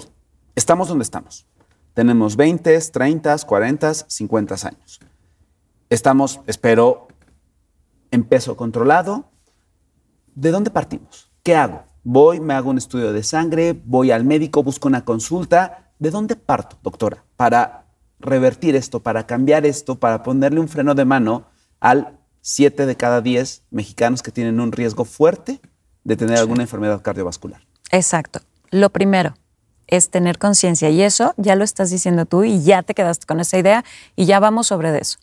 estamos 0.55 0.87
donde 0.87 1.03
estamos. 1.03 1.45
Tenemos 1.93 2.35
20, 2.35 2.79
30, 2.79 3.37
40, 3.39 3.93
50 3.93 4.67
años. 4.67 4.99
Estamos, 5.89 6.41
espero, 6.47 7.07
en 8.11 8.23
peso 8.23 8.55
controlado. 8.55 9.31
¿De 10.35 10.51
dónde 10.51 10.69
partimos? 10.69 11.31
¿Qué 11.43 11.55
hago? 11.55 11.83
Voy, 12.03 12.39
me 12.39 12.53
hago 12.53 12.69
un 12.69 12.77
estudio 12.77 13.11
de 13.13 13.23
sangre, 13.23 13.73
voy 13.85 14.11
al 14.11 14.23
médico, 14.23 14.63
busco 14.63 14.87
una 14.87 15.05
consulta. 15.05 15.91
¿De 15.99 16.11
dónde 16.11 16.35
parto, 16.35 16.77
doctora? 16.83 17.23
Para 17.35 17.85
revertir 18.19 18.75
esto, 18.75 19.01
para 19.01 19.25
cambiar 19.25 19.65
esto, 19.65 19.99
para 19.99 20.23
ponerle 20.23 20.59
un 20.59 20.67
freno 20.67 20.95
de 20.95 21.05
mano 21.05 21.47
al 21.79 22.19
7 22.41 22.85
de 22.85 22.95
cada 22.95 23.21
10 23.21 23.63
mexicanos 23.71 24.21
que 24.21 24.31
tienen 24.31 24.59
un 24.59 24.71
riesgo 24.71 25.05
fuerte 25.05 25.59
de 26.07 26.15
tener 26.15 26.37
alguna 26.37 26.63
enfermedad 26.63 27.01
cardiovascular. 27.01 27.61
Exacto. 27.91 28.39
Lo 28.71 28.89
primero 28.89 29.33
es 29.87 30.09
tener 30.09 30.37
conciencia 30.37 30.89
y 30.89 31.01
eso 31.01 31.33
ya 31.35 31.55
lo 31.57 31.65
estás 31.65 31.89
diciendo 31.89 32.25
tú 32.25 32.45
y 32.45 32.63
ya 32.63 32.81
te 32.81 32.93
quedaste 32.93 33.25
con 33.25 33.41
esa 33.41 33.57
idea 33.57 33.83
y 34.15 34.25
ya 34.25 34.39
vamos 34.39 34.67
sobre 34.67 34.97
eso. 34.97 35.17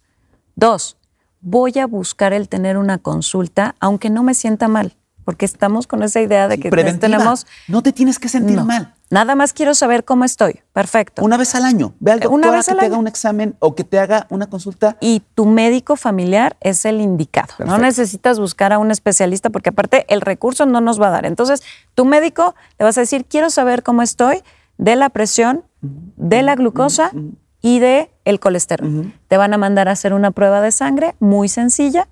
Dos, 0.57 0.99
voy 1.41 1.79
a 1.79 1.87
buscar 1.87 2.35
el 2.35 2.49
tener 2.51 2.77
una 2.77 2.99
consulta 2.99 3.75
aunque 3.81 4.11
no 4.11 4.23
me 4.23 4.35
sienta 4.35 4.69
mal, 4.69 4.95
porque 5.25 5.47
estamos 5.47 5.87
con 5.87 6.03
esa 6.03 6.21
idea 6.21 6.49
de 6.49 6.59
que 6.59 6.71
tenemos... 6.71 7.47
No 7.67 7.83
te 7.83 7.93
tienes 7.93 8.19
que 8.19 8.29
sentir 8.29 8.57
No. 8.57 8.67
mal. 8.67 8.94
Nada 9.11 9.35
más 9.35 9.53
quiero 9.53 9.75
saber 9.75 10.05
cómo 10.05 10.25
estoy. 10.25 10.61
Perfecto. 10.73 11.23
Una 11.23 11.37
vez 11.37 11.55
al 11.55 11.65
año. 11.65 11.95
Ve 12.01 12.13
al 12.13 12.21
doctor 12.21 12.39
Una 12.39 12.51
vez 12.51 12.67
que 12.67 12.73
al 12.73 12.79
te 12.79 12.87
haga 12.87 12.97
un 12.97 13.07
examen 13.07 13.55
o 13.61 13.75
que 13.75 13.85
te 13.85 13.99
haga 13.99 14.27
una 14.31 14.49
consulta. 14.49 14.97
y 15.01 15.23
tu 15.35 15.47
médico 15.47 15.97
familiar 15.97 16.57
es 16.61 16.85
el 16.85 17.01
indicado. 17.01 17.55
No 17.65 17.79
necesitas 17.79 18.39
buscar 18.41 18.73
a 18.73 18.79
un 18.79 18.91
especialista 18.91 19.51
porque 19.51 19.71
aparte 19.71 20.07
el 20.09 20.21
recurso 20.21 20.67
no 20.67 20.81
nos 20.81 21.01
va 21.01 21.09
a 21.09 21.11
dar. 21.11 21.27
Entonces, 21.27 21.63
tu 21.95 22.05
médico 22.05 22.55
le 22.79 22.85
vas 22.85 22.97
a 22.99 23.03
decir, 23.03 23.27
quiero 23.27 23.51
saber 23.51 23.83
cómo 23.83 24.03
estoy 24.03 24.43
de 24.79 24.97
la 24.97 25.11
presión, 25.11 25.65
de 25.81 26.43
la 26.43 26.55
glucosa 26.57 27.13
y 27.61 27.79
de 27.79 28.11
el 28.25 28.41
colesterol. 28.41 29.13
Te 29.29 29.37
van 29.37 29.55
a 29.55 29.59
mandar 29.59 29.89
a 29.89 29.93
hacer 29.93 30.13
una 30.15 30.31
prueba 30.31 30.61
de 30.61 30.73
sangre 30.73 31.15
muy 31.21 31.49
sencilla. 31.49 32.09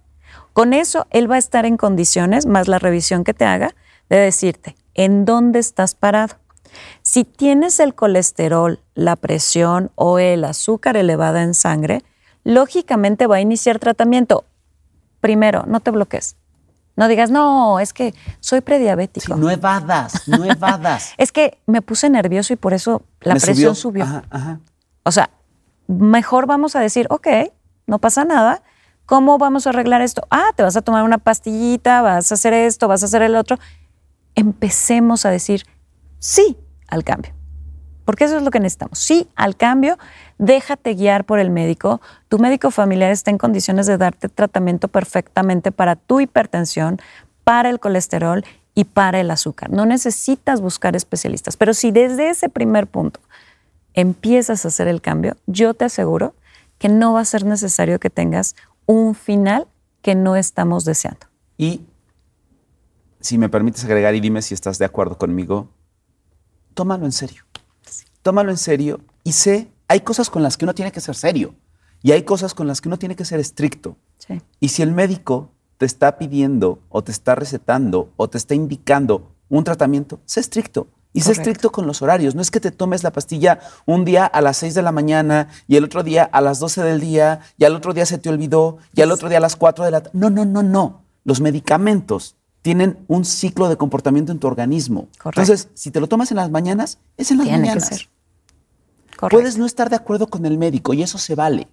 Con 0.53 0.75
eso, 0.75 1.07
él 1.11 1.31
va 1.31 1.37
a 1.37 1.39
estar 1.39 1.65
en 1.65 1.77
condiciones, 1.77 2.47
más 2.47 2.69
la 2.69 2.79
revisión 2.79 3.25
que 3.25 3.33
te 3.35 3.45
haga, 3.47 3.75
de 4.11 4.19
decirte 4.19 4.77
en 4.95 5.25
dónde 5.25 5.59
estás 5.59 5.95
parado. 5.95 6.37
Si 7.03 7.25
tienes 7.25 7.81
el 7.81 7.95
colesterol, 7.95 8.81
la 8.95 9.17
presión 9.17 9.91
o 9.95 10.19
el 10.19 10.45
azúcar 10.45 10.97
elevada 10.97 11.43
en 11.43 11.55
sangre, 11.55 12.03
lógicamente 12.45 13.27
va 13.27 13.37
a 13.37 13.41
iniciar 13.41 13.79
tratamiento. 13.79 14.45
Primero, 15.21 15.65
no 15.67 15.81
te 15.81 15.91
bloques. 15.91 16.37
No 16.97 17.09
digas, 17.09 17.31
no, 17.31 17.81
es 17.81 17.93
que 17.93 18.15
soy 18.41 18.59
Sí, 18.59 18.63
prediabético. 18.63 19.37
no 19.37 19.51
evadas, 19.51 20.29
no 20.29 20.45
evadas. 20.51 21.15
Es 21.17 21.33
que 21.33 21.59
me 21.67 21.81
puse 21.81 22.11
nervioso 22.11 22.53
y 22.53 22.57
por 22.57 22.75
eso 22.75 23.03
la 23.21 23.35
Me 23.35 23.41
presión 23.41 23.75
subió. 23.75 24.05
Ajá, 24.05 24.25
ajá. 24.31 24.61
O 25.05 25.11
sea, 25.13 25.31
mejor 25.87 26.47
vamos 26.47 26.77
a 26.77 26.81
decir, 26.81 27.07
ok, 27.09 27.29
no 27.87 27.99
pasa 27.99 28.25
nada. 28.25 28.63
¿Cómo 29.07 29.39
vamos 29.39 29.67
a 29.67 29.71
arreglar 29.71 30.01
esto? 30.03 30.23
Ah, 30.31 30.51
te 30.55 30.63
vas 30.63 30.77
a 30.77 30.83
tomar 30.83 31.03
una 31.03 31.19
pastillita, 31.19 32.03
vas 32.03 32.31
a 32.31 32.35
hacer 32.35 32.53
esto, 32.53 32.89
vas 32.89 33.03
a 33.03 33.07
hacer 33.07 33.23
el 33.23 33.37
otro. 33.37 33.59
Empecemos 34.35 35.27
a 35.27 35.31
decir 35.31 35.65
sí 36.23 36.57
al 36.87 37.05
cambio. 37.05 37.35
Porque 38.05 38.25
eso 38.25 38.37
es 38.37 38.43
lo 38.43 38.51
que 38.51 38.61
necesitamos. 38.61 38.99
Sí 38.99 39.29
al 39.37 39.57
cambio, 39.57 39.99
déjate 40.39 40.95
guiar 40.95 41.25
por 41.25 41.39
el 41.39 41.51
médico. 41.51 42.01
Tu 42.29 42.39
médico 42.39 42.71
familiar 42.71 43.11
está 43.11 43.31
en 43.31 43.39
condiciones 43.39 43.87
de 43.87 43.99
darte 43.99 44.29
tratamiento 44.29 44.89
perfectamente 44.89 45.73
para 45.73 45.97
tu 45.97 46.21
hipertensión, 46.21 47.01
para 47.45 47.71
el 47.71 47.81
colesterol 47.81 48.45
y 48.75 48.85
para 48.85 49.21
el 49.21 49.31
azúcar. 49.31 49.71
No 49.71 49.87
necesitas 49.87 50.61
buscar 50.61 50.97
especialistas. 50.97 51.57
Pero 51.57 51.75
si 51.75 51.91
desde 51.91 52.31
ese 52.31 52.49
primer 52.49 52.87
punto 52.87 53.21
empiezas 53.95 54.65
a 54.65 54.69
hacer 54.69 54.89
el 54.89 55.01
cambio, 55.01 55.37
yo 55.47 55.75
te 55.75 55.85
aseguro 55.85 56.35
que 56.79 56.89
no 56.89 57.13
va 57.13 57.21
a 57.21 57.25
ser 57.25 57.45
necesario 57.45 58.01
que 58.01 58.11
tengas 58.11 58.57
un 58.87 59.15
final 59.15 59.69
que 60.03 60.15
no 60.15 60.35
estamos 60.37 60.85
deseando. 60.85 61.27
Y 61.57 61.83
si 63.21 63.39
me 63.39 63.49
permites 63.49 63.85
agregar 63.85 64.15
y 64.15 64.21
dime 64.21 64.43
si 64.43 64.55
estás 64.55 64.79
de 64.79 64.85
acuerdo 64.85 65.17
conmigo, 65.17 65.69
tómalo 66.75 67.05
en 67.05 67.13
serio. 67.13 67.45
Tómalo 68.23 68.51
en 68.51 68.59
serio 68.59 69.01
y 69.25 69.33
sé, 69.33 69.73
hay 69.89 70.01
cosas 70.01 70.31
con 70.31 70.43
las 70.43 70.57
que 70.57 70.65
uno 70.65 70.75
tiene 70.75 70.93
que 70.93 71.01
ser 71.01 71.15
serio 71.15 71.55
y 72.03 72.13
hay 72.13 72.23
cosas 72.23 72.55
con 72.55 72.67
las 72.67 72.81
que 72.81 72.89
uno 72.89 72.99
tiene 72.99 73.17
que 73.17 73.25
ser 73.25 73.41
estricto. 73.41 73.97
Sí. 74.19 74.41
Y 74.61 74.69
si 74.69 74.83
el 74.83 74.93
médico 74.93 75.51
te 75.79 75.87
está 75.87 76.19
pidiendo 76.19 76.81
o 76.89 77.03
te 77.03 77.13
está 77.13 77.35
recetando 77.35 78.13
o 78.17 78.29
te 78.29 78.39
está 78.39 78.55
indicando 78.55 79.33
un 79.49 79.65
tratamiento, 79.65 80.21
sé 80.25 80.41
estricto. 80.41 80.89
Y 81.15 81.21
sé 81.21 81.33
estricto 81.33 81.71
con 81.71 81.87
los 81.87 82.01
horarios. 82.01 82.35
No 82.35 82.41
es 82.41 82.51
que 82.51 82.61
te 82.61 82.71
tomes 82.71 83.03
la 83.03 83.13
pastilla 83.13 83.61
un 83.85 84.05
día 84.07 84.25
a 84.25 84.41
las 84.41 84.57
6 84.57 84.75
de 84.75 84.83
la 84.83 84.93
mañana 84.93 85.49
y 85.69 85.77
el 85.77 85.85
otro 85.85 86.03
día 86.03 86.25
a 86.25 86.41
las 86.41 86.59
12 86.59 86.83
del 86.83 87.01
día 87.01 87.41
y 87.59 87.65
al 87.65 87.75
otro 87.75 87.93
día 87.93 88.07
se 88.07 88.17
te 88.17 88.31
olvidó 88.31 88.79
y 88.95 89.03
al 89.03 89.13
otro 89.13 89.29
día 89.29 89.37
a 89.37 89.43
las 89.43 89.57
4 89.57 89.85
de 89.85 89.91
la 89.91 90.01
tarde. 90.03 90.19
No, 90.19 90.31
no, 90.31 90.47
no, 90.47 90.63
no. 90.63 91.03
Los 91.25 91.41
medicamentos 91.43 92.37
tienen 92.63 93.05
un 93.09 93.25
ciclo 93.25 93.69
de 93.69 93.77
comportamiento 93.77 94.33
en 94.33 94.39
tu 94.39 94.47
organismo. 94.47 95.09
Correcto. 95.19 95.41
Entonces, 95.43 95.69
si 95.75 95.91
te 95.91 96.01
lo 96.01 96.07
tomas 96.09 96.31
en 96.31 96.37
las 96.39 96.51
mañanas, 96.51 96.99
es 97.17 97.31
en 97.31 97.39
las 97.39 97.47
Tiene 97.47 97.63
que 97.63 97.69
mañanas. 97.69 97.89
ser. 97.89 98.09
Correcto. 99.17 99.37
Puedes 99.37 99.59
no 99.59 99.67
estar 99.67 99.91
de 99.91 99.97
acuerdo 99.97 100.29
con 100.29 100.47
el 100.47 100.59
médico 100.59 100.95
y 100.95 101.03
eso 101.03 101.19
se 101.19 101.35
vale. 101.35 101.69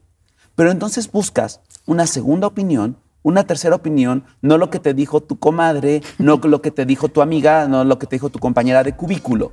Pero 0.56 0.72
entonces 0.72 1.12
buscas 1.12 1.62
una 1.86 2.06
segunda 2.08 2.48
opinión, 2.48 2.98
una 3.24 3.46
tercera 3.46 3.76
opinión, 3.76 4.26
no 4.42 4.58
lo 4.58 4.70
que 4.70 4.80
te 4.80 4.94
dijo 4.94 5.22
tu 5.22 5.38
comadre, 5.40 6.02
no 6.18 6.38
lo 6.38 6.62
que 6.62 6.72
te 6.72 6.86
dijo 6.86 7.08
tu 7.10 7.22
amiga, 7.22 7.68
no 7.68 7.84
lo 7.84 7.98
que 8.00 8.08
te 8.08 8.16
dijo 8.16 8.30
tu 8.30 8.40
compañera 8.40 8.84
de 8.84 8.96
cubículo. 8.96 9.52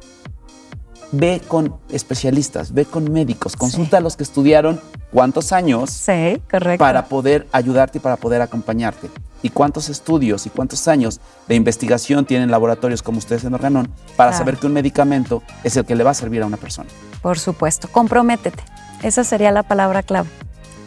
Ve 1.13 1.41
con 1.47 1.77
especialistas, 1.91 2.73
ve 2.73 2.85
con 2.85 3.13
médicos, 3.13 3.55
consulta 3.57 3.99
a 3.99 4.01
los 4.01 4.17
que 4.17 4.25
estudiaron 4.25 4.81
cuántos 5.13 5.53
años 5.53 5.91
Sí, 5.91 6.43
correcto. 6.51 6.79
para 6.83 7.07
poder 7.07 7.47
ayudarte 7.53 7.99
y 7.99 8.01
para 8.01 8.17
poder 8.17 8.43
acompañarte. 8.43 9.09
Y 9.47 9.51
cuántos 9.51 9.89
estudios 9.89 10.45
y 10.47 10.51
cuántos 10.51 10.89
años 10.89 11.21
de 11.47 11.55
investigación 11.55 12.25
tienen 12.25 12.51
laboratorios 12.51 13.01
como 13.01 13.19
ustedes 13.19 13.45
en 13.45 13.55
Organón 13.55 13.89
para 14.17 14.31
Claro. 14.31 14.39
saber 14.39 14.57
que 14.57 14.67
un 14.67 14.73
medicamento 14.73 15.41
es 15.63 15.77
el 15.77 15.85
que 15.85 15.95
le 15.95 16.03
va 16.03 16.11
a 16.11 16.15
servir 16.15 16.43
a 16.43 16.47
una 16.47 16.57
persona. 16.57 16.89
Por 17.23 17.39
supuesto, 17.39 17.87
comprométete. 17.87 18.65
Esa 19.05 19.23
sería 19.23 19.53
la 19.53 19.63
palabra 19.63 20.03
clave. 20.03 20.29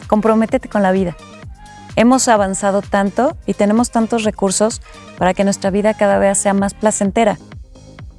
Comprométete 0.08 0.68
con 0.68 0.82
la 0.82 0.92
vida. 0.92 1.16
Hemos 1.96 2.28
avanzado 2.28 2.82
tanto 2.82 3.34
y 3.46 3.54
tenemos 3.54 3.90
tantos 3.92 4.24
recursos 4.24 4.82
para 5.16 5.32
que 5.32 5.42
nuestra 5.42 5.70
vida 5.70 5.94
cada 5.94 6.18
vez 6.18 6.36
sea 6.36 6.52
más 6.52 6.74
placentera. 6.74 7.38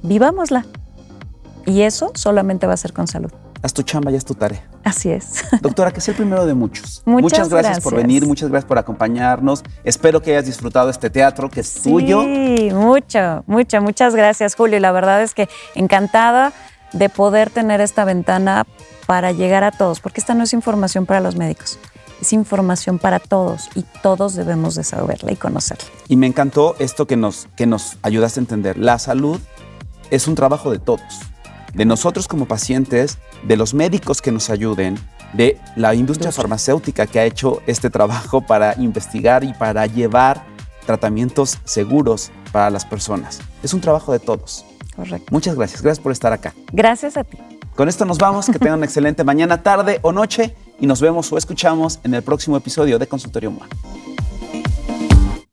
Vivámosla. 0.02 0.66
Y 1.66 1.82
eso 1.82 2.10
solamente 2.14 2.66
va 2.66 2.74
a 2.74 2.78
ser 2.78 2.92
con 2.92 3.06
salud. 3.06 3.30
Haz 3.62 3.72
tu 3.72 3.82
chamba 3.82 4.10
y 4.10 4.16
haz 4.16 4.24
tu 4.24 4.34
tarea. 4.34 4.66
Así 4.82 5.10
es. 5.10 5.44
Doctora, 5.62 5.92
que 5.92 6.00
sea 6.00 6.12
el 6.12 6.16
primero 6.16 6.44
de 6.46 6.54
muchos. 6.54 7.02
Muchas 7.04 7.48
gracias, 7.48 7.80
por 7.80 7.94
venir, 7.94 8.26
muchas 8.26 8.50
gracias 8.50 8.68
por 8.68 8.78
acompañarnos. 8.78 9.62
Espero 9.84 10.20
que 10.20 10.32
hayas 10.32 10.46
disfrutado 10.46 10.90
este 10.90 11.10
teatro 11.10 11.48
que 11.48 11.60
es 11.60 11.82
tuyo. 11.82 12.22
Sí, 12.22 12.70
mucho, 12.72 13.44
mucho. 13.46 13.80
Muchas 13.80 14.16
gracias, 14.16 14.56
Julio. 14.56 14.78
Y 14.78 14.80
la 14.80 14.90
verdad 14.90 15.22
es 15.22 15.34
que 15.34 15.48
encantada 15.76 16.52
de 16.92 17.08
poder 17.08 17.50
tener 17.50 17.80
esta 17.80 18.04
ventana 18.04 18.66
para 19.06 19.32
llegar 19.32 19.64
a 19.64 19.70
todos, 19.70 20.00
porque 20.00 20.20
esta 20.20 20.34
no 20.34 20.44
es 20.44 20.52
información 20.52 21.06
para 21.06 21.20
los 21.20 21.36
médicos, 21.36 21.78
es 22.20 22.32
información 22.32 22.98
para 22.98 23.18
todos 23.18 23.68
y 23.74 23.84
todos 24.02 24.34
debemos 24.34 24.74
de 24.74 24.84
saberla 24.84 25.32
y 25.32 25.36
conocerla. 25.36 25.84
Y 26.08 26.16
me 26.16 26.26
encantó 26.26 26.76
esto 26.78 27.06
que 27.06 27.16
nos, 27.16 27.48
que 27.56 27.66
nos 27.66 27.98
ayudaste 28.02 28.40
a 28.40 28.42
entender. 28.42 28.78
La 28.78 28.98
salud 28.98 29.40
es 30.10 30.28
un 30.28 30.34
trabajo 30.34 30.70
de 30.70 30.78
todos. 30.78 31.31
De 31.74 31.84
nosotros 31.84 32.28
como 32.28 32.46
pacientes, 32.46 33.18
de 33.42 33.56
los 33.56 33.74
médicos 33.74 34.20
que 34.20 34.32
nos 34.32 34.50
ayuden, 34.50 34.98
de 35.32 35.58
la 35.76 35.94
industria 35.94 36.32
farmacéutica 36.32 37.06
que 37.06 37.20
ha 37.20 37.24
hecho 37.24 37.62
este 37.66 37.90
trabajo 37.90 38.42
para 38.42 38.74
investigar 38.78 39.44
y 39.44 39.54
para 39.54 39.86
llevar 39.86 40.44
tratamientos 40.86 41.58
seguros 41.64 42.30
para 42.52 42.70
las 42.70 42.84
personas. 42.84 43.40
Es 43.62 43.72
un 43.72 43.80
trabajo 43.80 44.12
de 44.12 44.18
todos. 44.18 44.64
Correcto. 44.94 45.26
Muchas 45.30 45.56
gracias. 45.56 45.82
Gracias 45.82 46.02
por 46.02 46.12
estar 46.12 46.32
acá. 46.32 46.54
Gracias 46.72 47.16
a 47.16 47.24
ti. 47.24 47.38
Con 47.74 47.88
esto 47.88 48.04
nos 48.04 48.18
vamos. 48.18 48.46
Que 48.46 48.58
tengan 48.58 48.78
una 48.78 48.86
excelente 48.86 49.24
mañana, 49.24 49.62
tarde 49.62 49.98
o 50.02 50.12
noche. 50.12 50.54
Y 50.80 50.86
nos 50.86 51.00
vemos 51.00 51.32
o 51.32 51.38
escuchamos 51.38 52.00
en 52.04 52.14
el 52.14 52.22
próximo 52.22 52.56
episodio 52.56 52.98
de 52.98 53.06
Consultorio 53.06 53.50
MOA. 53.50 53.68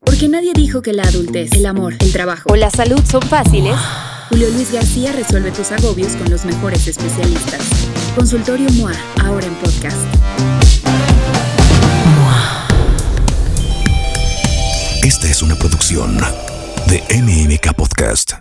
Porque 0.00 0.28
nadie 0.28 0.52
dijo 0.52 0.82
que 0.82 0.92
la 0.92 1.04
adultez, 1.04 1.52
el 1.52 1.64
amor, 1.66 1.94
el 1.98 2.12
trabajo 2.12 2.52
o 2.52 2.56
la 2.56 2.68
salud 2.68 3.00
son 3.10 3.22
fáciles, 3.22 3.76
Julio 4.30 4.48
Luis 4.50 4.72
García 4.72 5.10
resuelve 5.10 5.50
tus 5.50 5.72
agobios 5.72 6.14
con 6.14 6.30
los 6.30 6.44
mejores 6.44 6.86
especialistas. 6.86 7.60
Consultorio 8.14 8.70
MOA, 8.74 8.92
ahora 9.24 9.44
en 9.44 9.54
podcast. 9.56 9.96
Esta 15.02 15.28
es 15.28 15.42
una 15.42 15.56
producción 15.56 16.16
de 16.86 17.02
MMK 17.20 17.74
Podcast. 17.74 18.40